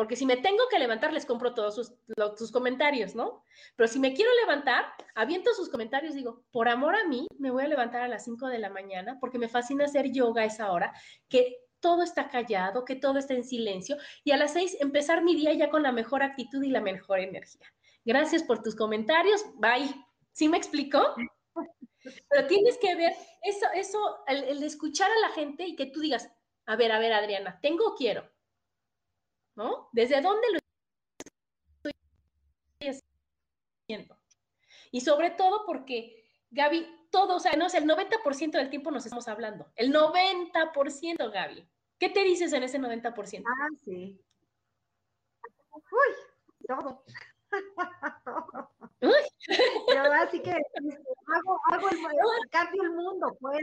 Porque 0.00 0.16
si 0.16 0.24
me 0.24 0.38
tengo 0.38 0.66
que 0.70 0.78
levantar, 0.78 1.12
les 1.12 1.26
compro 1.26 1.52
todos 1.52 1.74
sus, 1.74 2.52
comentarios, 2.52 3.14
¿no? 3.14 3.44
Pero 3.76 3.86
si 3.86 3.98
me 3.98 4.14
quiero 4.14 4.30
levantar, 4.40 4.86
aviento 5.14 5.52
sus 5.52 5.68
comentarios, 5.68 6.14
digo, 6.14 6.42
por 6.52 6.70
amor 6.70 6.96
a 6.96 7.06
mí, 7.06 7.26
me 7.38 7.50
voy 7.50 7.64
a 7.64 7.68
levantar 7.68 8.00
a 8.00 8.08
las 8.08 8.24
5 8.24 8.46
de 8.46 8.58
la 8.60 8.70
mañana 8.70 9.18
porque 9.20 9.38
me 9.38 9.50
fascina 9.50 9.84
hacer 9.84 10.10
yoga 10.10 10.40
a 10.40 10.46
esa 10.46 10.72
hora, 10.72 10.94
que 11.28 11.54
todo 11.80 12.02
está 12.02 12.30
callado, 12.30 12.86
que 12.86 12.96
todo 12.96 13.18
está 13.18 13.34
en 13.34 13.44
silencio, 13.44 13.98
y 14.24 14.30
a 14.30 14.38
las 14.38 14.54
6 14.54 14.78
empezar 14.80 15.22
mi 15.22 15.34
día 15.34 15.52
ya 15.52 15.68
con 15.68 15.82
la 15.82 15.92
mejor 15.92 16.22
actitud 16.22 16.62
y 16.62 16.70
la 16.70 16.80
mejor 16.80 17.18
energía. 17.18 17.70
Gracias 18.02 18.42
por 18.42 18.62
tus 18.62 18.74
comentarios. 18.74 19.44
Bye. 19.56 19.94
¿Sí 20.32 20.48
me 20.48 20.56
explicó? 20.56 21.14
Pero 22.30 22.46
tienes 22.46 22.78
que 22.78 22.94
ver 22.94 23.12
eso, 23.42 23.66
eso, 23.74 23.98
el, 24.28 24.44
el 24.44 24.62
escuchar 24.62 25.10
a 25.10 25.28
la 25.28 25.34
gente 25.34 25.64
y 25.64 25.76
que 25.76 25.84
tú 25.84 26.00
digas, 26.00 26.32
a 26.64 26.76
ver, 26.76 26.90
a 26.90 26.98
ver, 26.98 27.12
Adriana, 27.12 27.58
¿tengo 27.60 27.88
o 27.88 27.94
quiero? 27.94 28.26
¿No? 29.54 29.88
¿Desde 29.92 30.20
dónde 30.20 30.46
lo 30.52 30.58
estoy 31.78 31.92
haciendo? 33.88 34.18
Y 34.92 35.00
sobre 35.00 35.30
todo 35.30 35.64
porque, 35.66 36.24
Gaby, 36.50 37.08
todo, 37.10 37.36
o 37.36 37.40
sea, 37.40 37.56
no 37.56 37.68
sé, 37.68 37.78
el 37.78 37.86
90% 37.86 38.52
del 38.52 38.70
tiempo 38.70 38.90
nos 38.90 39.04
estamos 39.04 39.28
hablando. 39.28 39.70
El 39.76 39.92
90%, 39.92 41.32
Gaby. 41.32 41.68
¿Qué 41.98 42.08
te 42.08 42.24
dices 42.24 42.52
en 42.52 42.62
ese 42.62 42.78
90%? 42.78 43.44
Ah, 43.46 43.68
sí. 43.84 44.20
Uy, 45.72 46.66
todo. 46.66 47.04
Uy. 49.02 49.12
Pero 49.86 50.12
así 50.12 50.40
que 50.40 50.50
hago, 50.52 51.60
hago 51.70 51.88
el, 51.90 51.98
cambio 52.50 52.82
el 52.82 52.90
mundo, 52.92 53.36
pues, 53.40 53.62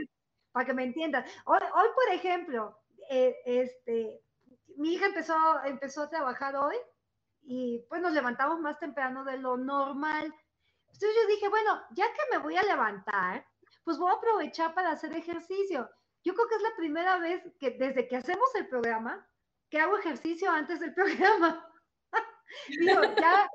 para 0.52 0.66
que 0.66 0.74
me 0.74 0.84
entiendan. 0.84 1.24
Hoy, 1.46 1.58
hoy 1.74 1.88
por 1.94 2.14
ejemplo, 2.14 2.78
eh, 3.10 3.36
este, 3.44 4.22
mi 4.78 4.94
hija 4.94 5.06
empezó, 5.06 5.34
empezó 5.64 6.02
a 6.02 6.08
trabajar 6.08 6.54
hoy 6.56 6.76
y 7.42 7.84
pues 7.88 8.00
nos 8.00 8.12
levantamos 8.12 8.60
más 8.60 8.78
temprano 8.78 9.24
de 9.24 9.36
lo 9.36 9.56
normal. 9.56 10.32
Entonces 10.86 11.10
yo 11.20 11.28
dije, 11.28 11.48
bueno, 11.48 11.82
ya 11.90 12.06
que 12.12 12.20
me 12.30 12.38
voy 12.38 12.56
a 12.56 12.62
levantar, 12.62 13.44
pues 13.82 13.98
voy 13.98 14.10
a 14.10 14.14
aprovechar 14.14 14.74
para 14.74 14.92
hacer 14.92 15.12
ejercicio. 15.12 15.90
Yo 16.22 16.32
creo 16.34 16.46
que 16.48 16.54
es 16.54 16.62
la 16.62 16.76
primera 16.76 17.18
vez 17.18 17.42
que 17.58 17.72
desde 17.72 18.06
que 18.06 18.16
hacemos 18.16 18.54
el 18.54 18.68
programa, 18.68 19.26
que 19.68 19.80
hago 19.80 19.98
ejercicio 19.98 20.50
antes 20.50 20.78
del 20.78 20.94
programa. 20.94 21.64
Digo, 22.68 23.02
ya, 23.20 23.48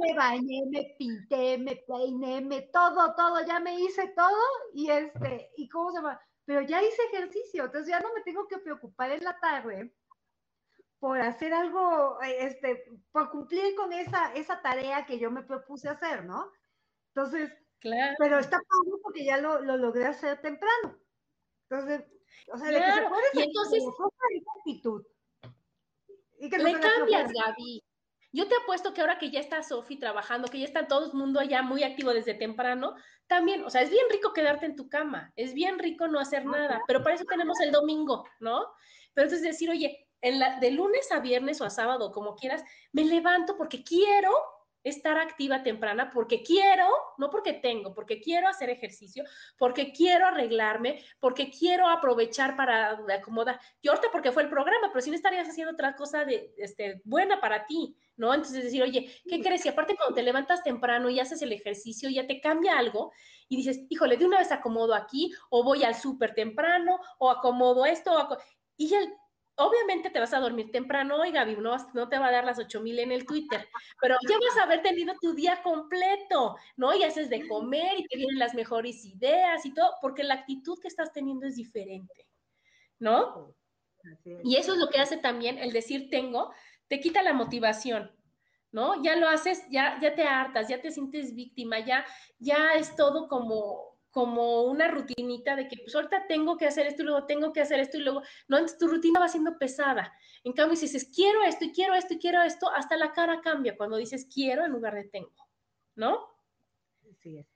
me 0.00 0.14
bañé, 0.14 0.62
me 0.70 0.96
pinté, 0.98 1.58
me 1.58 1.76
peiné, 1.86 2.40
me 2.40 2.62
todo, 2.62 3.14
todo, 3.14 3.44
ya 3.46 3.60
me 3.60 3.78
hice 3.78 4.08
todo 4.16 4.42
y 4.72 4.90
este, 4.90 5.52
y 5.56 5.68
cómo 5.68 5.90
se 5.90 5.98
llama, 5.98 6.20
pero 6.44 6.62
ya 6.62 6.82
hice 6.82 7.02
ejercicio, 7.12 7.66
entonces 7.66 7.88
ya 7.88 8.00
no 8.00 8.12
me 8.12 8.22
tengo 8.22 8.48
que 8.48 8.58
preocupar 8.58 9.12
en 9.12 9.22
la 9.22 9.38
tarde 9.38 9.94
por 11.02 11.20
hacer 11.20 11.52
algo, 11.52 12.22
eh, 12.22 12.46
este, 12.46 12.84
por 13.10 13.28
cumplir 13.28 13.74
con 13.74 13.92
esa, 13.92 14.32
esa 14.34 14.62
tarea 14.62 15.04
que 15.04 15.18
yo 15.18 15.32
me 15.32 15.42
propuse 15.42 15.88
hacer, 15.88 16.24
¿no? 16.24 16.52
Entonces, 17.08 17.52
claro. 17.80 18.14
pero 18.20 18.38
está 18.38 18.58
padre 18.58 19.00
porque 19.02 19.24
ya 19.24 19.38
lo, 19.38 19.60
lo, 19.62 19.76
logré 19.76 20.06
hacer 20.06 20.40
temprano. 20.40 20.96
Entonces, 21.68 22.04
o 22.52 22.56
sea, 22.56 22.68
claro. 22.68 22.86
de 22.86 22.86
que 22.86 23.02
se 23.02 23.08
puede 23.08 23.24
y 23.32 23.42
entonces, 23.42 23.82
actitud. 24.60 25.04
Y 26.38 26.48
que 26.48 26.58
le 26.58 26.78
cambias, 26.78 27.32
Gaby. 27.32 27.82
Yo 28.30 28.46
te 28.46 28.54
apuesto 28.62 28.94
que 28.94 29.00
ahora 29.00 29.18
que 29.18 29.32
ya 29.32 29.40
está 29.40 29.64
Sofi 29.64 29.98
trabajando, 29.98 30.46
que 30.46 30.60
ya 30.60 30.66
está 30.66 30.86
todo 30.86 31.06
el 31.06 31.14
mundo 31.14 31.40
allá 31.40 31.62
muy 31.62 31.82
activo 31.82 32.14
desde 32.14 32.34
temprano, 32.34 32.94
también, 33.26 33.64
o 33.64 33.70
sea, 33.70 33.82
es 33.82 33.90
bien 33.90 34.06
rico 34.08 34.32
quedarte 34.32 34.66
en 34.66 34.76
tu 34.76 34.88
cama, 34.88 35.32
es 35.34 35.52
bien 35.52 35.80
rico 35.80 36.06
no 36.06 36.20
hacer 36.20 36.46
nada, 36.46 36.80
pero 36.86 37.02
para 37.02 37.16
eso 37.16 37.24
tenemos 37.24 37.58
el 37.60 37.72
domingo, 37.72 38.24
¿no? 38.38 38.68
Pero 39.14 39.26
entonces 39.26 39.42
decir, 39.42 39.68
oye, 39.68 40.08
en 40.22 40.38
la, 40.38 40.58
de 40.58 40.70
lunes 40.70 41.12
a 41.12 41.20
viernes 41.20 41.60
o 41.60 41.64
a 41.64 41.70
sábado, 41.70 42.12
como 42.12 42.34
quieras, 42.34 42.64
me 42.92 43.04
levanto 43.04 43.56
porque 43.56 43.84
quiero 43.84 44.30
estar 44.84 45.16
activa 45.18 45.62
temprana 45.62 46.10
porque 46.10 46.42
quiero, 46.42 46.88
no 47.18 47.30
porque 47.30 47.52
tengo, 47.52 47.94
porque 47.94 48.20
quiero 48.20 48.48
hacer 48.48 48.70
ejercicio, 48.70 49.24
porque 49.56 49.92
quiero 49.92 50.26
arreglarme, 50.26 51.04
porque 51.20 51.50
quiero 51.50 51.88
aprovechar 51.88 52.56
para 52.56 52.98
acomodar. 53.14 53.60
Y 53.80 53.88
ahorita 53.88 54.08
porque 54.10 54.32
fue 54.32 54.42
el 54.42 54.48
programa, 54.48 54.88
pero 54.88 55.00
si 55.00 55.10
no 55.10 55.16
estarías 55.16 55.48
haciendo 55.48 55.72
otra 55.72 55.94
cosa 55.94 56.24
de, 56.24 56.52
este, 56.56 57.00
buena 57.04 57.40
para 57.40 57.66
ti, 57.66 57.96
¿no? 58.16 58.34
Entonces 58.34 58.64
decir, 58.64 58.82
oye, 58.82 59.10
¿qué 59.28 59.40
crees? 59.40 59.64
Y 59.64 59.68
aparte 59.68 59.96
cuando 59.96 60.14
te 60.14 60.22
levantas 60.22 60.62
temprano 60.62 61.08
y 61.10 61.20
haces 61.20 61.42
el 61.42 61.52
ejercicio, 61.52 62.10
ya 62.10 62.26
te 62.26 62.40
cambia 62.40 62.78
algo 62.78 63.12
y 63.48 63.56
dices, 63.56 63.80
híjole, 63.88 64.16
de 64.16 64.26
una 64.26 64.38
vez 64.38 64.50
acomodo 64.50 64.94
aquí, 64.94 65.32
o 65.50 65.62
voy 65.62 65.84
al 65.84 65.94
súper 65.94 66.34
temprano, 66.34 66.98
o 67.18 67.30
acomodo 67.30 67.86
esto, 67.86 68.12
o 68.12 68.36
y 68.76 68.94
el, 68.94 69.12
obviamente 69.56 70.10
te 70.10 70.20
vas 70.20 70.32
a 70.32 70.40
dormir 70.40 70.70
temprano 70.70 71.16
hoy, 71.16 71.30
Gaby, 71.30 71.56
no, 71.56 71.76
no 71.94 72.08
te 72.08 72.18
va 72.18 72.26
a 72.26 72.32
dar 72.32 72.44
las 72.44 72.58
8000 72.58 72.98
en 72.98 73.12
el 73.12 73.26
Twitter, 73.26 73.68
pero 74.00 74.16
ya 74.28 74.36
vas 74.36 74.58
a 74.58 74.64
haber 74.64 74.82
tenido 74.82 75.14
tu 75.20 75.34
día 75.34 75.62
completo, 75.62 76.56
¿no? 76.76 76.94
Y 76.94 77.04
haces 77.04 77.28
de 77.28 77.46
comer 77.48 77.98
y 77.98 78.06
te 78.06 78.16
vienen 78.16 78.38
las 78.38 78.54
mejores 78.54 79.04
ideas 79.04 79.64
y 79.66 79.74
todo, 79.74 79.94
porque 80.00 80.24
la 80.24 80.34
actitud 80.34 80.78
que 80.80 80.88
estás 80.88 81.12
teniendo 81.12 81.46
es 81.46 81.56
diferente, 81.56 82.26
¿no? 82.98 83.54
Y 84.42 84.56
eso 84.56 84.72
es 84.72 84.78
lo 84.78 84.88
que 84.88 85.00
hace 85.00 85.16
también 85.16 85.58
el 85.58 85.72
decir 85.72 86.08
tengo, 86.10 86.52
te 86.88 87.00
quita 87.00 87.22
la 87.22 87.32
motivación, 87.32 88.10
¿no? 88.72 89.02
Ya 89.02 89.16
lo 89.16 89.28
haces, 89.28 89.62
ya, 89.70 89.98
ya 90.00 90.14
te 90.14 90.24
hartas, 90.24 90.68
ya 90.68 90.80
te 90.80 90.90
sientes 90.90 91.34
víctima, 91.34 91.78
ya, 91.80 92.04
ya 92.38 92.74
es 92.74 92.96
todo 92.96 93.28
como, 93.28 93.91
como 94.12 94.62
una 94.64 94.88
rutinita 94.88 95.56
de 95.56 95.66
que 95.66 95.78
pues 95.78 95.94
ahorita 95.94 96.26
tengo 96.28 96.56
que 96.56 96.66
hacer 96.66 96.86
esto 96.86 97.02
y 97.02 97.06
luego 97.06 97.26
tengo 97.26 97.52
que 97.52 97.62
hacer 97.62 97.80
esto 97.80 97.96
y 97.96 98.02
luego, 98.02 98.20
no, 98.46 98.58
entonces 98.58 98.78
tu 98.78 98.86
rutina 98.86 99.18
va 99.18 99.28
siendo 99.28 99.58
pesada. 99.58 100.12
En 100.44 100.52
cambio, 100.52 100.76
si 100.76 100.82
dices 100.82 101.10
quiero 101.12 101.42
esto 101.42 101.64
y 101.64 101.72
quiero 101.72 101.94
esto 101.94 102.14
y 102.14 102.18
quiero 102.18 102.42
esto, 102.42 102.70
hasta 102.70 102.96
la 102.96 103.12
cara 103.12 103.40
cambia 103.40 103.76
cuando 103.76 103.96
dices 103.96 104.28
quiero 104.32 104.64
en 104.64 104.72
lugar 104.72 104.94
de 104.94 105.04
tengo, 105.04 105.48
¿no? 105.96 106.28
Sí. 107.20 107.38
es. 107.38 107.46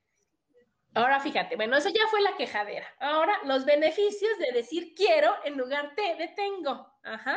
Ahora 0.94 1.20
fíjate, 1.20 1.56
bueno, 1.56 1.76
eso 1.76 1.90
ya 1.90 2.06
fue 2.08 2.22
la 2.22 2.36
quejadera. 2.38 2.86
Ahora 3.00 3.34
los 3.44 3.66
beneficios 3.66 4.38
de 4.38 4.52
decir 4.52 4.94
quiero 4.96 5.30
en 5.44 5.58
lugar 5.58 5.94
de 5.94 6.32
tengo. 6.34 6.90
Ajá. 7.02 7.36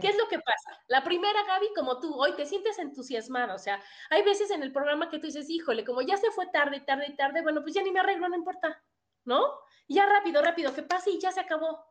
¿Qué 0.00 0.08
es 0.08 0.16
lo 0.16 0.28
que 0.28 0.38
pasa? 0.38 0.78
La 0.88 1.02
primera, 1.02 1.44
Gaby, 1.44 1.68
como 1.74 2.00
tú 2.00 2.14
hoy 2.14 2.34
te 2.34 2.46
sientes 2.46 2.78
entusiasmada, 2.78 3.54
o 3.54 3.58
sea, 3.58 3.82
hay 4.10 4.22
veces 4.22 4.50
en 4.50 4.62
el 4.62 4.72
programa 4.72 5.08
que 5.08 5.18
tú 5.18 5.26
dices, 5.26 5.48
híjole, 5.48 5.84
como 5.84 6.02
ya 6.02 6.16
se 6.16 6.30
fue 6.30 6.46
tarde, 6.46 6.80
tarde, 6.80 7.14
tarde, 7.16 7.42
bueno, 7.42 7.62
pues 7.62 7.74
ya 7.74 7.82
ni 7.82 7.90
me 7.90 8.00
arreglo, 8.00 8.28
no 8.28 8.36
importa, 8.36 8.82
¿no? 9.24 9.42
Ya 9.88 10.06
rápido, 10.06 10.42
rápido, 10.42 10.74
que 10.74 10.82
pase 10.82 11.10
y 11.10 11.20
ya 11.20 11.32
se 11.32 11.40
acabó. 11.40 11.84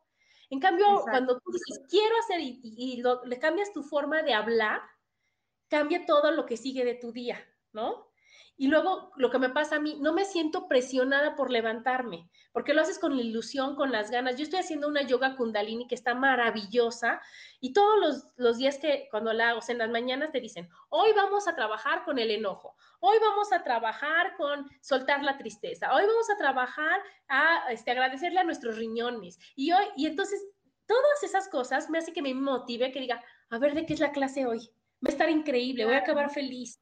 En 0.49 0.59
cambio, 0.59 1.01
cuando 1.03 1.39
tú 1.39 1.51
dices, 1.51 1.85
quiero 1.89 2.17
hacer 2.19 2.39
y, 2.41 3.03
le 3.25 3.39
cambias 3.39 3.71
tu 3.71 3.83
forma 3.83 4.23
de 4.23 4.33
hablar, 4.33 4.81
cambia 5.67 6.05
todo 6.05 6.31
lo 6.31 6.45
que 6.45 6.57
sigue 6.57 6.83
de 6.83 6.95
tu 6.95 7.11
día, 7.11 7.39
¿no? 7.71 8.08
Y 8.57 8.67
luego 8.67 9.11
lo 9.15 9.29
que 9.29 9.39
me 9.39 9.49
pasa 9.49 9.77
a 9.77 9.79
mí, 9.79 9.97
no 10.01 10.11
me 10.11 10.25
siento 10.25 10.67
presionada 10.67 11.35
por 11.35 11.49
levantarme, 11.49 12.29
porque 12.51 12.73
lo 12.73 12.81
haces 12.81 12.99
con 12.99 13.15
la 13.15 13.21
ilusión, 13.21 13.75
con 13.75 13.91
las 13.91 14.11
ganas. 14.11 14.35
Yo 14.35 14.43
estoy 14.43 14.59
haciendo 14.59 14.87
una 14.87 15.01
yoga 15.03 15.37
kundalini 15.37 15.87
que 15.87 15.95
está 15.95 16.13
maravillosa 16.13 17.21
y 17.61 17.71
todos 17.71 17.99
los, 17.99 18.33
los 18.35 18.57
días 18.57 18.77
que 18.77 19.07
cuando 19.11 19.31
la 19.31 19.51
hago, 19.51 19.61
en 19.67 19.77
las 19.77 19.89
mañanas 19.89 20.31
te 20.31 20.41
dicen, 20.41 20.69
hoy 20.89 21.11
vamos 21.15 21.47
a 21.47 21.55
trabajar 21.55 22.03
con 22.03 22.19
el 22.19 22.31
enojo, 22.31 22.75
hoy 22.99 23.17
vamos 23.21 23.53
a 23.53 23.63
trabajar 23.63 24.35
con 24.35 24.69
soltar 24.81 25.23
la 25.23 25.37
tristeza, 25.37 25.93
hoy 25.93 26.03
vamos 26.05 26.29
a 26.29 26.37
trabajar 26.37 27.01
a 27.27 27.71
este, 27.71 27.91
agradecerle 27.91 28.39
a 28.39 28.43
nuestros 28.43 28.77
riñones. 28.77 29.39
Y 29.55 29.71
hoy, 29.71 29.85
y 29.95 30.05
entonces 30.05 30.43
todas 30.85 31.23
esas 31.23 31.47
cosas 31.49 31.89
me 31.89 31.99
hace 31.99 32.11
que 32.11 32.21
me 32.21 32.33
motive, 32.33 32.91
que 32.91 32.99
diga, 32.99 33.23
a 33.49 33.57
ver 33.59 33.73
de 33.73 33.85
qué 33.85 33.93
es 33.93 33.99
la 33.99 34.11
clase 34.11 34.45
hoy. 34.45 34.69
Va 35.05 35.09
a 35.09 35.11
estar 35.11 35.29
increíble, 35.29 35.85
voy 35.85 35.93
a 35.93 35.99
acabar 35.99 36.29
feliz. 36.29 36.81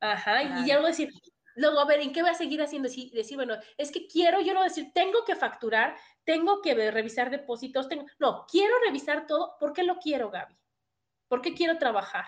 Ajá, 0.00 0.42
y 0.42 0.66
ya 0.66 0.74
luego 0.74 0.88
decir, 0.88 1.10
luego 1.56 1.80
a 1.80 1.84
ver, 1.84 2.00
¿en 2.00 2.12
qué 2.12 2.22
voy 2.22 2.30
a 2.30 2.34
seguir 2.34 2.62
haciendo? 2.62 2.88
Decir, 2.88 3.10
decir, 3.12 3.36
bueno, 3.36 3.54
es 3.76 3.90
que 3.90 4.06
quiero, 4.06 4.40
yo 4.40 4.54
no 4.54 4.62
decir, 4.62 4.92
tengo 4.94 5.24
que 5.24 5.34
facturar, 5.34 5.96
tengo 6.24 6.62
que 6.62 6.74
revisar 6.90 7.30
depósitos, 7.30 7.88
tengo, 7.88 8.06
no, 8.18 8.46
quiero 8.50 8.74
revisar 8.86 9.26
todo, 9.26 9.56
¿por 9.58 9.72
qué 9.72 9.82
lo 9.82 9.98
quiero, 9.98 10.30
Gaby? 10.30 10.56
¿Por 11.28 11.42
qué 11.42 11.54
quiero 11.54 11.78
trabajar? 11.78 12.26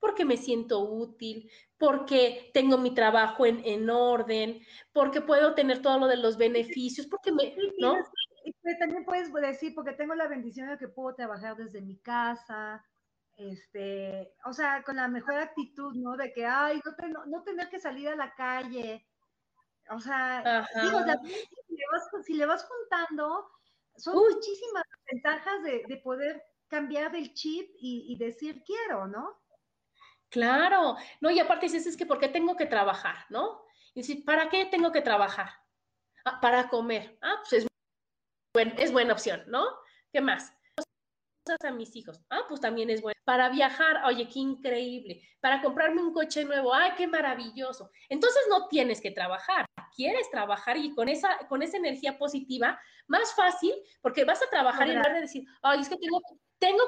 Porque 0.00 0.24
me 0.24 0.36
siento 0.36 0.80
útil, 0.80 1.50
porque 1.78 2.50
tengo 2.52 2.78
mi 2.78 2.94
trabajo 2.94 3.46
en, 3.46 3.62
en 3.64 3.88
orden, 3.88 4.60
porque 4.92 5.20
puedo 5.20 5.54
tener 5.54 5.80
todo 5.80 5.98
lo 5.98 6.06
de 6.06 6.16
los 6.16 6.36
beneficios, 6.36 7.06
porque 7.06 7.32
me, 7.32 7.54
¿no? 7.78 7.96
También 8.78 9.04
puedes 9.04 9.32
decir, 9.32 9.74
porque 9.74 9.92
tengo 9.92 10.14
la 10.14 10.28
bendición 10.28 10.68
de 10.68 10.78
que 10.78 10.88
puedo 10.88 11.14
trabajar 11.14 11.56
desde 11.56 11.80
mi 11.80 11.96
casa, 11.98 12.84
este, 13.36 14.34
o 14.44 14.52
sea, 14.52 14.82
con 14.82 14.96
la 14.96 15.08
mejor 15.08 15.34
actitud, 15.34 15.94
¿no? 15.94 16.16
De 16.16 16.32
que, 16.32 16.46
ay, 16.46 16.80
no, 17.08 17.26
no 17.26 17.42
tener 17.42 17.68
que 17.68 17.80
salir 17.80 18.08
a 18.08 18.16
la 18.16 18.34
calle. 18.34 19.06
O 19.90 20.00
sea, 20.00 20.66
digo, 20.82 20.98
si, 22.24 22.34
le 22.34 22.46
vas, 22.46 22.64
juntando, 22.64 23.50
son 23.96 24.16
muchísimas 24.16 24.84
ventajas 25.10 25.62
de, 25.62 26.00
poder 26.02 26.42
cambiar 26.68 27.14
el 27.14 27.34
chip 27.34 27.70
y, 27.78 28.16
decir 28.18 28.62
quiero, 28.64 29.06
¿no? 29.06 29.40
Claro, 30.30 30.96
no, 31.20 31.30
y 31.30 31.38
aparte 31.38 31.66
dices, 31.66 31.86
es 31.86 31.96
que 31.96 32.06
¿por 32.06 32.18
qué 32.18 32.28
tengo 32.28 32.56
que 32.56 32.66
trabajar, 32.66 33.26
no? 33.28 33.64
Y 33.94 34.00
decir, 34.00 34.24
¿para 34.24 34.48
qué 34.48 34.66
tengo 34.66 34.90
que 34.90 35.02
trabajar? 35.02 35.50
Ah, 36.24 36.40
para 36.40 36.68
comer. 36.68 37.18
Ah, 37.22 37.36
pues 37.48 37.64
es, 37.64 38.72
es 38.78 38.92
buena 38.92 39.12
opción, 39.12 39.44
¿no? 39.46 39.64
¿Qué 40.12 40.20
más? 40.20 40.52
A 41.62 41.70
mis 41.70 41.94
hijos. 41.96 42.20
Ah, 42.30 42.42
pues 42.48 42.60
también 42.60 42.90
es 42.90 43.02
bueno. 43.02 43.14
Para 43.24 43.48
viajar, 43.48 44.02
oye, 44.06 44.28
qué 44.28 44.38
increíble. 44.38 45.22
Para 45.40 45.62
comprarme 45.62 46.02
un 46.02 46.12
coche 46.12 46.44
nuevo, 46.44 46.74
ay, 46.74 46.92
qué 46.96 47.06
maravilloso. 47.06 47.90
Entonces 48.08 48.42
no 48.48 48.68
tienes 48.68 49.00
que 49.00 49.10
trabajar, 49.10 49.66
quieres 49.94 50.30
trabajar 50.30 50.76
y 50.76 50.94
con 50.94 51.08
esa, 51.08 51.38
con 51.48 51.62
esa 51.62 51.76
energía 51.76 52.18
positiva, 52.18 52.80
más 53.06 53.34
fácil, 53.34 53.74
porque 54.00 54.24
vas 54.24 54.42
a 54.42 54.50
trabajar 54.50 54.86
y 54.86 54.90
en 54.90 54.96
lugar 54.96 55.14
de 55.14 55.20
decir, 55.20 55.44
ay, 55.62 55.80
es 55.80 55.88
que 55.88 55.96
tengo, 55.96 56.20
tengo 56.58 56.84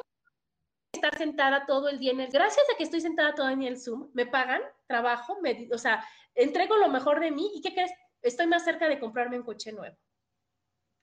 que 0.93 1.01
estar 1.01 1.17
sentada 1.17 1.67
todo 1.67 1.89
el 1.89 1.99
día 1.99 2.13
en 2.13 2.21
el, 2.21 2.31
gracias 2.31 2.65
a 2.73 2.77
que 2.77 2.85
estoy 2.85 3.01
sentada 3.01 3.35
todo 3.35 3.51
en 3.51 3.63
el 3.63 3.79
Zoom, 3.79 4.11
me 4.15 4.27
pagan, 4.27 4.63
trabajo, 4.87 5.39
me, 5.43 5.69
o 5.73 5.79
sea, 5.79 6.05
entrego 6.35 6.77
lo 6.77 6.89
mejor 6.89 7.21
de 7.21 7.31
mí 7.31 7.51
y 7.55 7.61
¿qué 7.61 7.75
crees? 7.75 7.93
Estoy 8.23 8.47
más 8.47 8.65
cerca 8.65 8.89
de 8.89 8.99
comprarme 8.99 9.39
un 9.39 9.45
coche 9.45 9.73
nuevo. 9.73 9.97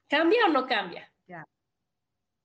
¿Cambia 0.10 0.46
o 0.46 0.50
no 0.50 0.66
cambia? 0.68 1.12
Ya, 1.26 1.46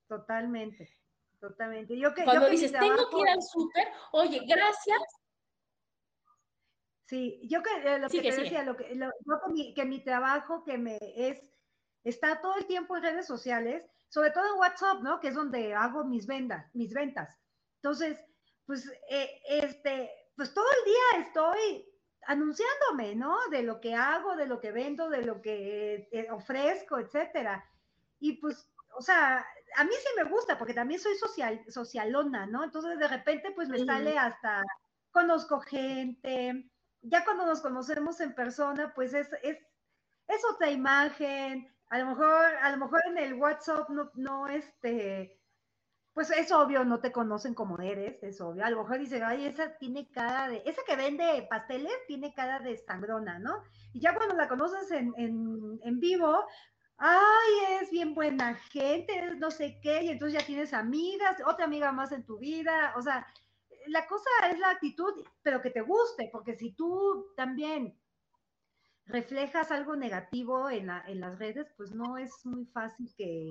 totalmente. 0.07 0.98
Totalmente. 1.39 1.97
Yo 1.97 2.13
que, 2.13 2.25
Cuando 2.25 2.49
dices, 2.49 2.71
tengo 2.71 3.09
que 3.09 3.19
ir 3.19 3.29
al 3.29 3.41
súper, 3.41 3.87
oye, 4.11 4.41
gracias. 4.45 4.99
Sí, 7.05 7.39
yo 7.49 7.63
que 7.63 7.71
eh, 7.85 7.97
lo 7.99 8.09
que 8.09 8.21
te 8.21 8.31
decía, 8.31 8.63
lo 8.63 8.77
que, 8.77 8.93
lo, 8.93 9.09
que, 9.73 9.85
mi, 9.85 10.03
trabajo 10.03 10.63
que 10.63 10.77
me 10.77 10.99
es, 11.01 11.41
está 12.03 12.39
todo 12.39 12.55
el 12.57 12.67
tiempo 12.67 12.95
en 12.95 13.03
redes 13.03 13.25
sociales, 13.25 13.89
sobre 14.09 14.31
todo 14.31 14.45
en 14.45 14.59
WhatsApp, 14.59 15.01
¿no? 15.01 15.19
Que 15.19 15.29
es 15.29 15.33
donde 15.35 15.73
hago 15.73 16.03
mis 16.03 16.27
ventas, 16.27 16.69
mis 16.75 16.93
ventas. 16.93 17.35
Entonces, 17.77 18.23
pues, 18.65 18.87
eh, 19.09 19.41
este, 19.47 20.11
pues 20.35 20.53
todo 20.53 20.65
el 20.69 20.85
día 20.85 21.25
estoy 21.25 21.89
anunciándome, 22.27 23.15
¿no? 23.15 23.35
De 23.49 23.63
lo 23.63 23.79
que 23.79 23.95
hago, 23.95 24.35
de 24.35 24.45
lo 24.45 24.59
que 24.59 24.71
vendo, 24.71 25.09
de 25.09 25.23
lo 25.23 25.41
que 25.41 26.09
eh, 26.11 26.27
ofrezco, 26.29 26.99
etcétera. 26.99 27.65
Y 28.19 28.33
pues, 28.33 28.69
o 28.95 29.01
sea, 29.01 29.45
a 29.75 29.83
mí 29.83 29.91
sí 29.91 30.07
me 30.15 30.29
gusta, 30.29 30.57
porque 30.57 30.73
también 30.73 30.99
soy 30.99 31.15
social, 31.15 31.63
socialona, 31.67 32.45
¿no? 32.45 32.63
Entonces 32.63 32.97
de 32.99 33.07
repente 33.07 33.51
pues 33.51 33.69
me 33.69 33.85
sale 33.85 34.17
hasta, 34.17 34.63
conozco 35.11 35.59
gente, 35.61 36.69
ya 37.01 37.23
cuando 37.23 37.45
nos 37.45 37.61
conocemos 37.61 38.19
en 38.19 38.33
persona, 38.33 38.93
pues 38.93 39.13
es, 39.13 39.29
es, 39.43 39.57
es 40.27 40.41
otra 40.53 40.69
imagen, 40.69 41.67
a 41.89 41.99
lo 41.99 42.07
mejor, 42.07 42.45
a 42.61 42.71
lo 42.71 42.77
mejor 42.77 43.01
en 43.07 43.17
el 43.17 43.33
WhatsApp 43.33 43.89
no, 43.89 44.11
no, 44.15 44.47
este, 44.47 45.39
pues 46.13 46.29
es 46.31 46.51
obvio, 46.51 46.83
no 46.83 46.99
te 46.99 47.11
conocen 47.11 47.53
como 47.53 47.79
eres, 47.79 48.21
es 48.23 48.41
obvio. 48.41 48.65
A 48.65 48.69
lo 48.69 48.83
mejor 48.83 48.99
dicen, 48.99 49.23
ay, 49.23 49.45
esa 49.45 49.77
tiene 49.77 50.09
cara 50.11 50.49
de, 50.49 50.61
esa 50.65 50.81
que 50.85 50.95
vende 50.95 51.47
pasteles 51.49 51.93
tiene 52.07 52.33
cara 52.33 52.59
de 52.59 52.77
sangrona, 52.77 53.39
¿no? 53.39 53.63
Y 53.93 54.01
ya 54.01 54.13
cuando 54.13 54.35
la 54.35 54.47
conoces 54.47 54.91
en, 54.91 55.13
en, 55.17 55.79
en 55.81 55.99
vivo, 55.99 56.45
ay, 56.99 57.81
es 57.81 57.89
bien 57.89 58.13
buena 58.13 58.55
gente, 58.55 59.17
es 59.17 59.37
no 59.37 59.51
sé 59.51 59.79
qué, 59.81 60.03
y 60.03 60.09
entonces 60.09 60.39
ya 60.39 60.45
tienes 60.45 60.73
amigas, 60.73 61.37
otra 61.45 61.65
amiga 61.65 61.91
más 61.91 62.11
en 62.11 62.25
tu 62.25 62.37
vida, 62.37 62.93
o 62.97 63.01
sea, 63.01 63.25
la 63.87 64.05
cosa 64.05 64.29
es 64.51 64.59
la 64.59 64.71
actitud, 64.71 65.13
pero 65.41 65.61
que 65.61 65.71
te 65.71 65.81
guste, 65.81 66.29
porque 66.31 66.55
si 66.55 66.73
tú 66.73 67.27
también 67.37 67.97
reflejas 69.05 69.71
algo 69.71 69.95
negativo 69.95 70.69
en, 70.69 70.87
las 70.87 71.39
redes, 71.39 71.73
pues 71.77 71.91
no 71.91 72.17
es 72.17 72.45
muy 72.45 72.65
fácil 72.65 73.09
que, 73.15 73.49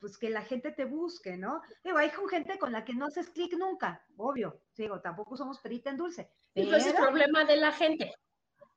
pues 0.00 0.18
que 0.18 0.30
la 0.30 0.42
gente 0.42 0.72
te 0.72 0.86
busque, 0.86 1.36
¿no? 1.36 1.60
Digo, 1.84 1.98
hay 1.98 2.10
gente 2.30 2.58
con 2.58 2.72
la 2.72 2.84
que 2.84 2.94
no 2.94 3.06
haces 3.06 3.28
clic 3.28 3.52
nunca, 3.58 4.04
obvio, 4.16 4.62
digo, 4.74 5.00
tampoco 5.00 5.36
somos 5.36 5.60
perita 5.60 5.90
en 5.90 5.98
dulce. 5.98 6.30
Pero... 6.54 6.76
es 6.76 6.86
el 6.86 6.94
problema 6.94 7.44
de 7.44 7.56
la 7.56 7.72
gente 7.72 8.14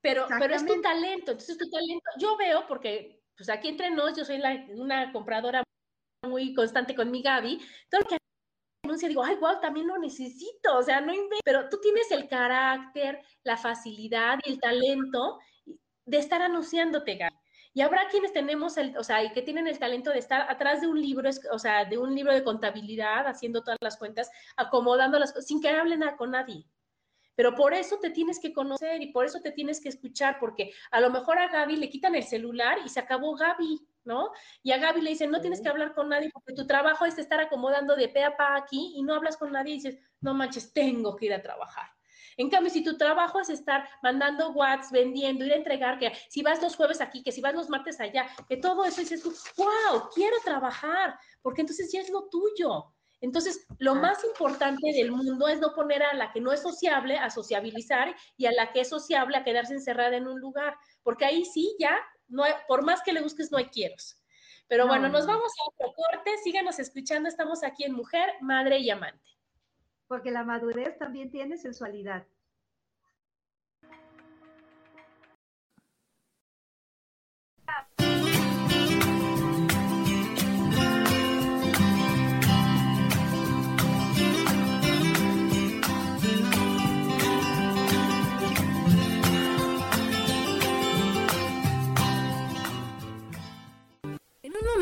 pero, 0.04 0.28
pero 0.38 0.54
es 0.54 0.66
tu 0.66 0.82
talento, 0.82 1.32
entonces 1.32 1.58
tu 1.58 1.70
talento, 1.70 2.10
yo 2.20 2.36
veo, 2.36 2.68
porque 2.68 3.24
pues 3.38 3.49
aquí 3.49 3.70
entre 3.70 3.89
nos, 3.89 4.16
yo 4.16 4.26
soy 4.26 4.41
una 4.76 5.14
compradora 5.14 5.64
muy 6.28 6.54
constante 6.54 6.93
con 6.93 7.10
mi 7.10 7.22
Gaby, 7.22 7.58
todo 7.89 8.01
lo 8.01 8.08
que 8.08 8.18
renuncia, 8.84 9.08
digo, 9.08 9.24
ay, 9.24 9.36
wow, 9.38 9.62
también 9.62 9.88
lo 9.88 9.97
necesito, 9.97 10.78
o 10.78 10.84
sea, 10.84 10.99
no 10.99 11.14
pero 11.45 11.70
tú 11.70 11.80
tienes 11.82 12.12
el 12.12 12.28
carácter, 12.28 13.22
la 13.43 13.56
facilidad 13.56 14.39
y 14.43 14.51
el 14.51 14.60
talento 14.60 15.39
de 16.06 16.18
estar 16.18 16.41
anunciándote, 16.41 17.16
Gaby. 17.16 17.36
Y 17.76 17.82
habrá 17.82 18.10
quienes 18.10 18.34
tenemos 18.34 18.76
el, 18.76 18.95
o 18.97 19.04
sea, 19.04 19.24
y 19.24 19.32
que 19.32 19.41
tienen 19.41 19.68
el 19.68 19.80
talento 19.80 20.12
de 20.12 20.20
estar 20.20 20.51
atrás 20.51 20.82
de 20.82 20.88
un 20.88 21.01
libro, 21.01 21.30
o 21.51 21.60
sea, 21.60 21.86
de 21.86 21.97
un 21.97 22.14
libro 22.14 22.34
de 22.34 22.43
contabilidad, 22.43 23.26
haciendo 23.26 23.64
todas 23.64 23.80
las 23.82 23.97
cuentas, 23.97 24.30
acomodando 24.58 25.18
las 25.18 25.32
cosas, 25.32 25.47
sin 25.47 25.62
que 25.62 25.70
hablen 25.70 26.04
con 26.18 26.32
nadie. 26.32 26.66
Pero 27.36 27.56
por 27.56 27.74
eso 27.74 28.00
te 28.00 28.10
tienes 28.10 28.40
que 28.40 28.54
conocer 28.54 29.02
y 29.02 29.12
por 29.12 29.26
eso 29.26 29.42
te 29.42 29.52
tienes 29.52 29.82
que 29.82 29.90
escuchar, 29.90 30.38
porque 30.40 30.72
a 30.92 31.00
lo 31.00 31.10
mejor 31.10 31.40
a 31.40 31.48
Gaby 31.48 31.78
le 31.78 31.90
quitan 31.90 32.16
el 32.16 32.24
celular 32.24 32.78
y 32.86 32.90
se 32.90 33.00
acabó 33.00 33.36
Gaby, 33.36 33.88
¿no? 34.06 34.32
Y 34.62 34.72
a 34.72 34.78
Gaby 34.78 35.02
le 35.02 35.12
dicen, 35.12 35.32
no 35.32 35.42
tienes 35.42 35.62
que 35.62 35.70
hablar 35.70 35.94
con 35.94 36.10
nadie 36.10 36.30
porque 36.32 36.54
tu 36.54 36.68
trabajo 36.68 37.06
es 37.06 37.18
estar 37.18 37.40
acomodando 37.40 37.96
de 37.96 38.10
pe 38.10 38.24
a 38.24 38.36
pa 38.36 38.56
aquí 38.56 38.94
y 38.96 39.04
no 39.04 39.16
hablas 39.16 39.38
con 39.38 39.52
nadie 39.52 39.74
y 39.74 39.76
dices, 39.78 39.98
no 40.22 40.34
manches, 40.34 40.74
tengo 40.74 41.16
que 41.16 41.28
ir 41.28 41.34
a 41.34 41.42
trabajar. 41.42 41.88
En 42.38 42.50
cambio, 42.50 42.72
si 42.72 42.84
tu 42.84 42.98
trabajo 42.98 43.40
es 43.40 43.50
estar 43.50 43.88
mandando 44.02 44.52
WhatsApp, 44.52 44.92
vendiendo, 44.92 45.46
ir 45.46 45.54
a 45.54 45.58
entregar, 45.58 46.00
que 46.00 46.12
si 46.30 46.42
vas 46.42 46.62
los 46.62 46.76
jueves 46.76 47.02
aquí, 47.02 47.24
que 47.24 47.32
si 47.32 47.42
vas 47.42 47.54
los 47.54 47.70
martes 47.70 48.00
allá, 48.00 48.28
que 48.50 48.58
todo 48.58 48.86
eso 48.86 49.02
dices 49.02 49.22
tú, 49.22 49.34
wow, 49.58 50.10
quiero 50.14 50.36
trabajar, 50.44 51.18
porque 51.42 51.62
entonces 51.62 51.92
ya 51.92 52.02
es 52.02 52.10
lo 52.10 52.28
tuyo. 52.30 52.93
Entonces, 53.24 53.65
lo 53.80 53.95
más 53.95 54.21
importante 54.26 54.91
del 54.91 55.09
mundo 55.09 55.47
es 55.47 55.57
no 55.61 55.74
poner 55.74 56.03
a 56.03 56.13
la 56.13 56.34
que 56.34 56.41
no 56.41 56.51
es 56.51 56.61
sociable 56.61 57.17
a 57.17 57.30
sociabilizar 57.30 58.13
y 58.36 58.47
a 58.47 58.51
la 58.51 58.74
que 58.74 58.82
es 58.82 58.89
sociable 58.89 59.38
a 59.38 59.45
quedarse 59.45 59.74
encerrada 59.74 60.17
en 60.17 60.28
un 60.28 60.41
lugar, 60.41 60.76
porque 61.03 61.24
ahí 61.24 61.45
sí 61.45 61.74
ya, 61.80 61.97
no 62.28 62.43
por 62.67 62.84
más 62.84 63.01
que 63.01 63.13
le 63.13 63.21
busques, 63.21 63.49
no 63.49 63.57
hay 63.57 63.67
quieros. 63.67 64.21
Pero 64.67 64.88
bueno, 64.88 65.07
nos 65.07 65.26
vamos 65.26 65.53
a 65.57 65.69
otro 65.69 65.93
corte, 65.95 66.32
síganos 66.43 66.80
escuchando, 66.80 67.30
estamos 67.30 67.63
aquí 67.63 67.86
en 67.86 67.93
Mujer, 67.93 68.30
Madre 68.41 68.80
y 68.80 68.89
Amante. 68.89 69.32
Porque 70.07 70.30
la 70.30 70.43
madurez 70.43 70.97
también 70.97 71.32
tiene 71.32 71.57
sensualidad. 71.57 72.28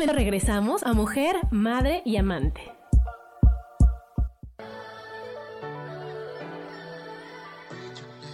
Regresamos 0.06 0.82
a 0.82 0.94
Mujer, 0.94 1.36
Madre 1.50 2.02
y 2.04 2.16
Amante. 2.16 2.60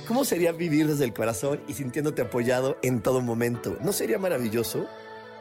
¿Cómo 0.07 0.25
sería 0.25 0.53
vivir 0.53 0.87
desde 0.87 1.05
el 1.05 1.13
corazón 1.13 1.61
y 1.69 1.75
sintiéndote 1.75 2.23
apoyado 2.23 2.79
en 2.83 3.03
todo 3.03 3.21
momento? 3.21 3.77
¿No 3.83 3.93
sería 3.93 4.19
maravilloso? 4.19 4.87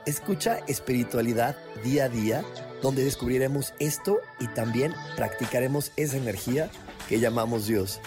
Escucha 0.06 0.60
espiritualidad 0.68 1.56
día 1.84 2.06
a 2.06 2.10
día, 2.10 2.44
donde 2.82 3.06
descubriremos 3.06 3.74
esto 3.80 4.20
y 4.42 4.48
también 4.48 4.94
practicaremos 5.16 5.94
esa 5.96 6.18
energía 6.18 6.70
que 7.08 7.22
llamamos 7.22 7.68
Dios. 7.68 8.02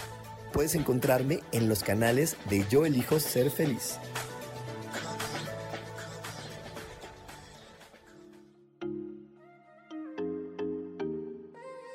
Puedes 0.53 0.75
encontrarme 0.75 1.39
en 1.51 1.67
los 1.67 1.83
canales 1.83 2.37
de 2.49 2.65
Yo 2.69 2.85
elijo 2.85 3.19
ser 3.19 3.49
feliz. 3.49 3.97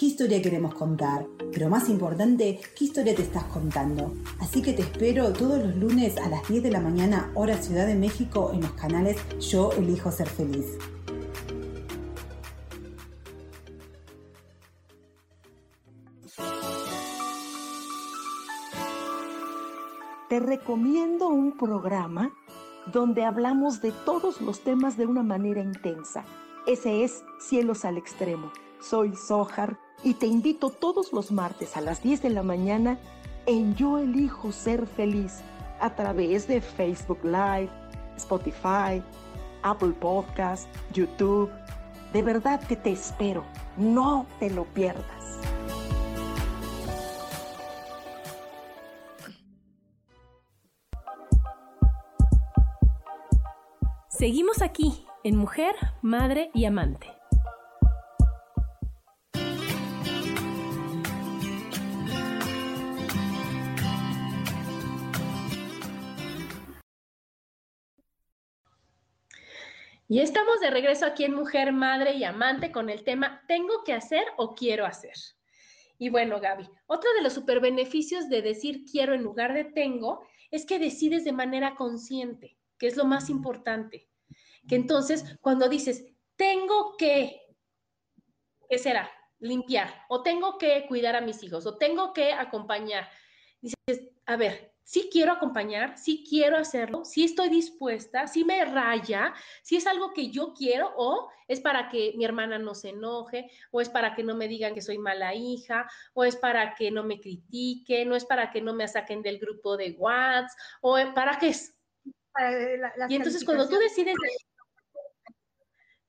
qué 0.00 0.06
historia 0.06 0.40
queremos 0.40 0.74
contar. 0.74 1.26
Pero 1.52 1.68
más 1.68 1.90
importante, 1.90 2.58
qué 2.74 2.86
historia 2.86 3.14
te 3.14 3.20
estás 3.20 3.44
contando. 3.44 4.14
Así 4.38 4.62
que 4.62 4.72
te 4.72 4.80
espero 4.80 5.30
todos 5.34 5.62
los 5.62 5.76
lunes 5.76 6.16
a 6.16 6.30
las 6.30 6.48
10 6.48 6.62
de 6.62 6.70
la 6.70 6.80
mañana, 6.80 7.30
hora 7.34 7.60
Ciudad 7.60 7.86
de 7.86 7.96
México, 7.96 8.50
en 8.54 8.62
los 8.62 8.70
canales 8.72 9.18
Yo 9.38 9.72
Elijo 9.72 10.10
Ser 10.10 10.28
Feliz. 10.28 10.78
te 20.30 20.38
recomiendo 20.38 21.28
un 21.28 21.56
programa 21.56 22.32
donde 22.92 23.24
hablamos 23.24 23.82
de 23.82 23.90
todos 23.90 24.40
los 24.40 24.60
temas 24.60 24.96
de 24.96 25.04
una 25.04 25.24
manera 25.24 25.60
intensa. 25.60 26.24
Ese 26.68 27.02
es 27.02 27.24
Cielos 27.40 27.84
al 27.84 27.98
Extremo. 27.98 28.52
Soy 28.80 29.16
Sojar 29.16 29.76
y 30.02 30.14
te 30.14 30.26
invito 30.26 30.70
todos 30.70 31.12
los 31.12 31.30
martes 31.30 31.76
a 31.76 31.80
las 31.80 32.02
10 32.02 32.22
de 32.22 32.30
la 32.30 32.42
mañana 32.42 32.98
en 33.46 33.74
Yo 33.74 33.98
Elijo 33.98 34.52
Ser 34.52 34.86
Feliz 34.86 35.40
a 35.80 35.94
través 35.94 36.46
de 36.46 36.60
Facebook 36.60 37.20
Live, 37.24 37.70
Spotify, 38.16 39.02
Apple 39.62 39.92
Podcast, 40.00 40.68
YouTube. 40.92 41.50
De 42.12 42.22
verdad 42.22 42.60
que 42.66 42.76
te 42.76 42.90
espero. 42.90 43.44
No 43.76 44.26
te 44.38 44.50
lo 44.50 44.64
pierdas. 44.64 45.04
Seguimos 54.08 54.60
aquí 54.60 55.06
en 55.24 55.36
Mujer, 55.36 55.74
Madre 56.02 56.50
y 56.52 56.66
Amante. 56.66 57.19
Y 70.10 70.18
estamos 70.18 70.58
de 70.58 70.70
regreso 70.70 71.06
aquí 71.06 71.22
en 71.22 71.34
Mujer, 71.34 71.72
Madre 71.72 72.14
y 72.14 72.24
Amante 72.24 72.72
con 72.72 72.90
el 72.90 73.04
tema 73.04 73.44
¿Tengo 73.46 73.84
que 73.84 73.92
hacer 73.92 74.24
o 74.38 74.56
quiero 74.56 74.84
hacer? 74.84 75.14
Y 75.98 76.08
bueno, 76.08 76.40
Gaby, 76.40 76.68
otro 76.86 77.12
de 77.14 77.22
los 77.22 77.32
super 77.32 77.60
beneficios 77.60 78.28
de 78.28 78.42
decir 78.42 78.84
quiero 78.90 79.14
en 79.14 79.22
lugar 79.22 79.54
de 79.54 79.62
tengo 79.62 80.26
es 80.50 80.66
que 80.66 80.80
decides 80.80 81.24
de 81.24 81.30
manera 81.30 81.76
consciente, 81.76 82.58
que 82.76 82.88
es 82.88 82.96
lo 82.96 83.04
más 83.04 83.30
importante. 83.30 84.08
Que 84.66 84.74
entonces, 84.74 85.38
cuando 85.40 85.68
dices, 85.68 86.04
tengo 86.34 86.96
que, 86.96 87.42
¿qué 88.68 88.78
será? 88.78 89.08
Limpiar, 89.38 89.94
o 90.08 90.24
tengo 90.24 90.58
que 90.58 90.86
cuidar 90.88 91.14
a 91.14 91.20
mis 91.20 91.40
hijos, 91.44 91.66
o 91.66 91.78
tengo 91.78 92.12
que 92.12 92.32
acompañar. 92.32 93.08
Dices, 93.60 94.10
a 94.26 94.34
ver, 94.34 94.69
sí 94.84 95.08
quiero 95.12 95.32
acompañar, 95.32 95.96
sí 95.98 96.24
quiero 96.28 96.56
hacerlo, 96.56 97.04
sí 97.04 97.24
estoy 97.24 97.48
dispuesta, 97.48 98.26
sí 98.26 98.44
me 98.44 98.64
raya, 98.64 99.34
si 99.62 99.76
es 99.76 99.86
algo 99.86 100.12
que 100.12 100.30
yo 100.30 100.52
quiero 100.52 100.92
o 100.96 101.30
es 101.46 101.60
para 101.60 101.88
que 101.88 102.14
mi 102.16 102.24
hermana 102.24 102.58
no 102.58 102.74
se 102.74 102.90
enoje, 102.90 103.50
o 103.70 103.80
es 103.80 103.88
para 103.88 104.14
que 104.14 104.22
no 104.22 104.34
me 104.34 104.48
digan 104.48 104.74
que 104.74 104.82
soy 104.82 104.98
mala 104.98 105.34
hija, 105.34 105.88
o 106.14 106.24
es 106.24 106.36
para 106.36 106.74
que 106.74 106.90
no 106.90 107.02
me 107.02 107.20
critiquen, 107.20 108.10
o 108.12 108.16
es 108.16 108.24
para 108.24 108.50
que 108.50 108.60
no 108.60 108.72
me 108.74 108.86
saquen 108.86 109.22
del 109.22 109.38
grupo 109.38 109.76
de 109.76 109.92
WhatsApp, 109.98 110.58
o 110.80 110.96
para 111.14 111.38
qué 111.38 111.48
es. 111.48 111.76
y 113.08 113.14
entonces 113.16 113.44
cuando 113.44 113.68
tú 113.68 113.76
decides... 113.76 114.14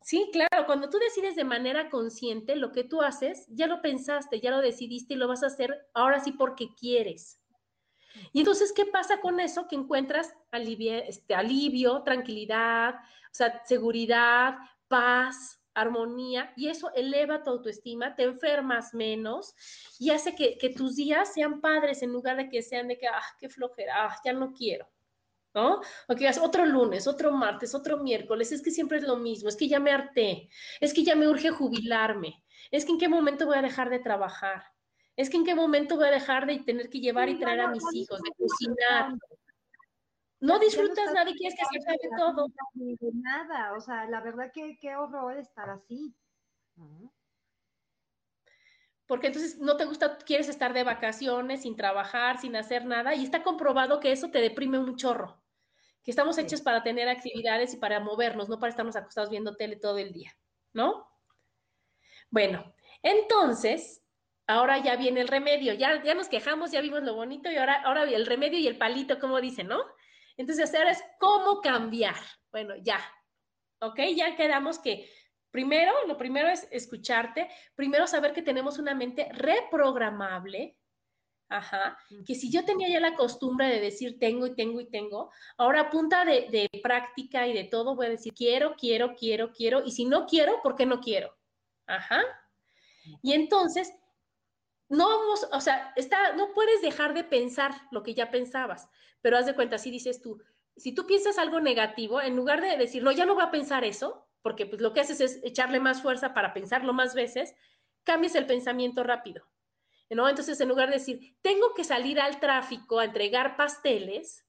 Sí, 0.04 0.30
claro, 0.34 0.66
cuando 0.66 0.90
tú 0.90 0.98
decides 0.98 1.36
de 1.36 1.44
manera 1.44 1.90
consciente 1.90 2.56
lo 2.56 2.72
que 2.72 2.84
tú 2.84 3.02
haces, 3.02 3.46
ya 3.50 3.68
lo 3.68 3.82
pensaste, 3.82 4.42
ya 4.42 4.52
lo 4.52 4.60
decidiste 4.60 5.14
y 5.14 5.18
lo 5.18 5.28
vas 5.28 5.44
a 5.44 5.48
hacer 5.48 5.88
ahora 5.94 6.20
sí 6.20 6.32
porque 6.32 6.70
quieres. 6.78 7.41
Y 8.34 8.40
entonces, 8.40 8.74
¿qué 8.74 8.86
pasa 8.86 9.20
con 9.20 9.40
eso? 9.40 9.68
Que 9.68 9.76
encuentras 9.76 10.34
alivio, 10.52 10.94
este, 10.94 11.36
alivio 11.36 12.04
tranquilidad, 12.04 12.96
o 12.96 13.34
sea, 13.34 13.62
seguridad, 13.66 14.56
paz, 14.88 15.62
armonía, 15.74 16.54
y 16.56 16.68
eso 16.68 16.92
eleva 16.94 17.44
tu 17.44 17.50
autoestima, 17.50 18.16
te 18.16 18.24
enfermas 18.24 18.94
menos 18.94 19.56
y 20.00 20.12
hace 20.12 20.36
que, 20.36 20.74
tus 20.76 20.96
días 20.96 21.34
sean 21.34 21.62
padres 21.62 22.02
en 22.04 22.12
lugar 22.12 22.38
de 22.38 22.50
que 22.50 22.62
sean 22.62 22.88
de 22.88 22.98
que, 22.98 23.08
ah, 23.08 23.24
qué 23.40 23.50
flojera, 23.50 24.06
ah, 24.06 24.16
ya 24.24 24.34
no 24.34 24.54
quiero. 24.54 24.88
¿no? 25.54 25.82
O 26.08 26.16
que 26.16 26.30
otro 26.42 26.66
lunes, 26.66 27.08
otro 27.08 27.32
martes, 27.32 27.76
otro 27.76 27.98
miércoles, 27.98 28.54
es 28.54 28.62
que 28.62 28.72
siempre 28.72 29.00
es 29.00 29.04
lo 29.04 29.18
mismo, 29.18 29.50
es 29.50 29.58
que 29.58 29.68
ya 29.68 29.82
me 29.82 29.92
harté, 29.92 30.50
es 30.80 30.94
que 30.94 31.04
ya 31.04 31.14
me 31.14 31.28
urge 31.28 31.50
jubilarme, 31.50 32.42
es 32.72 32.86
que 32.86 32.94
en 32.94 32.98
qué 32.98 33.10
momento 33.10 33.46
voy 33.46 33.58
a 33.58 33.62
dejar 33.62 33.90
de 33.90 34.00
trabajar, 34.00 34.71
es 35.22 35.30
que 35.30 35.38
en 35.38 35.46
qué 35.46 35.56
momento 35.56 35.96
voy 35.96 36.06
a 36.08 36.12
dejar 36.12 36.46
de 36.48 36.60
tener 36.60 36.90
que 36.90 37.00
llevar 37.00 37.30
y 37.30 37.38
traer 37.38 37.62
a 37.62 37.68
mis 37.68 37.84
hijos, 37.94 38.20
de 38.22 38.32
cocinar. 38.32 39.14
no 40.40 40.58
disfrutas 40.58 41.14
nada 41.14 41.30
y 41.30 41.36
quieres 41.36 41.58
que 41.60 41.80
se 41.80 41.84
acabe 41.84 42.10
todo. 42.18 42.48
De 42.74 43.12
nada, 43.14 43.74
o 43.74 43.82
sea, 43.82 44.06
la 44.10 44.22
verdad 44.22 44.52
que 44.52 44.78
qué 44.82 44.96
horror 44.96 45.38
estar 45.38 45.70
así. 45.70 46.16
Porque 49.06 49.28
entonces 49.28 49.60
no 49.60 49.78
te 49.78 49.86
gusta, 49.86 50.18
quieres 50.18 50.50
estar 50.50 50.74
de 50.74 50.84
vacaciones, 50.84 51.62
sin 51.62 51.76
trabajar, 51.76 52.40
sin 52.40 52.56
hacer 52.56 52.86
nada, 52.86 53.14
y 53.14 53.24
está 53.24 53.44
comprobado 53.44 54.00
que 54.00 54.12
eso 54.12 54.32
te 54.32 54.40
deprime 54.40 54.80
un 54.80 54.96
chorro. 54.96 55.40
Que 56.04 56.12
estamos 56.12 56.38
hechos 56.40 56.62
para 56.62 56.82
tener 56.82 57.10
actividades 57.10 57.76
y 57.76 57.78
para 57.78 58.00
movernos, 58.00 58.50
no 58.50 58.58
para 58.58 58.72
estarnos 58.72 58.96
acostados 58.96 59.30
viendo 59.30 59.56
tele 59.56 59.76
todo 59.76 60.00
el 60.00 60.14
día, 60.14 60.36
¿no? 60.74 61.08
Bueno, 62.32 62.74
entonces, 63.04 64.01
ahora 64.48 64.78
ya 64.80 64.96
viene 64.96 65.22
el 65.22 65.28
remedio, 65.28 65.74
ya, 65.74 66.04
ya 66.04 66.14
nos 66.14 66.28
quejamos, 66.28 66.72
ya 66.72 66.82
vimos 66.82 67.04
lo 67.04 67.16
bonito 67.16 67.52
y 67.52 67.56
ahora, 67.56 67.82
ahora 67.84 68.04
el 68.04 68.26
remedio 68.26 68.60
y 68.60 68.68
el 68.68 68.78
palito, 68.78 69.20
como 69.20 69.40
dicen, 69.40 69.68
¿no? 69.68 69.82
Entonces, 70.38 70.74
ahora 70.74 70.92
es 70.92 71.04
cómo 71.20 71.62
cambiar. 71.62 72.16
Bueno, 72.52 72.76
ya, 72.82 73.00
¿ok? 73.80 74.00
Ya 74.16 74.36
quedamos 74.36 74.80
que 74.80 75.10
primero, 75.52 75.92
lo 76.08 76.18
primero 76.18 76.50
es 76.50 76.68
escucharte, 76.72 77.50
primero 77.76 78.08
saber 78.08 78.34
que 78.34 78.42
tenemos 78.42 78.80
una 78.80 78.96
mente 78.96 79.30
reprogramable, 79.34 80.78
Ajá, 81.52 81.98
que 82.26 82.34
si 82.34 82.50
yo 82.50 82.64
tenía 82.64 82.88
ya 82.88 83.02
la 83.02 83.14
costumbre 83.14 83.68
de 83.68 83.82
decir 83.82 84.18
tengo 84.18 84.48
y 84.48 84.56
tengo 84.56 84.80
y 84.80 84.90
tengo, 84.90 85.34
ahora 85.58 85.82
a 85.82 85.90
punta 85.90 86.24
de, 86.24 86.48
de, 86.50 86.70
práctica 86.82 87.46
y 87.46 87.52
de 87.52 87.66
todo 87.66 87.94
voy 87.94 88.06
a 88.06 88.10
decir 88.10 88.34
quiero, 88.34 88.74
quiero, 88.78 89.16
quiero, 89.16 89.52
quiero, 89.52 89.84
y 89.86 89.92
si 89.92 90.06
no 90.06 90.26
quiero, 90.26 90.62
¿por 90.64 90.78
qué 90.78 90.86
no 90.86 91.02
quiero? 91.02 91.38
Ajá. 91.88 92.24
Y 93.22 93.34
entonces, 93.34 93.92
no 94.92 95.08
vamos, 95.08 95.48
o 95.52 95.62
sea, 95.62 95.94
está, 95.96 96.34
no 96.34 96.54
puedes 96.54 96.82
dejar 96.82 97.14
de 97.14 97.24
pensar 97.24 97.72
lo 97.92 98.04
que 98.04 98.14
ya 98.14 98.30
pensabas, 98.30 98.90
pero 99.22 99.38
haz 99.38 99.46
de 99.46 99.56
cuenta, 99.56 99.78
si 99.78 99.90
dices 99.90 100.22
tú, 100.22 100.42
si 100.76 100.94
tú 100.94 101.08
piensas 101.08 101.38
algo 101.38 101.62
negativo, 101.62 102.22
en 102.22 102.36
lugar 102.36 102.62
de 102.62 102.76
decir, 102.76 103.02
no, 103.02 103.12
ya 103.12 103.26
no 103.26 103.36
voy 103.36 103.44
a 103.44 103.52
pensar 103.52 103.86
eso, 103.86 104.28
porque 104.42 104.66
pues 104.66 104.82
lo 104.82 104.94
que 104.94 105.00
haces 105.00 105.22
es 105.22 105.40
echarle 105.44 105.80
más 105.80 106.02
fuerza 106.02 106.34
para 106.34 106.54
pensarlo 106.54 106.92
más 106.92 107.16
veces, 107.16 107.56
cambias 108.04 108.36
el 108.36 108.46
pensamiento 108.46 109.04
rápido. 109.04 109.46
¿no? 110.10 110.28
Entonces, 110.28 110.60
en 110.60 110.68
lugar 110.68 110.90
de 110.90 110.96
decir, 110.96 111.38
tengo 111.42 111.74
que 111.74 111.86
salir 111.86 112.20
al 112.20 112.42
tráfico 112.42 113.00
a 113.00 113.06
entregar 113.06 113.56
pasteles, 113.56 114.46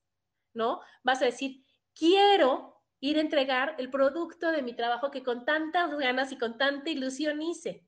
¿no? 0.54 0.80
Vas 1.04 1.22
a 1.22 1.26
decir, 1.26 1.64
quiero 1.94 2.82
ir 2.98 3.18
a 3.18 3.20
entregar 3.20 3.76
el 3.78 3.90
producto 3.90 4.50
de 4.50 4.62
mi 4.62 4.74
trabajo 4.74 5.12
que 5.12 5.22
con 5.22 5.44
tantas 5.44 5.96
ganas 5.96 6.32
y 6.32 6.38
con 6.38 6.58
tanta 6.58 6.90
ilusión 6.90 7.40
hice, 7.42 7.86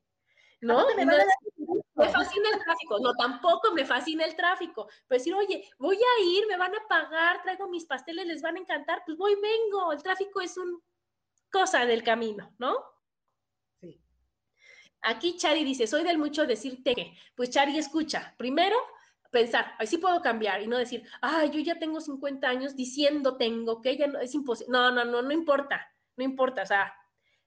¿no? 0.60 0.86
Me, 0.94 1.04
me 1.94 2.08
fascina 2.08 2.50
el 2.50 2.62
tráfico, 2.62 2.98
no, 3.00 3.14
tampoco 3.14 3.72
me 3.72 3.84
fascina 3.84 4.24
el 4.24 4.34
tráfico, 4.34 4.88
pero 5.06 5.18
decir, 5.18 5.34
oye, 5.34 5.68
voy 5.78 5.96
a 5.96 6.24
ir, 6.24 6.46
me 6.46 6.56
van 6.56 6.74
a 6.74 6.86
pagar, 6.88 7.42
traigo 7.42 7.68
mis 7.68 7.84
pasteles, 7.84 8.26
les 8.26 8.42
van 8.42 8.56
a 8.56 8.60
encantar, 8.60 9.02
pues 9.04 9.16
voy, 9.16 9.34
vengo, 9.36 9.92
el 9.92 10.02
tráfico 10.02 10.40
es 10.40 10.56
un 10.56 10.82
cosa 11.50 11.86
del 11.86 12.02
camino, 12.02 12.52
¿no? 12.58 12.76
Sí. 13.80 14.02
Aquí 15.02 15.36
Chari 15.36 15.62
dice, 15.64 15.86
soy 15.86 16.02
del 16.02 16.18
mucho 16.18 16.46
decirte 16.46 16.94
que, 16.94 17.16
pues 17.36 17.50
Chari 17.50 17.78
escucha, 17.78 18.34
primero 18.36 18.76
pensar, 19.34 19.74
así 19.80 19.98
puedo 19.98 20.22
cambiar 20.22 20.62
y 20.62 20.68
no 20.68 20.78
decir, 20.78 21.02
ay, 21.20 21.50
yo 21.50 21.58
ya 21.58 21.78
tengo 21.78 22.00
50 22.00 22.48
años 22.48 22.76
diciendo 22.76 23.36
tengo 23.36 23.82
que 23.82 23.96
ya 23.96 24.06
no, 24.06 24.20
es 24.20 24.32
imposible. 24.32 24.70
No, 24.72 24.92
no, 24.92 25.04
no, 25.04 25.22
no 25.22 25.32
importa, 25.32 25.92
no 26.16 26.24
importa, 26.24 26.62
o 26.62 26.66
sea, 26.66 26.94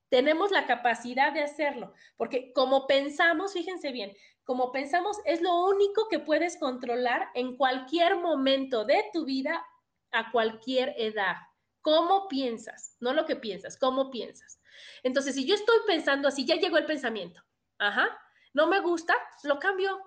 tenemos 0.09 0.51
la 0.51 0.65
capacidad 0.65 1.33
de 1.33 1.43
hacerlo, 1.43 1.93
porque 2.15 2.53
como 2.53 2.87
pensamos, 2.87 3.53
fíjense 3.53 3.91
bien, 3.91 4.13
como 4.43 4.71
pensamos 4.71 5.17
es 5.25 5.41
lo 5.41 5.65
único 5.65 6.07
que 6.07 6.19
puedes 6.19 6.57
controlar 6.57 7.29
en 7.33 7.57
cualquier 7.57 8.15
momento 8.15 8.85
de 8.85 9.03
tu 9.11 9.25
vida 9.25 9.65
a 10.11 10.31
cualquier 10.31 10.93
edad. 10.97 11.35
¿Cómo 11.81 12.27
piensas? 12.27 12.95
No 12.99 13.13
lo 13.13 13.25
que 13.25 13.35
piensas, 13.35 13.77
¿cómo 13.77 14.09
piensas? 14.09 14.61
Entonces, 15.03 15.35
si 15.35 15.45
yo 15.45 15.55
estoy 15.55 15.77
pensando 15.85 16.27
así, 16.27 16.45
ya 16.45 16.55
llegó 16.55 16.77
el 16.77 16.85
pensamiento, 16.85 17.41
ajá, 17.77 18.17
no 18.53 18.67
me 18.67 18.79
gusta, 18.79 19.13
lo 19.43 19.59
cambio, 19.59 19.99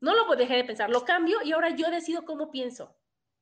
no 0.00 0.14
lo 0.14 0.36
dejar 0.36 0.58
de 0.58 0.64
pensar, 0.64 0.90
lo 0.90 1.04
cambio 1.04 1.38
y 1.42 1.52
ahora 1.52 1.70
yo 1.70 1.90
decido 1.90 2.24
cómo 2.24 2.50
pienso. 2.50 2.96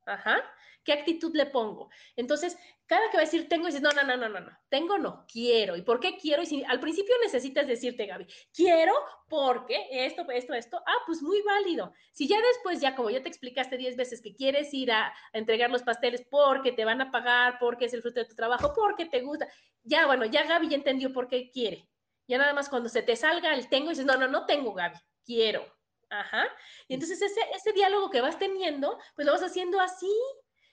Ajá. 0.07 0.43
¿Qué 0.85 0.93
actitud 0.93 1.35
le 1.35 1.47
pongo? 1.47 1.91
Entonces, 2.17 2.59
cada 2.87 3.09
que 3.09 3.17
va 3.17 3.23
a 3.23 3.27
decir 3.27 3.49
tengo, 3.49 3.67
dices, 3.67 3.83
no, 3.83 3.91
no, 3.93 4.03
no, 4.03 4.17
no, 4.17 4.29
no, 4.29 4.41
no, 4.41 4.59
tengo 4.69 4.99
no, 4.99 5.25
quiero. 5.31 5.77
¿Y 5.77 5.83
por 5.83 6.01
qué 6.01 6.17
quiero? 6.17 6.43
Y 6.43 6.47
si 6.47 6.65
al 6.65 6.81
principio 6.81 7.15
necesitas 7.23 7.67
decirte, 7.69 8.07
Gaby, 8.07 8.27
quiero 8.53 8.93
porque 9.29 9.87
esto, 9.91 10.29
esto, 10.31 10.55
esto, 10.55 10.83
ah, 10.85 11.03
pues 11.07 11.23
muy 11.23 11.41
válido. 11.43 11.93
Si 12.13 12.27
ya 12.27 12.37
después, 12.41 12.81
ya 12.81 12.97
como 12.97 13.11
ya 13.11 13.23
te 13.23 13.29
explicaste 13.29 13.77
10 13.77 13.97
veces 13.97 14.21
que 14.21 14.35
quieres 14.35 14.75
ir 14.75 14.91
a, 14.91 15.07
a, 15.07 15.13
entregar 15.33 15.71
los 15.71 15.85
pasteles 15.85 16.27
porque 16.29 16.73
te 16.73 16.85
van 16.85 17.01
a 17.01 17.13
pagar, 17.13 17.59
porque 17.61 17.85
es 17.85 17.95
el 17.95 18.03
fruto 18.03 18.21
de 18.21 18.27
tu 18.27 18.35
trabajo, 18.35 18.73
porque 18.75 19.07
te 19.07 19.21
gusta, 19.21 19.49
ya, 19.85 20.07
bueno, 20.07 20.27
ya 20.27 20.45
Gaby 20.45 20.69
ya 20.69 20.77
entendió 20.77 21.13
por 21.13 21.29
qué 21.29 21.51
quiere. 21.51 21.89
Ya 22.27 22.39
nada 22.39 22.55
más 22.55 22.69
cuando 22.69 22.89
se 22.89 23.03
te 23.03 23.15
salga 23.15 23.55
el 23.55 23.69
tengo, 23.69 23.91
dices, 23.91 24.05
no, 24.05 24.17
no, 24.17 24.27
no 24.27 24.47
tengo, 24.47 24.75
Gaby, 24.75 24.97
quiero. 25.25 25.65
Ajá. 26.13 26.47
Y 26.89 26.95
entonces 26.95 27.23
ese, 27.23 27.41
ese 27.55 27.73
diálogo 27.73 28.11
que 28.11 28.21
vas 28.21 28.39
teniendo, 28.39 28.99
pues 29.17 29.27
lo 29.27 29.33
vas 29.33 29.43
haciendo 29.43 29.81
así. 29.81 30.13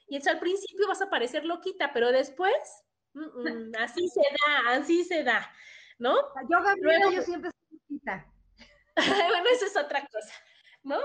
Y 0.06 0.16
entonces 0.16 0.34
al 0.34 0.40
principio 0.40 0.86
vas 0.86 1.00
a 1.00 1.08
parecer 1.08 1.46
loquita, 1.46 1.92
pero 1.94 2.12
después, 2.12 2.54
mm, 3.14 3.20
mm, 3.20 3.72
así 3.78 4.06
se 4.08 4.20
da, 4.20 4.72
así 4.72 5.04
se 5.04 5.24
da, 5.24 5.50
¿no? 5.98 6.14
Yo, 6.48 6.62
Gabriela, 6.62 7.10
yo 7.10 7.22
siempre 7.22 7.50
soy 7.50 7.78
loquita. 7.78 8.30
bueno, 9.28 9.48
eso 9.50 9.64
es 9.64 9.76
otra 9.76 10.00
cosa, 10.00 10.34
¿no? 10.82 10.98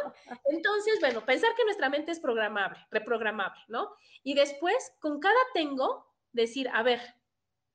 Entonces, 0.52 1.00
bueno, 1.00 1.26
pensar 1.26 1.56
que 1.56 1.64
nuestra 1.64 1.90
mente 1.90 2.12
es 2.12 2.20
programable, 2.20 2.86
reprogramable, 2.92 3.62
¿no? 3.70 3.96
Y 4.24 4.34
después, 4.34 4.92
con 5.00 5.20
cada 5.20 5.40
tengo, 5.54 6.14
decir, 6.34 6.68
a 6.74 6.84
ver, 6.84 7.00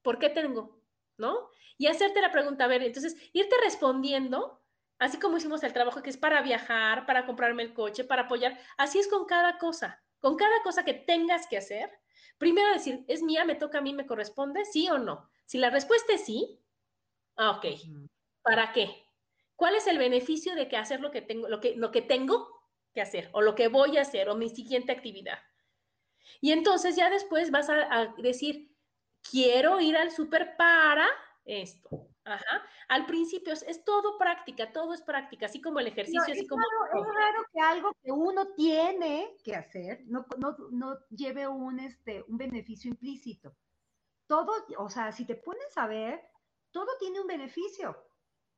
¿por 0.02 0.18
qué 0.18 0.28
tengo? 0.28 0.78
¿No? 1.16 1.48
Y 1.78 1.86
hacerte 1.86 2.20
la 2.20 2.32
pregunta, 2.32 2.64
a 2.64 2.68
ver, 2.68 2.82
entonces, 2.82 3.16
irte 3.32 3.56
respondiendo 3.62 4.59
Así 5.00 5.18
como 5.18 5.38
hicimos 5.38 5.62
el 5.62 5.72
trabajo 5.72 6.02
que 6.02 6.10
es 6.10 6.18
para 6.18 6.42
viajar, 6.42 7.06
para 7.06 7.24
comprarme 7.24 7.62
el 7.62 7.72
coche, 7.72 8.04
para 8.04 8.22
apoyar, 8.22 8.60
así 8.76 8.98
es 8.98 9.08
con 9.08 9.24
cada 9.24 9.56
cosa. 9.56 10.04
Con 10.18 10.36
cada 10.36 10.62
cosa 10.62 10.84
que 10.84 10.92
tengas 10.92 11.46
que 11.46 11.56
hacer, 11.56 11.90
primero 12.36 12.70
decir, 12.70 13.06
¿es 13.08 13.22
mía? 13.22 13.46
¿Me 13.46 13.54
toca 13.54 13.78
a 13.78 13.80
mí? 13.80 13.94
¿Me 13.94 14.06
corresponde? 14.06 14.66
¿Sí 14.66 14.90
o 14.90 14.98
no? 14.98 15.30
Si 15.46 15.56
la 15.56 15.70
respuesta 15.70 16.12
es 16.12 16.26
sí, 16.26 16.60
ah, 17.36 17.52
ok. 17.52 17.64
¿Para 18.42 18.74
qué? 18.74 19.06
¿Cuál 19.56 19.74
es 19.74 19.86
el 19.86 19.96
beneficio 19.96 20.54
de 20.54 20.68
que 20.68 20.76
hacer 20.76 21.00
lo 21.00 21.10
que 21.10 21.22
tengo, 21.22 21.48
lo 21.48 21.60
que, 21.60 21.74
lo 21.76 21.90
que 21.90 22.02
tengo 22.02 22.66
que 22.92 23.00
hacer, 23.00 23.30
o 23.32 23.40
lo 23.40 23.54
que 23.54 23.68
voy 23.68 23.96
a 23.96 24.02
hacer, 24.02 24.28
o 24.28 24.36
mi 24.36 24.50
siguiente 24.50 24.92
actividad? 24.92 25.38
Y 26.42 26.52
entonces 26.52 26.94
ya 26.94 27.08
después 27.08 27.50
vas 27.50 27.70
a, 27.70 27.88
a 27.90 28.06
decir, 28.18 28.76
quiero 29.22 29.80
ir 29.80 29.96
al 29.96 30.10
súper 30.10 30.56
para 30.58 31.08
esto. 31.46 32.09
Ajá. 32.24 32.62
Al 32.88 33.06
principio 33.06 33.52
es, 33.52 33.84
todo 33.84 34.18
práctica, 34.18 34.72
todo 34.72 34.92
es 34.94 35.02
práctica, 35.02 35.46
así 35.46 35.60
como 35.60 35.80
el 35.80 35.86
ejercicio, 35.86 36.20
no, 36.20 36.32
así 36.32 36.46
como... 36.46 36.62
Raro, 36.62 37.02
es 37.02 37.14
raro 37.14 37.44
que 37.52 37.60
algo 37.60 37.96
que 38.02 38.12
uno 38.12 38.48
tiene 38.54 39.36
que 39.42 39.56
hacer 39.56 40.02
no, 40.06 40.26
no, 40.38 40.56
no 40.70 40.98
lleve 41.08 41.48
un, 41.48 41.80
este, 41.80 42.24
un 42.28 42.36
beneficio 42.36 42.90
implícito. 42.90 43.56
Todo, 44.26 44.52
o 44.78 44.88
sea, 44.88 45.12
si 45.12 45.24
te 45.24 45.34
pones 45.34 45.76
a 45.76 45.86
ver, 45.86 46.20
todo 46.70 46.96
tiene 46.98 47.20
un 47.20 47.26
beneficio. 47.26 47.96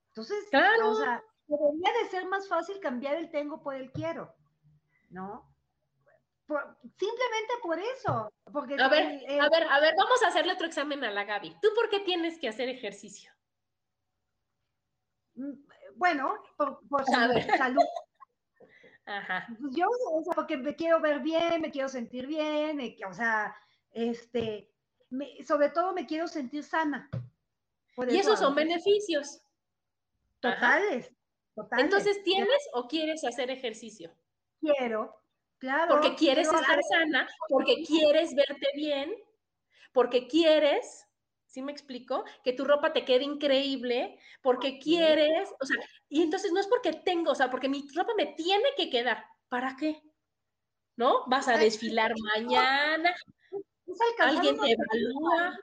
Entonces, 0.09 0.45
claro. 0.51 0.91
o 0.91 0.95
sea, 0.95 1.23
debería 1.47 2.03
de 2.03 2.09
ser 2.11 2.27
más 2.27 2.49
fácil 2.49 2.81
cambiar 2.81 3.15
el 3.15 3.31
tengo 3.31 3.63
por 3.63 3.75
el 3.75 3.91
quiero, 3.93 4.35
¿no? 5.11 5.51
Por, 6.47 6.77
simplemente 6.99 7.55
por 7.63 7.79
eso. 7.79 8.31
Porque 8.53 8.77
a 8.79 8.89
ver, 8.89 9.05
el, 9.05 9.31
el... 9.31 9.41
a 9.41 9.49
ver, 9.49 9.67
a 9.69 9.81
ver, 9.81 9.95
vamos 9.97 10.23
a 10.23 10.29
hacerle 10.29 10.53
otro 10.53 10.67
examen 10.67 11.03
a 11.05 11.11
la 11.11 11.25
Gaby. 11.25 11.57
¿Tú 11.63 11.69
por 11.75 11.89
qué 11.89 12.01
tienes 12.01 12.39
que 12.39 12.49
hacer 12.49 12.69
ejercicio? 12.69 13.33
Bueno, 15.97 16.35
por, 16.57 16.81
por 16.89 17.05
salud, 17.05 17.41
salud. 17.57 17.83
Ajá. 19.07 19.47
Pues 19.61 19.75
yo, 19.75 19.89
o 19.89 20.23
sea, 20.23 20.33
porque 20.35 20.57
me 20.57 20.77
quiero 20.77 21.01
ver 21.01 21.21
bien, 21.21 21.61
me 21.61 21.71
quiero 21.71 21.89
sentir 21.89 22.27
bien, 22.27 22.81
eh, 22.81 22.97
o 23.09 23.13
sea, 23.13 23.55
este, 23.91 24.71
me, 25.11 25.43
sobre 25.45 25.71
todo 25.71 25.93
me 25.93 26.07
quiero 26.07 26.29
sentir 26.29 26.63
sana. 26.63 27.11
Por 27.95 28.11
y 28.11 28.19
eso, 28.19 28.31
esos 28.31 28.41
son 28.41 28.55
beneficios. 28.55 29.43
Totales, 30.41 31.13
totales. 31.55 31.85
Entonces, 31.85 32.23
¿tienes 32.23 32.69
o 32.75 32.89
quieres 32.89 33.25
hacer 33.25 33.51
ejercicio? 33.51 34.13
Quiero, 34.61 35.21
claro. 35.59 35.95
Porque 35.95 36.15
quieres 36.15 36.47
estar 36.47 36.81
sana, 36.83 37.29
porque 37.49 37.83
quieres 37.85 38.35
verte 38.35 38.69
bien, 38.75 39.13
porque 39.93 40.27
quieres 40.27 41.07
¿sí 41.53 41.61
me 41.63 41.71
explico? 41.71 42.25
Que 42.43 42.55
tu 42.55 42.65
ropa 42.65 42.93
te 42.93 43.05
quede 43.05 43.25
increíble, 43.25 44.19
porque 44.41 44.79
quieres, 44.79 45.51
o 45.61 45.67
sea, 45.67 45.77
y 46.09 46.23
entonces 46.23 46.51
no 46.51 46.61
es 46.61 46.67
porque 46.67 46.95
tengo, 46.95 47.33
o 47.33 47.35
sea, 47.35 47.51
porque 47.51 47.69
mi 47.69 47.87
ropa 47.95 48.13
me 48.17 48.27
tiene 48.27 48.69
que 48.77 48.89
quedar. 48.89 49.25
¿Para 49.49 49.77
qué? 49.77 50.03
¿No? 50.97 51.27
Vas 51.27 51.49
a 51.49 51.59
desfilar 51.59 52.15
mañana, 52.35 53.15
alguien 54.19 54.59
te 54.59 54.73
evalúa. 54.73 55.59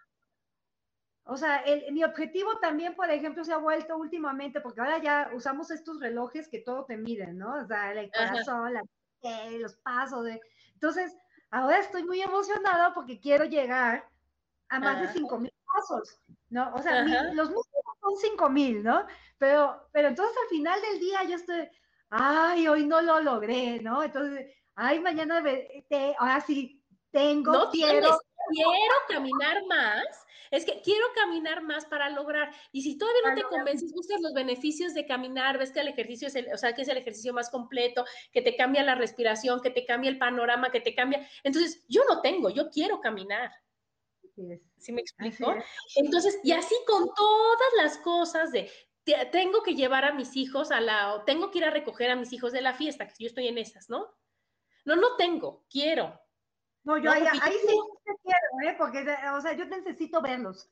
O 1.24 1.38
sea, 1.38 1.58
el, 1.58 1.92
mi 1.92 2.04
objetivo 2.04 2.60
también, 2.60 2.96
por 2.96 3.10
ejemplo, 3.10 3.44
se 3.44 3.54
ha 3.54 3.58
vuelto 3.58 3.98
últimamente, 3.98 4.62
porque 4.62 4.82
ahora 4.82 5.02
ya 5.02 5.32
usamos 5.34 5.72
estos 5.72 6.00
relojes 6.00 6.48
que 6.50 6.60
todo 6.60 6.86
te 6.86 6.98
miden, 6.98 7.38
¿no? 7.38 7.56
O 7.56 7.66
sea, 7.66 7.94
el 7.94 8.12
corazón, 8.12 8.74
la, 8.74 8.84
los 9.52 9.76
pasos. 9.78 10.24
De... 10.24 10.40
Entonces, 10.74 11.16
ahora 11.50 11.80
estoy 11.80 12.04
muy 12.04 12.22
emocionada 12.22 12.94
porque 12.94 13.20
quiero 13.20 13.46
llegar 13.46 14.08
a 14.70 14.80
más 14.80 15.02
de 15.02 15.08
cinco 15.10 15.40
mil 15.40 15.52
pasos, 15.80 16.20
¿no? 16.50 16.74
O 16.74 16.82
sea, 16.82 17.04
los 17.34 17.50
míos 17.50 17.68
son 18.02 18.16
cinco 18.18 18.50
mil, 18.50 18.84
¿no? 18.84 19.06
Pero, 19.38 19.88
pero 19.92 20.10
entonces 20.10 20.36
al 20.44 20.50
final 20.50 20.80
del 20.82 21.00
día 21.00 21.24
yo 21.24 21.36
estoy, 21.36 21.70
ay, 22.10 22.68
hoy 22.68 22.86
no 22.86 23.02
lo 23.02 23.20
logré, 23.22 23.80
¿no? 23.82 24.04
Entonces, 24.04 24.54
ay, 24.76 25.00
mañana, 25.00 25.44
te, 25.44 26.16
ahora 26.18 26.42
sí, 26.42 26.84
tengo, 27.12 27.52
no 27.52 27.70
quiero. 27.70 28.20
quiero 28.50 28.96
caminar 29.08 29.66
más, 29.68 30.06
es 30.52 30.66
que 30.66 30.82
quiero 30.82 31.06
caminar 31.16 31.62
más 31.62 31.86
para 31.86 32.10
lograr. 32.10 32.52
Y 32.72 32.82
si 32.82 32.98
todavía 32.98 33.30
no 33.30 33.36
te 33.36 33.44
convences, 33.44 33.94
buscas 33.94 34.20
los 34.22 34.34
beneficios 34.34 34.94
de 34.94 35.06
caminar, 35.06 35.58
ves 35.58 35.72
que 35.72 35.82
el 35.82 35.88
ejercicio 35.88 36.28
es 36.28 36.36
el, 36.36 36.54
o 36.54 36.58
sea, 36.58 36.74
que 36.74 36.82
es 36.82 36.88
el 36.88 36.98
ejercicio 36.98 37.34
más 37.34 37.50
completo, 37.50 38.06
que 38.32 38.42
te 38.42 38.56
cambia 38.56 38.84
la 38.84 38.96
respiración, 38.96 39.62
que 39.62 39.70
te 39.70 39.86
cambia 39.86 40.10
el 40.10 40.18
panorama, 40.18 40.72
que 40.72 40.82
te 40.82 40.96
cambia. 40.96 41.28
Entonces, 41.44 41.86
yo 41.88 42.02
no 42.10 42.22
tengo, 42.22 42.50
yo 42.50 42.70
quiero 42.70 43.00
caminar. 43.00 43.52
¿Sí 44.78 44.92
me 44.92 45.02
explico? 45.02 45.54
Entonces, 45.96 46.40
y 46.44 46.52
así 46.52 46.76
con 46.88 47.14
todas 47.14 47.70
las 47.78 47.98
cosas 48.00 48.52
de 48.52 48.70
tengo 49.32 49.64
que 49.64 49.76
llevar 49.76 50.06
a 50.06 50.14
mis 50.14 50.36
hijos 50.36 50.72
a 50.72 50.80
la, 50.80 51.24
tengo 51.26 51.50
que 51.52 51.60
ir 51.60 51.66
a 51.66 51.72
recoger 51.72 52.12
a 52.12 52.16
mis 52.16 52.32
hijos 52.34 52.52
de 52.52 52.62
la 52.62 52.74
fiesta, 52.74 53.08
que 53.08 53.16
yo 53.20 53.28
estoy 53.28 53.48
en 53.48 53.58
esas, 53.58 53.90
¿no? 53.90 54.08
No, 54.86 54.96
no 54.96 55.16
tengo, 55.18 55.66
quiero. 55.70 56.20
No, 56.84 56.98
yo 56.98 57.12
ahí, 57.12 57.26
sí 57.26 57.68
te 58.06 58.14
quiero, 58.24 58.72
¿eh? 58.72 58.76
Porque, 58.78 59.06
o 59.34 59.42
sea, 59.42 59.54
yo 59.54 59.66
necesito 59.66 60.22
verlos. 60.22 60.72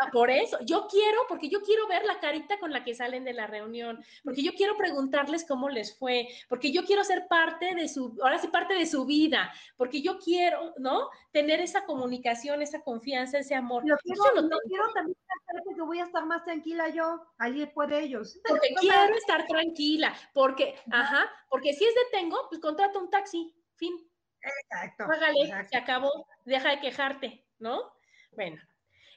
Ah, 0.00 0.10
por 0.12 0.30
eso, 0.30 0.58
yo 0.64 0.86
quiero, 0.88 1.18
porque 1.28 1.48
yo 1.48 1.60
quiero 1.62 1.88
ver 1.88 2.04
la 2.04 2.20
carita 2.20 2.58
con 2.60 2.72
la 2.72 2.84
que 2.84 2.94
salen 2.94 3.24
de 3.24 3.32
la 3.32 3.48
reunión, 3.48 4.02
porque 4.22 4.42
yo 4.42 4.52
quiero 4.54 4.76
preguntarles 4.76 5.44
cómo 5.44 5.68
les 5.68 5.98
fue, 5.98 6.28
porque 6.48 6.70
yo 6.70 6.84
quiero 6.84 7.02
ser 7.02 7.26
parte 7.26 7.74
de 7.74 7.88
su, 7.88 8.16
ahora 8.22 8.38
sí, 8.38 8.46
parte 8.46 8.74
de 8.74 8.86
su 8.86 9.06
vida, 9.06 9.52
porque 9.76 10.00
yo 10.00 10.18
quiero, 10.18 10.72
¿no? 10.78 11.10
Tener 11.32 11.60
esa 11.60 11.84
comunicación, 11.84 12.62
esa 12.62 12.82
confianza, 12.82 13.38
ese 13.38 13.56
amor. 13.56 13.82
Yo 13.86 13.96
quiero, 14.04 14.48
quiero 14.68 14.92
también 14.94 15.16
que 15.74 15.82
voy 15.82 16.00
a 16.00 16.04
estar 16.04 16.24
más 16.26 16.44
tranquila 16.44 16.88
yo, 16.88 17.20
allí 17.38 17.66
puede 17.66 18.00
ellos. 18.00 18.40
Porque 18.46 18.68
quiero 18.80 19.14
estar 19.14 19.46
tranquila, 19.46 20.14
porque, 20.32 20.74
ajá, 20.90 21.30
porque 21.48 21.72
si 21.72 21.84
es 21.84 21.94
de 21.94 22.18
tengo, 22.18 22.36
pues 22.48 22.60
contrata 22.60 22.98
un 22.98 23.10
taxi, 23.10 23.54
fin. 23.76 24.07
Exacto. 24.62 25.04
se 25.70 25.76
acabó, 25.76 26.26
deja 26.44 26.70
de 26.70 26.80
quejarte, 26.80 27.46
¿no? 27.58 27.92
Bueno, 28.32 28.60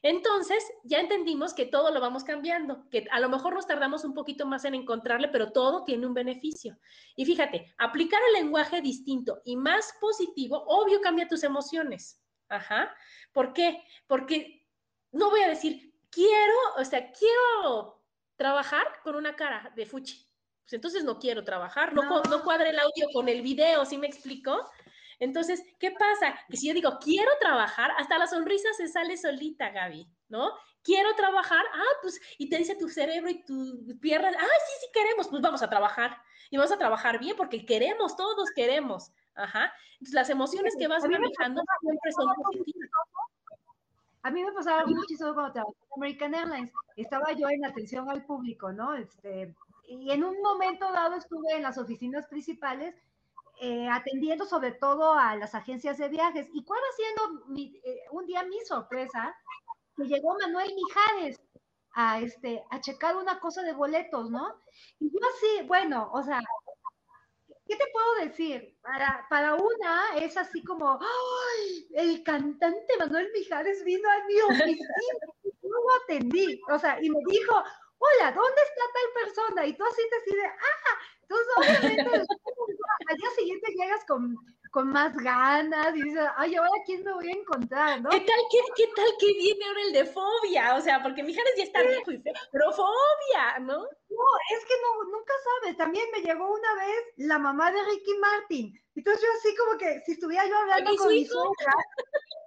entonces 0.03 0.63
ya 0.84 0.99
entendimos 0.99 1.53
que 1.53 1.65
todo 1.65 1.91
lo 1.91 2.01
vamos 2.01 2.23
cambiando, 2.23 2.89
que 2.89 3.05
a 3.11 3.19
lo 3.19 3.29
mejor 3.29 3.53
nos 3.53 3.67
tardamos 3.67 4.03
un 4.03 4.13
poquito 4.15 4.47
más 4.47 4.65
en 4.65 4.73
encontrarle, 4.73 5.27
pero 5.27 5.51
todo 5.51 5.84
tiene 5.84 6.07
un 6.07 6.13
beneficio. 6.13 6.77
Y 7.15 7.25
fíjate, 7.25 7.73
aplicar 7.77 8.19
el 8.27 8.34
lenguaje 8.34 8.82
distinto 8.82 9.41
y 9.45 9.55
más 9.55 9.93
positivo, 10.01 10.63
obvio 10.65 11.01
cambia 11.01 11.27
tus 11.27 11.43
emociones. 11.43 12.19
Ajá. 12.49 12.95
¿Por 13.32 13.53
qué? 13.53 13.84
Porque 14.07 14.67
no 15.11 15.29
voy 15.29 15.41
a 15.41 15.49
decir, 15.49 15.93
quiero, 16.09 16.55
o 16.77 16.84
sea, 16.84 17.11
quiero 17.11 18.03
trabajar 18.36 18.88
con 19.03 19.15
una 19.15 19.36
cara 19.36 19.71
de 19.75 19.86
fuchi. 19.86 20.27
Pues 20.63 20.73
entonces 20.73 21.03
no 21.03 21.19
quiero 21.19 21.43
trabajar, 21.43 21.93
no, 21.93 22.03
no. 22.03 22.23
no 22.23 22.43
cuadra 22.43 22.69
el 22.69 22.79
audio 22.79 23.07
con 23.13 23.29
el 23.29 23.41
video, 23.41 23.86
¿sí 23.86 23.97
me 23.97 24.07
explico? 24.07 24.67
Entonces, 25.22 25.63
¿qué 25.78 25.91
pasa? 25.91 26.34
Que 26.49 26.57
si 26.57 26.67
yo 26.67 26.74
digo, 26.74 26.97
quiero 26.99 27.30
trabajar, 27.39 27.91
hasta 27.99 28.17
la 28.17 28.26
sonrisa 28.26 28.74
se 28.74 28.88
sale 28.88 29.15
solita, 29.17 29.69
Gaby, 29.69 30.07
¿no? 30.30 30.51
Quiero 30.82 31.13
trabajar, 31.15 31.63
ah, 31.74 31.93
pues, 32.01 32.19
y 32.39 32.49
te 32.49 32.57
dice 32.57 32.76
tu 32.76 32.89
cerebro 32.89 33.30
y 33.30 33.45
tu 33.45 33.99
pierna, 33.99 34.30
ah, 34.30 34.57
sí, 34.65 34.74
sí 34.82 34.88
queremos, 34.91 35.28
pues 35.28 35.39
vamos 35.43 35.61
a 35.61 35.69
trabajar. 35.69 36.17
Y 36.49 36.57
vamos 36.57 36.72
a 36.72 36.78
trabajar 36.80 37.19
bien 37.19 37.38
porque 37.38 37.67
queremos, 37.67 38.15
todos 38.17 38.49
queremos. 38.55 39.11
Ajá. 39.36 39.72
Entonces, 39.93 40.15
las 40.15 40.30
emociones 40.32 40.74
que 40.76 40.88
vas 40.88 41.03
manejando 41.03 41.61
siempre 41.82 42.11
son 42.13 42.34
positivas. 42.34 42.89
A 44.24 44.32
mí 44.32 44.43
me 44.43 44.51
pasaba 44.53 44.80
algo 44.80 44.95
muchísimo 44.95 45.36
cuando 45.36 45.53
trabajaba 45.53 45.78
en 45.86 46.01
American 46.01 46.34
Airlines. 46.34 46.72
Estaba 46.95 47.32
yo 47.34 47.47
en 47.47 47.63
atención 47.63 48.09
al 48.09 48.26
público, 48.26 48.72
¿no? 48.72 48.95
Este, 48.95 49.53
y 49.88 50.09
en 50.09 50.24
un 50.24 50.41
momento 50.41 50.91
dado 50.91 51.15
estuve 51.15 51.53
en 51.53 51.61
las 51.61 51.78
oficinas 51.78 52.26
principales 52.26 52.95
eh, 53.64 53.88
atendiendo 53.88 54.43
sobre 54.43 54.72
todo 54.72 55.14
a 55.14 55.36
las 55.36 55.53
agencias 55.53 55.99
de 55.99 56.09
viajes. 56.09 56.47
¿Y 56.51 56.66
cuál 56.66 56.80
va 56.82 56.95
siendo 56.95 57.62
eh, 57.86 58.01
un 58.09 58.26
día 58.26 58.41
mi 58.41 58.59
sorpresa? 58.62 59.36
Que 59.95 60.05
llegó 60.05 60.36
Manuel 60.39 60.74
Mijares 60.74 61.39
a, 61.93 62.20
este, 62.22 62.64
a 62.72 62.82
checar 62.82 63.16
una 63.16 63.39
cosa 63.39 63.62
de 63.62 63.74
boletos, 63.74 64.32
¿no? 64.32 64.64
Y 64.99 65.12
yo 65.12 65.20
así, 65.20 65.68
bueno, 65.68 66.09
o 66.12 66.24
sea, 66.24 66.39
¿qué 67.68 67.76
te 67.76 67.86
puedo 67.93 68.16
decir? 68.28 68.80
Para, 68.82 69.28
para 69.30 69.53
una 69.53 70.16
es 70.16 70.36
así 70.38 70.64
como, 70.64 70.99
¡ay! 70.99 71.88
El 71.93 72.24
cantante 72.24 72.97
Manuel 72.97 73.30
Mijares 73.32 73.84
vino 73.84 74.09
a 74.09 74.26
mi 74.26 74.41
oficina, 74.41 75.20
yo 75.43 75.70
lo 75.70 76.03
atendí, 76.03 76.59
o 76.68 76.80
sea, 76.80 76.97
y 76.99 77.12
me 77.12 77.20
dijo, 77.30 77.53
hola, 77.99 78.32
¿dónde 78.32 78.62
está 78.64 78.84
tal 78.91 79.24
persona? 79.24 79.66
Y 79.68 79.78
tú 79.78 79.84
así 79.86 80.01
te 80.09 80.16
decides, 80.16 80.51
ah, 80.51 80.97
entonces 81.32 81.47
obviamente 81.55 82.27
al 83.07 83.17
día 83.17 83.29
siguiente 83.38 83.73
llegas 83.77 84.05
con, 84.05 84.36
con 84.71 84.89
más 84.89 85.15
ganas 85.17 85.95
y 85.95 86.01
dices, 86.01 86.23
ay, 86.38 86.55
ahora 86.55 86.71
quién 86.86 87.03
me 87.03 87.13
voy 87.13 87.29
a 87.29 87.36
encontrar, 87.36 88.01
¿no? 88.01 88.09
¿Qué 88.09 88.19
tal 88.21 88.39
que, 88.49 88.57
qué 88.75 88.91
tal 88.95 89.07
que 89.19 89.34
viene 89.34 89.65
ahora 89.65 89.82
el 89.82 89.93
de 89.93 90.05
fobia? 90.05 90.75
O 90.75 90.82
sea, 90.82 91.03
porque 91.03 91.23
Mijares 91.23 91.53
ya 91.57 91.63
está 91.63 91.82
viejo 91.84 92.11
y 92.11 92.21
feo, 92.21 92.34
pero 92.51 92.71
fobia, 92.71 93.59
¿no? 93.59 93.79
No, 93.79 94.27
es 94.55 94.65
que 94.65 94.73
no, 94.82 95.03
nunca 95.11 95.34
sabes. 95.43 95.77
También 95.77 96.05
me 96.13 96.21
llegó 96.21 96.51
una 96.51 96.73
vez 96.75 97.03
la 97.17 97.39
mamá 97.39 97.71
de 97.71 97.84
Ricky 97.84 98.13
Martin. 98.19 98.73
Entonces 98.95 99.21
yo 99.21 99.29
así 99.38 99.55
como 99.55 99.77
que 99.77 100.01
si 100.05 100.13
estuviera 100.13 100.45
yo 100.47 100.57
hablando 100.57 100.95
con 100.97 101.09
mi 101.09 101.25
suegra, 101.25 101.73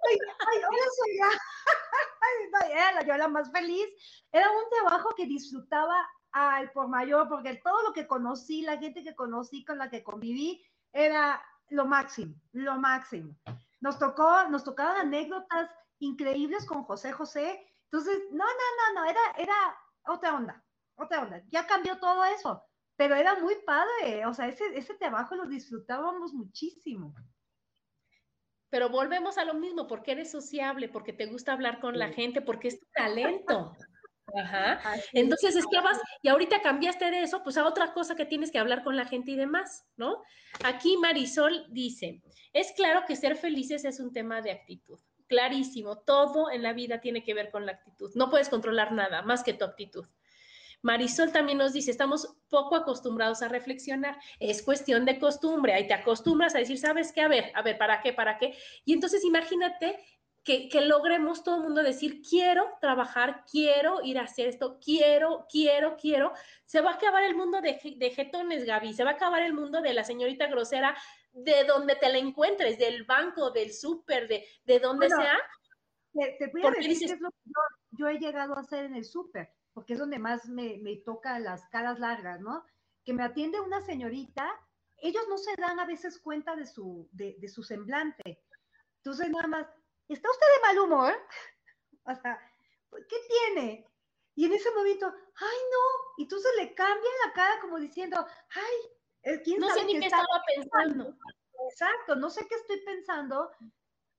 ay, 0.09 0.17
ay, 0.47 0.57
hola 0.57 0.85
suegra. 0.95 1.29
era 2.71 3.05
yo 3.05 3.17
la 3.17 3.27
más 3.27 3.51
feliz. 3.51 3.87
Era 4.31 4.49
un 4.51 4.69
trabajo 4.69 5.13
que 5.15 5.25
disfrutaba 5.25 6.07
al 6.35 6.69
por 6.71 6.89
mayor, 6.89 7.29
porque 7.29 7.61
todo 7.63 7.81
lo 7.83 7.93
que 7.93 8.05
conocí, 8.05 8.61
la 8.61 8.77
gente 8.77 9.03
que 9.03 9.15
conocí, 9.15 9.63
con 9.63 9.77
la 9.77 9.89
que 9.89 10.03
conviví, 10.03 10.61
era 10.91 11.41
lo 11.69 11.85
máximo, 11.85 12.35
lo 12.51 12.75
máximo. 12.77 13.37
Nos 13.79 13.97
tocó, 13.97 14.49
nos 14.49 14.65
tocaban 14.65 14.97
anécdotas 14.97 15.69
increíbles 15.99 16.65
con 16.65 16.83
José 16.83 17.13
José. 17.13 17.65
Entonces, 17.85 18.19
no, 18.31 18.43
no, 18.43 18.93
no, 18.93 18.99
no, 18.99 19.09
era, 19.09 19.19
era 19.37 19.55
otra 20.07 20.35
onda, 20.35 20.63
otra 20.95 21.21
onda. 21.21 21.41
Ya 21.51 21.65
cambió 21.65 21.97
todo 21.99 22.25
eso, 22.25 22.61
pero 22.97 23.15
era 23.15 23.39
muy 23.39 23.55
padre. 23.65 24.25
O 24.25 24.33
sea, 24.33 24.49
ese, 24.49 24.77
ese 24.77 24.93
trabajo 24.95 25.35
lo 25.35 25.45
disfrutábamos 25.45 26.33
muchísimo. 26.33 27.15
Pero 28.69 28.89
volvemos 28.89 29.37
a 29.37 29.45
lo 29.45 29.53
mismo, 29.53 29.87
porque 29.87 30.11
eres 30.11 30.31
sociable, 30.31 30.89
porque 30.89 31.13
te 31.13 31.27
gusta 31.27 31.53
hablar 31.53 31.79
con 31.79 31.97
la 31.97 32.09
gente, 32.09 32.41
porque 32.41 32.67
es 32.67 32.79
tu 32.79 32.87
talento. 32.93 33.73
Ajá. 34.33 34.81
Entonces 35.13 35.55
estabas, 35.55 35.99
y 36.21 36.29
ahorita 36.29 36.61
cambiaste 36.61 37.11
de 37.11 37.21
eso, 37.21 37.43
pues 37.43 37.57
a 37.57 37.65
otra 37.65 37.93
cosa 37.93 38.15
que 38.15 38.25
tienes 38.25 38.51
que 38.51 38.59
hablar 38.59 38.83
con 38.83 38.95
la 38.95 39.05
gente 39.05 39.31
y 39.31 39.35
demás, 39.35 39.85
¿no? 39.97 40.23
Aquí 40.63 40.97
Marisol 40.97 41.67
dice, 41.69 42.21
es 42.53 42.71
claro 42.73 43.03
que 43.07 43.15
ser 43.15 43.35
felices 43.35 43.85
es 43.85 43.99
un 43.99 44.11
tema 44.11 44.41
de 44.41 44.51
actitud. 44.51 44.99
Clarísimo, 45.27 45.99
todo 45.99 46.51
en 46.51 46.63
la 46.63 46.73
vida 46.73 47.01
tiene 47.01 47.23
que 47.23 47.33
ver 47.33 47.51
con 47.51 47.65
la 47.65 47.73
actitud. 47.73 48.11
No 48.15 48.29
puedes 48.29 48.49
controlar 48.49 48.91
nada 48.91 49.21
más 49.21 49.43
que 49.43 49.53
tu 49.53 49.65
actitud. 49.65 50.05
Marisol 50.81 51.31
también 51.31 51.57
nos 51.57 51.73
dice, 51.73 51.89
estamos 51.89 52.35
poco 52.47 52.75
acostumbrados 52.75 53.41
a 53.41 53.47
reflexionar, 53.47 54.19
es 54.39 54.61
cuestión 54.61 55.03
de 55.03 55.17
costumbre, 55.17 55.73
ahí 55.73 55.87
te 55.87 55.95
acostumbras 55.95 56.53
a 56.53 56.59
decir, 56.59 56.77
¿sabes 56.77 57.11
qué? 57.11 57.21
A 57.21 57.27
ver, 57.27 57.51
a 57.55 57.63
ver, 57.63 57.77
¿para 57.79 58.01
qué? 58.01 58.13
¿Para 58.13 58.37
qué? 58.37 58.55
Y 58.85 58.93
entonces 58.93 59.23
imagínate 59.23 59.97
que, 60.45 60.69
logremos 60.81 61.43
todo 61.43 61.57
el 61.57 61.63
mundo 61.63 61.81
decir, 61.81 62.21
quiero 62.21 62.77
trabajar, 62.79 63.43
quiero 63.51 64.03
ir 64.03 64.19
a 64.19 64.23
hacer 64.23 64.47
esto, 64.47 64.79
quiero, 64.79 65.47
quiero, 65.51 65.97
quiero. 65.97 66.33
Se 66.65 66.81
va 66.81 66.91
a 66.91 66.95
acabar 66.95 67.23
el 67.23 67.35
mundo 67.35 67.61
de, 67.61 67.79
de 67.97 68.09
jetones, 68.11 68.63
Gaby, 68.63 68.93
se 68.93 69.03
va 69.03 69.11
a 69.11 69.13
acabar 69.13 69.41
el 69.41 69.53
mundo 69.53 69.81
de 69.81 69.93
la 69.93 70.03
señorita 70.03 70.45
grosera, 70.45 70.95
de 71.33 71.63
donde 71.63 71.95
te 71.95 72.09
la 72.09 72.19
encuentres, 72.19 72.77
del 72.77 73.05
banco, 73.05 73.49
del 73.49 73.73
súper, 73.73 74.27
de, 74.27 74.45
de 74.65 74.79
donde 74.79 75.09
sea. 75.09 75.35
Te, 76.13 76.51
voy 76.53 76.63
a 76.63 76.69
decir 76.69 77.11
es 77.11 77.19
lo 77.19 77.31
que 77.31 77.51
yo, 77.97 78.07
he 78.07 78.19
llegado 78.19 78.55
a 78.55 78.61
hacer 78.61 78.85
en 78.85 78.95
el 78.95 79.03
súper, 79.03 79.51
porque 79.73 79.93
es 79.93 79.99
donde 79.99 80.19
más 80.19 80.47
me, 80.47 80.77
me 80.77 80.97
toca 80.97 81.39
las 81.39 81.67
caras 81.69 81.99
largas, 81.99 82.39
¿no? 82.39 82.63
Que 83.03 83.13
me 83.13 83.23
atiende 83.23 83.59
una 83.59 83.81
señorita, 83.81 84.47
ellos 84.97 85.23
no 85.27 85.39
se 85.39 85.55
dan 85.57 85.79
a 85.79 85.87
veces 85.87 86.19
cuenta 86.19 86.55
de 86.55 86.67
su, 86.67 87.09
de, 87.11 87.35
de 87.39 87.47
su 87.47 87.63
semblante. 87.63 88.43
Entonces, 88.97 89.29
nada 89.29 89.47
más, 89.47 89.67
¿está 90.07 90.29
usted 90.29 90.47
de 90.55 90.61
mal 90.61 90.79
humor? 90.79 91.13
O 92.07 92.13
sea, 92.13 92.39
¿qué 93.09 93.15
tiene? 93.27 93.83
Y 94.35 94.45
en 94.45 94.53
ese 94.53 94.69
momento, 94.75 95.07
ay, 95.07 95.57
no, 95.71 96.13
y 96.17 96.23
entonces 96.23 96.51
le 96.55 96.75
cambia 96.75 97.09
la 97.25 97.33
cara 97.33 97.59
como 97.61 97.79
diciendo, 97.79 98.23
ay, 98.49 99.39
¿quién 99.43 99.59
no 99.59 99.69
sé 99.69 99.85
ni 99.85 99.99
qué 99.99 100.05
estaba 100.05 100.43
pensando. 100.55 101.17
Exacto, 101.71 102.15
no 102.15 102.29
sé 102.29 102.45
qué 102.47 102.53
estoy 102.53 102.79
pensando, 102.81 103.49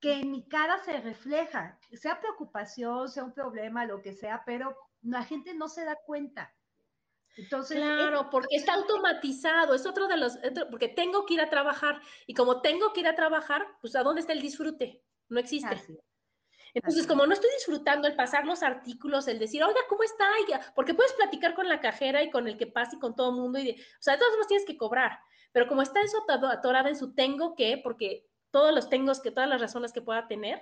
que 0.01 0.14
en 0.14 0.30
mi 0.30 0.49
cara 0.49 0.82
se 0.84 1.01
refleja, 1.01 1.78
sea 1.93 2.20
preocupación, 2.20 3.09
sea 3.09 3.24
un 3.24 3.32
problema, 3.32 3.87
lo 3.87 4.03
que 4.03 4.12
sea, 4.12 4.43
pero 4.45 4.76
la 5.03 5.22
gente 5.22 5.55
no 5.55 5.68
se 5.68 5.84
da 5.84 5.97
cuenta. 6.05 6.55
Entonces, 7.37 7.76
claro, 7.76 8.30
porque 8.30 8.57
está 8.57 8.74
automatizado, 8.74 9.74
es 9.74 9.87
otro 9.87 10.09
de 10.09 10.16
los, 10.16 10.39
porque 10.70 10.89
tengo 10.89 11.26
que 11.26 11.34
ir 11.34 11.41
a 11.41 11.51
trabajar 11.51 12.01
y 12.26 12.34
como 12.34 12.62
tengo 12.62 12.93
que 12.93 13.01
ir 13.01 13.09
a 13.09 13.14
trabajar, 13.14 13.66
pues 13.80 13.95
¿a 13.95 14.03
dónde 14.03 14.22
está 14.22 14.32
el 14.32 14.41
disfrute? 14.41 15.05
No 15.29 15.41
existe. 15.41 15.77
Entonces, 16.74 17.07
como 17.07 17.27
no 17.27 17.33
estoy 17.33 17.51
disfrutando 17.55 18.07
el 18.07 18.14
pasar 18.14 18.45
los 18.45 18.62
artículos, 18.62 19.29
el 19.29 19.39
decir, 19.39 19.64
oiga, 19.64 19.81
¿cómo 19.89 20.03
está? 20.03 20.27
Porque 20.74 20.93
puedes 20.93 21.14
platicar 21.14 21.55
con 21.55 21.68
la 21.68 21.81
cajera 21.81 22.22
y 22.22 22.31
con 22.31 22.47
el 22.49 22.59
que 22.59 22.66
pasa 22.66 22.97
y 22.97 22.99
con 22.99 23.16
todo 23.16 23.31
el 23.31 23.37
mundo, 23.37 23.59
y 23.59 23.64
de, 23.64 23.72
o 23.72 24.03
sea, 24.03 24.12
de 24.12 24.18
todos 24.18 24.33
modos 24.35 24.49
tienes 24.49 24.66
que 24.66 24.77
cobrar, 24.77 25.18
pero 25.53 25.68
como 25.68 25.81
está 25.81 26.03
eso 26.03 26.18
atorada 26.29 26.91
en 26.91 26.97
su 26.97 27.14
tengo 27.14 27.55
que, 27.55 27.81
porque 27.83 28.27
todos 28.51 28.74
los 28.74 28.91
tengo 28.91 29.11
que, 29.22 29.31
todas 29.31 29.49
las 29.49 29.59
razones 29.59 29.91
que 29.91 30.03
pueda 30.03 30.29
tener, 30.29 30.61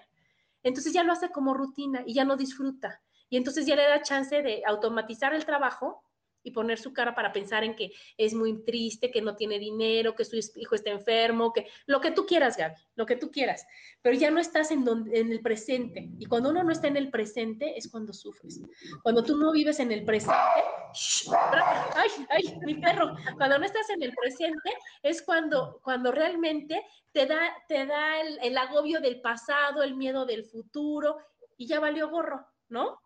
entonces 0.62 0.92
ya 0.92 1.02
lo 1.02 1.12
hace 1.12 1.30
como 1.30 1.52
rutina 1.52 2.04
y 2.06 2.14
ya 2.14 2.24
no 2.24 2.36
disfruta. 2.36 3.02
Y 3.28 3.36
entonces 3.36 3.66
ya 3.66 3.74
le 3.74 3.82
da 3.82 4.00
chance 4.00 4.40
de 4.40 4.62
automatizar 4.64 5.34
el 5.34 5.44
trabajo 5.44 6.03
y 6.44 6.52
poner 6.52 6.78
su 6.78 6.92
cara 6.92 7.14
para 7.14 7.32
pensar 7.32 7.64
en 7.64 7.74
que 7.74 7.90
es 8.16 8.34
muy 8.34 8.62
triste, 8.64 9.10
que 9.10 9.22
no 9.22 9.34
tiene 9.34 9.58
dinero, 9.58 10.14
que 10.14 10.24
su 10.24 10.36
hijo 10.36 10.74
está 10.74 10.90
enfermo, 10.90 11.52
que 11.52 11.66
lo 11.86 12.00
que 12.00 12.12
tú 12.12 12.26
quieras, 12.26 12.56
Gaby, 12.56 12.74
lo 12.94 13.06
que 13.06 13.16
tú 13.16 13.30
quieras, 13.32 13.66
pero 14.02 14.16
ya 14.16 14.30
no 14.30 14.38
estás 14.38 14.70
en, 14.70 14.84
donde, 14.84 15.18
en 15.18 15.32
el 15.32 15.40
presente. 15.40 16.10
Y 16.18 16.26
cuando 16.26 16.50
uno 16.50 16.62
no 16.62 16.70
está 16.70 16.86
en 16.86 16.98
el 16.98 17.10
presente 17.10 17.76
es 17.76 17.90
cuando 17.90 18.12
sufres. 18.12 18.60
Cuando 19.02 19.24
tú 19.24 19.36
no 19.36 19.50
vives 19.50 19.80
en 19.80 19.90
el 19.90 20.04
presente, 20.04 20.36
ay, 21.94 22.10
ay, 22.28 22.58
mi 22.64 22.74
perro, 22.74 23.16
cuando 23.36 23.58
no 23.58 23.64
estás 23.64 23.88
en 23.90 24.02
el 24.02 24.12
presente 24.12 24.70
es 25.02 25.22
cuando, 25.22 25.80
cuando 25.82 26.12
realmente 26.12 26.84
te 27.12 27.26
da, 27.26 27.54
te 27.66 27.86
da 27.86 28.20
el, 28.20 28.38
el 28.42 28.58
agobio 28.58 29.00
del 29.00 29.20
pasado, 29.20 29.82
el 29.82 29.94
miedo 29.94 30.26
del 30.26 30.44
futuro 30.44 31.16
y 31.56 31.66
ya 31.66 31.80
valió 31.80 32.10
gorro, 32.10 32.46
¿no? 32.68 33.00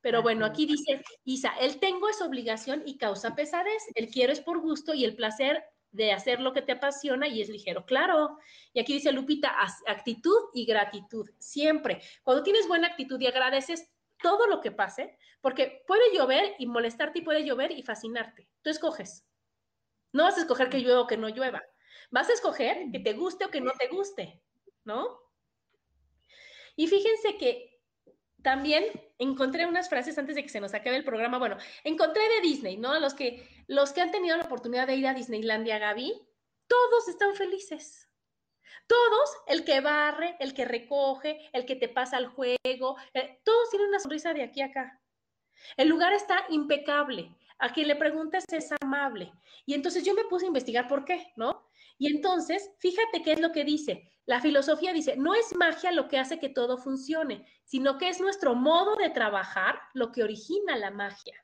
Pero 0.00 0.22
bueno, 0.22 0.44
aquí 0.44 0.66
dice 0.66 1.02
Isa, 1.24 1.54
el 1.60 1.78
tengo 1.80 2.08
es 2.08 2.20
obligación 2.20 2.82
y 2.84 2.98
causa 2.98 3.34
pesadez, 3.34 3.82
el 3.94 4.08
quiero 4.08 4.32
es 4.32 4.40
por 4.40 4.60
gusto 4.60 4.94
y 4.94 5.04
el 5.04 5.16
placer 5.16 5.64
de 5.94 6.12
hacer 6.12 6.40
lo 6.40 6.52
que 6.52 6.62
te 6.62 6.72
apasiona 6.72 7.28
y 7.28 7.40
es 7.40 7.48
ligero. 7.48 7.86
Claro. 7.86 8.38
Y 8.72 8.80
aquí 8.80 8.92
dice 8.94 9.12
Lupita, 9.12 9.54
actitud 9.86 10.50
y 10.52 10.66
gratitud, 10.66 11.30
siempre. 11.38 12.02
Cuando 12.24 12.42
tienes 12.42 12.66
buena 12.66 12.88
actitud 12.88 13.20
y 13.20 13.28
agradeces 13.28 13.92
todo 14.20 14.46
lo 14.48 14.60
que 14.60 14.72
pase, 14.72 15.16
porque 15.40 15.84
puede 15.86 16.14
llover 16.14 16.56
y 16.58 16.66
molestarte 16.66 17.20
y 17.20 17.22
puede 17.22 17.44
llover 17.44 17.70
y 17.70 17.82
fascinarte. 17.82 18.48
Tú 18.62 18.70
escoges. 18.70 19.24
No 20.12 20.24
vas 20.24 20.36
a 20.36 20.40
escoger 20.40 20.68
que 20.68 20.80
llueva 20.80 21.02
o 21.02 21.06
que 21.06 21.16
no 21.16 21.28
llueva. 21.28 21.62
Vas 22.10 22.28
a 22.28 22.32
escoger 22.32 22.90
que 22.90 22.98
te 22.98 23.12
guste 23.12 23.44
o 23.44 23.50
que 23.50 23.60
no 23.60 23.72
te 23.78 23.88
guste, 23.88 24.42
¿no? 24.84 25.20
Y 26.76 26.88
fíjense 26.88 27.36
que 27.36 27.73
también 28.44 28.84
encontré 29.18 29.66
unas 29.66 29.88
frases 29.88 30.18
antes 30.18 30.36
de 30.36 30.42
que 30.42 30.50
se 30.50 30.60
nos 30.60 30.74
acabe 30.74 30.96
el 30.96 31.04
programa. 31.04 31.38
Bueno, 31.38 31.56
encontré 31.82 32.22
de 32.28 32.42
Disney, 32.42 32.76
¿no? 32.76 32.96
Los 33.00 33.14
que, 33.14 33.48
los 33.66 33.92
que 33.92 34.02
han 34.02 34.12
tenido 34.12 34.36
la 34.36 34.44
oportunidad 34.44 34.86
de 34.86 34.96
ir 34.96 35.06
a 35.06 35.14
Disneylandia, 35.14 35.78
Gaby, 35.78 36.12
todos 36.68 37.08
están 37.08 37.34
felices. 37.34 38.08
Todos, 38.86 39.30
el 39.46 39.64
que 39.64 39.80
barre, 39.80 40.36
el 40.40 40.52
que 40.52 40.66
recoge, 40.66 41.48
el 41.54 41.64
que 41.64 41.74
te 41.74 41.88
pasa 41.88 42.18
el 42.18 42.26
juego, 42.26 42.96
eh, 43.14 43.40
todos 43.44 43.70
tienen 43.70 43.88
una 43.88 43.98
sonrisa 43.98 44.34
de 44.34 44.42
aquí 44.42 44.60
a 44.60 44.66
acá. 44.66 45.00
El 45.78 45.88
lugar 45.88 46.12
está 46.12 46.44
impecable. 46.50 47.34
A 47.58 47.72
quien 47.72 47.88
le 47.88 47.96
preguntes 47.96 48.44
es 48.52 48.70
amable. 48.82 49.32
Y 49.64 49.72
entonces 49.72 50.04
yo 50.04 50.12
me 50.12 50.24
puse 50.24 50.44
a 50.44 50.48
investigar 50.48 50.86
por 50.86 51.06
qué, 51.06 51.32
¿no? 51.36 51.63
Y 51.98 52.08
entonces, 52.14 52.70
fíjate 52.78 53.22
qué 53.22 53.32
es 53.32 53.40
lo 53.40 53.52
que 53.52 53.64
dice. 53.64 54.10
La 54.26 54.40
filosofía 54.40 54.92
dice, 54.92 55.16
no 55.16 55.34
es 55.34 55.54
magia 55.54 55.92
lo 55.92 56.08
que 56.08 56.18
hace 56.18 56.38
que 56.38 56.48
todo 56.48 56.78
funcione, 56.78 57.46
sino 57.64 57.98
que 57.98 58.08
es 58.08 58.20
nuestro 58.20 58.54
modo 58.54 58.96
de 58.96 59.10
trabajar 59.10 59.78
lo 59.92 60.12
que 60.12 60.22
origina 60.22 60.76
la 60.76 60.90
magia. 60.90 61.34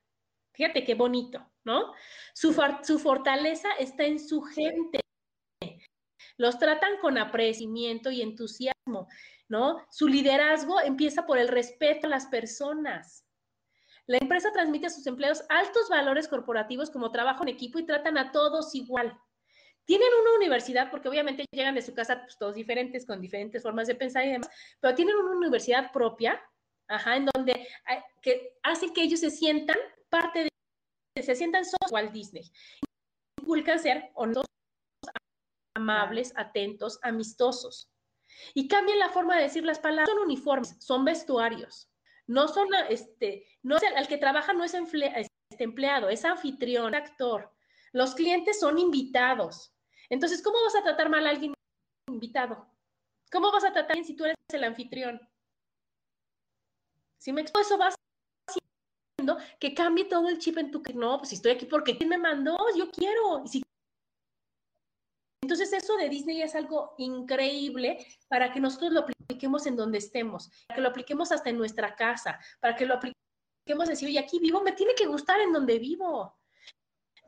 Fíjate 0.53 0.85
qué 0.85 0.95
bonito, 0.95 1.47
¿no? 1.65 1.93
Su, 2.35 2.53
fortaleza 2.53 3.69
está 3.79 4.05
en 4.05 4.19
su 4.19 4.43
gente. 4.43 5.01
Los 6.37 6.59
tratan 6.59 6.99
con 7.01 7.19
apreciamiento 7.19 8.11
y 8.11 8.23
entusiasmo, 8.23 9.09
¿no? 9.49 9.85
Su 9.91 10.09
liderazgo 10.09 10.81
empieza 10.81 11.27
por 11.27 11.39
el 11.39 11.49
respeto 11.49 12.07
a 12.07 12.11
las 12.11 12.27
personas. 12.27 13.27
La 14.07 14.19
empresa 14.19 14.51
transmite 14.53 14.87
a 14.87 14.91
sus 14.91 15.07
empleados 15.07 15.45
altos 15.51 15.89
valores 15.91 16.29
corporativos 16.29 16.91
como 16.91 17.13
trabajo 17.13 17.43
en 17.43 17.51
equipo 17.51 17.79
y 17.79 17.87
tratan 17.87 18.17
a 18.17 18.33
todos 18.33 18.75
igual. 18.75 19.17
Tienen 19.85 20.09
una 20.21 20.37
universidad, 20.37 20.91
porque 20.91 21.09
obviamente 21.09 21.45
llegan 21.53 21.75
de 21.75 21.83
su 21.83 21.95
casa 21.95 22.21
pues, 22.23 22.39
todos 22.39 22.55
diferentes, 22.55 23.07
con 23.07 23.21
diferentes 23.21 23.63
formas 23.63 23.87
de 23.87 23.95
pensar 23.95 24.25
y 24.25 24.33
demás, 24.33 24.49
pero 24.81 24.95
tienen 24.95 25.17
una 25.17 25.37
universidad 25.37 25.91
propia, 25.93 26.41
ajá, 26.89 27.17
en 27.17 27.27
donde 27.27 27.67
que 28.23 28.59
hace 28.63 28.93
que 28.93 29.03
ellos 29.03 29.21
se 29.21 29.31
sientan 29.31 29.79
parte 30.09 30.45
de, 30.45 31.23
se 31.23 31.35
sientan 31.35 31.65
sos 31.65 31.91
Walt 31.91 32.13
Disney. 32.13 32.51
Inculcan 33.41 33.79
ser 33.79 34.11
honestos, 34.15 34.47
amables, 35.75 36.33
atentos, 36.37 36.99
amistosos. 37.03 37.91
Y 38.55 38.69
cambian 38.69 38.99
la 38.99 39.09
forma 39.09 39.37
de 39.37 39.43
decir 39.43 39.65
las 39.65 39.79
palabras. 39.79 40.09
Son 40.09 40.25
uniformes, 40.25 40.77
son 40.79 41.05
vestuarios. 41.05 41.91
No 42.27 42.47
son, 42.47 42.69
este, 42.89 43.47
no 43.63 43.77
es 43.77 43.83
el, 43.83 44.07
que 44.07 44.19
trabaja 44.19 44.53
no 44.53 44.63
es 44.63 44.75
este 44.75 45.65
empleado, 45.65 46.09
es 46.09 46.25
anfitrión, 46.25 46.95
actor. 46.95 47.51
Los 47.93 48.15
clientes 48.15 48.61
son 48.61 48.79
invitados. 48.79 49.73
Entonces, 50.09 50.43
¿cómo 50.43 50.59
vas 50.65 50.77
a 50.77 50.83
tratar 50.83 51.09
mal 51.09 51.27
a 51.27 51.31
alguien 51.31 51.55
invitado? 52.09 52.67
¿Cómo 53.31 53.51
vas 53.53 53.65
a 53.65 53.73
tratar 53.73 53.97
bien 53.97 54.05
si 54.05 54.15
tú 54.15 54.25
eres 54.25 54.37
el 54.53 54.65
anfitrión? 54.65 55.21
Si 57.19 57.33
me 57.33 57.43
explico, 57.43 57.61
eso 57.61 57.79
vas 57.79 57.95
haciendo 58.49 59.39
que 59.59 59.75
cambie 59.75 60.07
todo 60.07 60.29
el 60.29 60.39
chip 60.39 60.59
en 60.59 60.71
tu 60.71 60.83
que 60.83 60.95
no, 60.95 61.19
pues 61.19 61.31
si 61.31 61.35
estoy 61.37 61.53
aquí 61.53 61.67
porque 61.67 61.97
¿quién 61.97 62.09
me 62.09 62.19
mandó? 62.19 62.57
Yo 62.77 62.91
quiero. 62.91 63.45
Entonces, 65.43 65.73
eso 65.73 65.97
de 65.97 66.09
Disney 66.09 66.43
es 66.43 66.55
algo 66.55 66.95
increíble 66.99 68.05
para 68.29 68.53
que 68.53 68.61
nosotros 68.61 68.93
lo 68.93 69.01
apliquemos 69.01 69.67
en 69.67 69.77
donde 69.77 69.99
estemos, 69.99 70.51
para 70.67 70.77
que 70.77 70.83
lo 70.83 70.89
apliquemos 70.89 71.33
hasta 71.33 71.51
en 71.51 71.59
nuestra 71.59 71.95
casa, 71.95 72.39
para 72.61 72.77
que 72.77 72.87
lo 72.87 72.95
apliquemos 72.95 73.89
decir, 73.89 74.09
oye, 74.09 74.19
aquí 74.19 74.39
vivo, 74.39 74.63
me 74.63 74.73
tiene 74.73 74.95
que 74.95 75.07
gustar 75.07 75.41
en 75.41 75.53
donde 75.53 75.79
vivo 75.79 76.40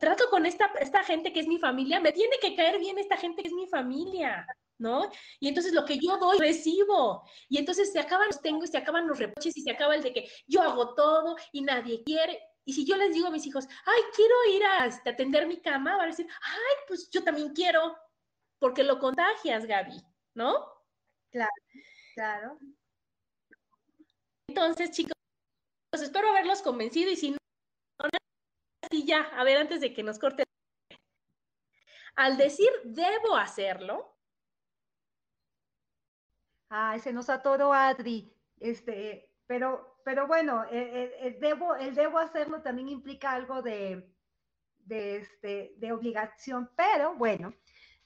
trato 0.02 0.28
con 0.30 0.46
esta, 0.46 0.66
esta 0.80 1.04
gente 1.04 1.32
que 1.32 1.38
es 1.38 1.46
mi 1.46 1.60
familia, 1.60 2.00
me 2.00 2.10
tiene 2.10 2.36
que 2.40 2.56
caer 2.56 2.80
bien 2.80 2.98
esta 2.98 3.16
gente 3.16 3.40
que 3.40 3.46
es 3.46 3.54
mi 3.54 3.68
familia, 3.68 4.44
¿no? 4.76 5.08
Y 5.38 5.46
entonces 5.46 5.72
lo 5.72 5.84
que 5.84 5.96
yo 5.96 6.18
doy, 6.18 6.38
recibo. 6.38 7.22
Y 7.48 7.58
entonces 7.58 7.92
se 7.92 8.00
acaban 8.00 8.26
los 8.26 8.42
tengo 8.42 8.64
y 8.64 8.66
se 8.66 8.78
acaban 8.78 9.06
los 9.06 9.20
reproches 9.20 9.56
y 9.56 9.62
se 9.62 9.70
acaba 9.70 9.94
el 9.94 10.02
de 10.02 10.12
que 10.12 10.28
yo 10.48 10.60
hago 10.60 10.96
todo 10.96 11.36
y 11.52 11.60
nadie 11.60 12.02
quiere. 12.02 12.36
Y 12.64 12.72
si 12.72 12.84
yo 12.84 12.96
les 12.96 13.14
digo 13.14 13.28
a 13.28 13.30
mis 13.30 13.46
hijos, 13.46 13.68
ay, 13.86 14.02
quiero 14.16 14.34
ir 14.50 14.64
a, 14.64 14.86
este, 14.86 15.10
atender 15.10 15.46
mi 15.46 15.62
cama, 15.62 15.96
van 15.96 16.06
a 16.06 16.10
decir, 16.10 16.26
ay, 16.28 16.76
pues 16.88 17.08
yo 17.08 17.22
también 17.22 17.50
quiero, 17.50 17.96
porque 18.58 18.82
lo 18.82 18.98
contagias, 18.98 19.66
Gaby, 19.66 20.02
¿no? 20.34 20.66
Claro, 21.30 21.52
claro. 22.16 22.58
Entonces, 24.48 24.90
chicos, 24.90 25.12
pues 25.92 26.02
espero 26.02 26.28
haberlos 26.28 26.60
convencido 26.60 27.12
y 27.12 27.16
si 27.16 27.30
no, 27.30 27.38
y 28.92 29.06
ya, 29.06 29.22
a 29.36 29.44
ver, 29.44 29.58
antes 29.58 29.80
de 29.80 29.92
que 29.92 30.02
nos 30.02 30.18
corte. 30.18 30.44
Al 32.14 32.36
decir 32.36 32.68
debo 32.84 33.36
hacerlo. 33.36 34.16
Ay, 36.68 37.00
se 37.00 37.12
nos 37.12 37.28
atoró 37.28 37.72
Adri. 37.72 38.34
Este, 38.58 39.30
pero, 39.46 39.98
pero 40.04 40.26
bueno, 40.26 40.64
el, 40.70 41.38
debo, 41.40 41.74
el 41.74 41.94
debo 41.94 42.18
hacerlo 42.18 42.62
también 42.62 42.88
implica 42.88 43.32
algo 43.32 43.62
de, 43.62 44.10
de, 44.78 45.16
este, 45.16 45.74
de 45.76 45.92
obligación, 45.92 46.70
pero 46.76 47.14
bueno, 47.14 47.52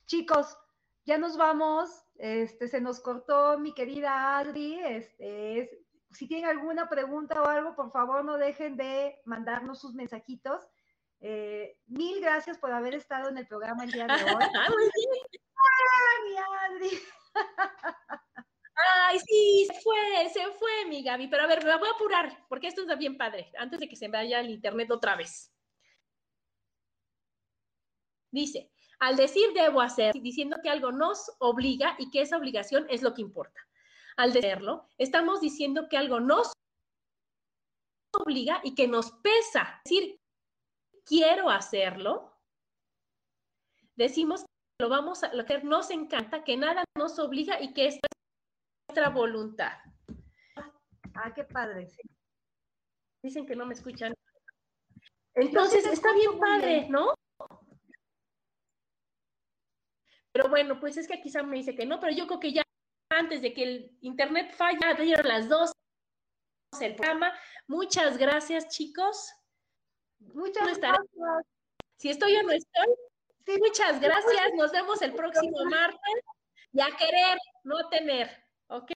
chicos, 0.07 0.57
ya 1.05 1.19
nos 1.19 1.37
vamos. 1.37 2.05
Este, 2.17 2.69
se 2.69 2.81
nos 2.81 3.01
cortó 3.01 3.59
mi 3.59 3.75
querida 3.75 4.39
Adri. 4.39 4.81
Este, 4.81 5.87
si 6.13 6.27
tienen 6.27 6.49
alguna 6.49 6.89
pregunta 6.89 7.43
o 7.43 7.47
algo, 7.47 7.77
por 7.77 7.93
favor 7.93 8.25
no 8.25 8.37
dejen 8.37 8.77
de 8.77 9.21
mandarnos 9.25 9.81
sus 9.81 9.95
mensajitos. 9.95 10.67
Eh, 11.29 11.77
mil 11.87 12.21
gracias 12.21 12.57
por 12.57 12.71
haber 12.71 12.95
estado 12.95 13.31
en 13.31 13.39
el 13.39 13.49
programa 13.49 13.83
el 13.83 13.91
día 13.91 14.07
de 14.07 14.13
hoy. 14.33 14.45
¡Ay, 14.45 14.79
Ay, 19.09 19.19
sí, 19.19 19.67
se 19.67 19.81
fue, 19.81 20.31
se 20.33 20.47
fue, 20.53 20.85
mi 20.87 21.03
Gaby. 21.03 21.27
Pero 21.27 21.43
a 21.43 21.49
ver, 21.49 21.65
me 21.65 21.77
voy 21.79 21.89
a 21.89 21.93
apurar, 21.95 22.47
porque 22.49 22.69
esto 22.69 22.83
está 22.83 22.95
bien 22.95 23.19
padre, 23.19 23.51
antes 23.59 23.81
de 23.81 23.89
que 23.89 23.97
se 23.97 24.07
vaya 24.07 24.39
al 24.39 24.51
internet 24.51 24.89
otra 24.93 25.17
vez. 25.17 25.53
Dice, 28.31 28.71
al 29.01 29.17
decir 29.17 29.53
debo 29.53 29.81
hacer, 29.81 30.15
diciendo 30.15 30.59
que 30.63 30.71
algo 30.71 30.93
nos 30.93 31.33
obliga 31.41 31.97
y 31.99 32.09
que 32.13 32.21
esa 32.21 32.37
obligación 32.37 32.87
es 32.89 33.03
lo 33.03 33.15
que 33.15 33.23
importa. 33.23 33.61
Al 34.17 34.33
decirlo, 34.33 34.87
estamos 34.97 35.41
diciendo 35.41 35.89
que 35.91 35.97
algo 35.97 36.21
nos 36.21 36.53
obliga 38.13 38.61
y 38.63 38.77
que 38.77 38.87
nos 38.87 39.11
pesa. 39.11 39.81
Es 39.85 39.91
decir, 39.91 40.21
quiero 41.07 41.49
hacerlo, 41.49 42.37
decimos 43.95 44.43
que 44.43 44.85
lo 44.85 44.89
vamos 44.91 45.23
a 45.23 45.29
hacer, 45.29 45.65
nos 45.65 45.91
encanta, 45.91 46.45
que 46.45 46.57
nada 46.57 46.85
nos 46.99 47.19
obliga 47.19 47.61
y 47.63 47.73
que 47.73 47.87
es 47.87 47.99
nuestra 48.89 49.09
voluntad. 49.09 49.79
Ah, 51.15 51.33
qué 51.35 51.45
padre. 51.45 51.89
Dicen 53.23 53.47
que 53.47 53.57
no 53.57 53.65
me 53.65 53.75
escuchan. 53.75 54.13
Entonces 55.35 55.87
está 55.87 56.13
bien 56.13 56.39
padre, 56.39 56.89
¿no? 56.91 57.15
Pero 60.33 60.51
bueno, 60.51 60.79
pues 60.79 60.99
es 60.99 61.09
que 61.09 61.21
quizá 61.21 61.43
me 61.43 61.57
dice 61.57 61.75
que 61.75 61.87
no, 61.87 61.99
pero 61.99 62.13
yo 62.13 62.27
creo 62.27 62.41
que 62.41 62.53
ya 62.53 62.63
antes 63.11 63.41
de 63.41 63.55
que 63.55 63.63
el 63.63 63.99
internet 64.03 64.53
falle, 64.55 64.79
ya 64.83 64.95
dieron 64.95 65.27
las 65.27 65.49
dos 65.49 65.73
el 66.81 66.95
programa. 66.95 67.33
Muchas 67.67 68.19
gracias, 68.19 68.69
chicos. 68.69 69.33
Muchas 70.19 70.79
gracias. 70.79 71.07
Si 71.97 72.11
estoy 72.11 72.37
o 72.37 72.43
no 72.43 72.53
estoy. 72.53 73.59
Muchas 73.59 74.01
gracias. 74.01 74.55
Nos 74.57 74.73
vemos 74.73 75.01
el 75.03 75.15
próximo 75.15 75.65
martes. 75.71 76.25
Y 76.73 76.81
a 76.81 76.89
querer, 76.97 77.39
no 77.65 77.89
tener. 77.89 78.29
¿Ok? 78.69 78.96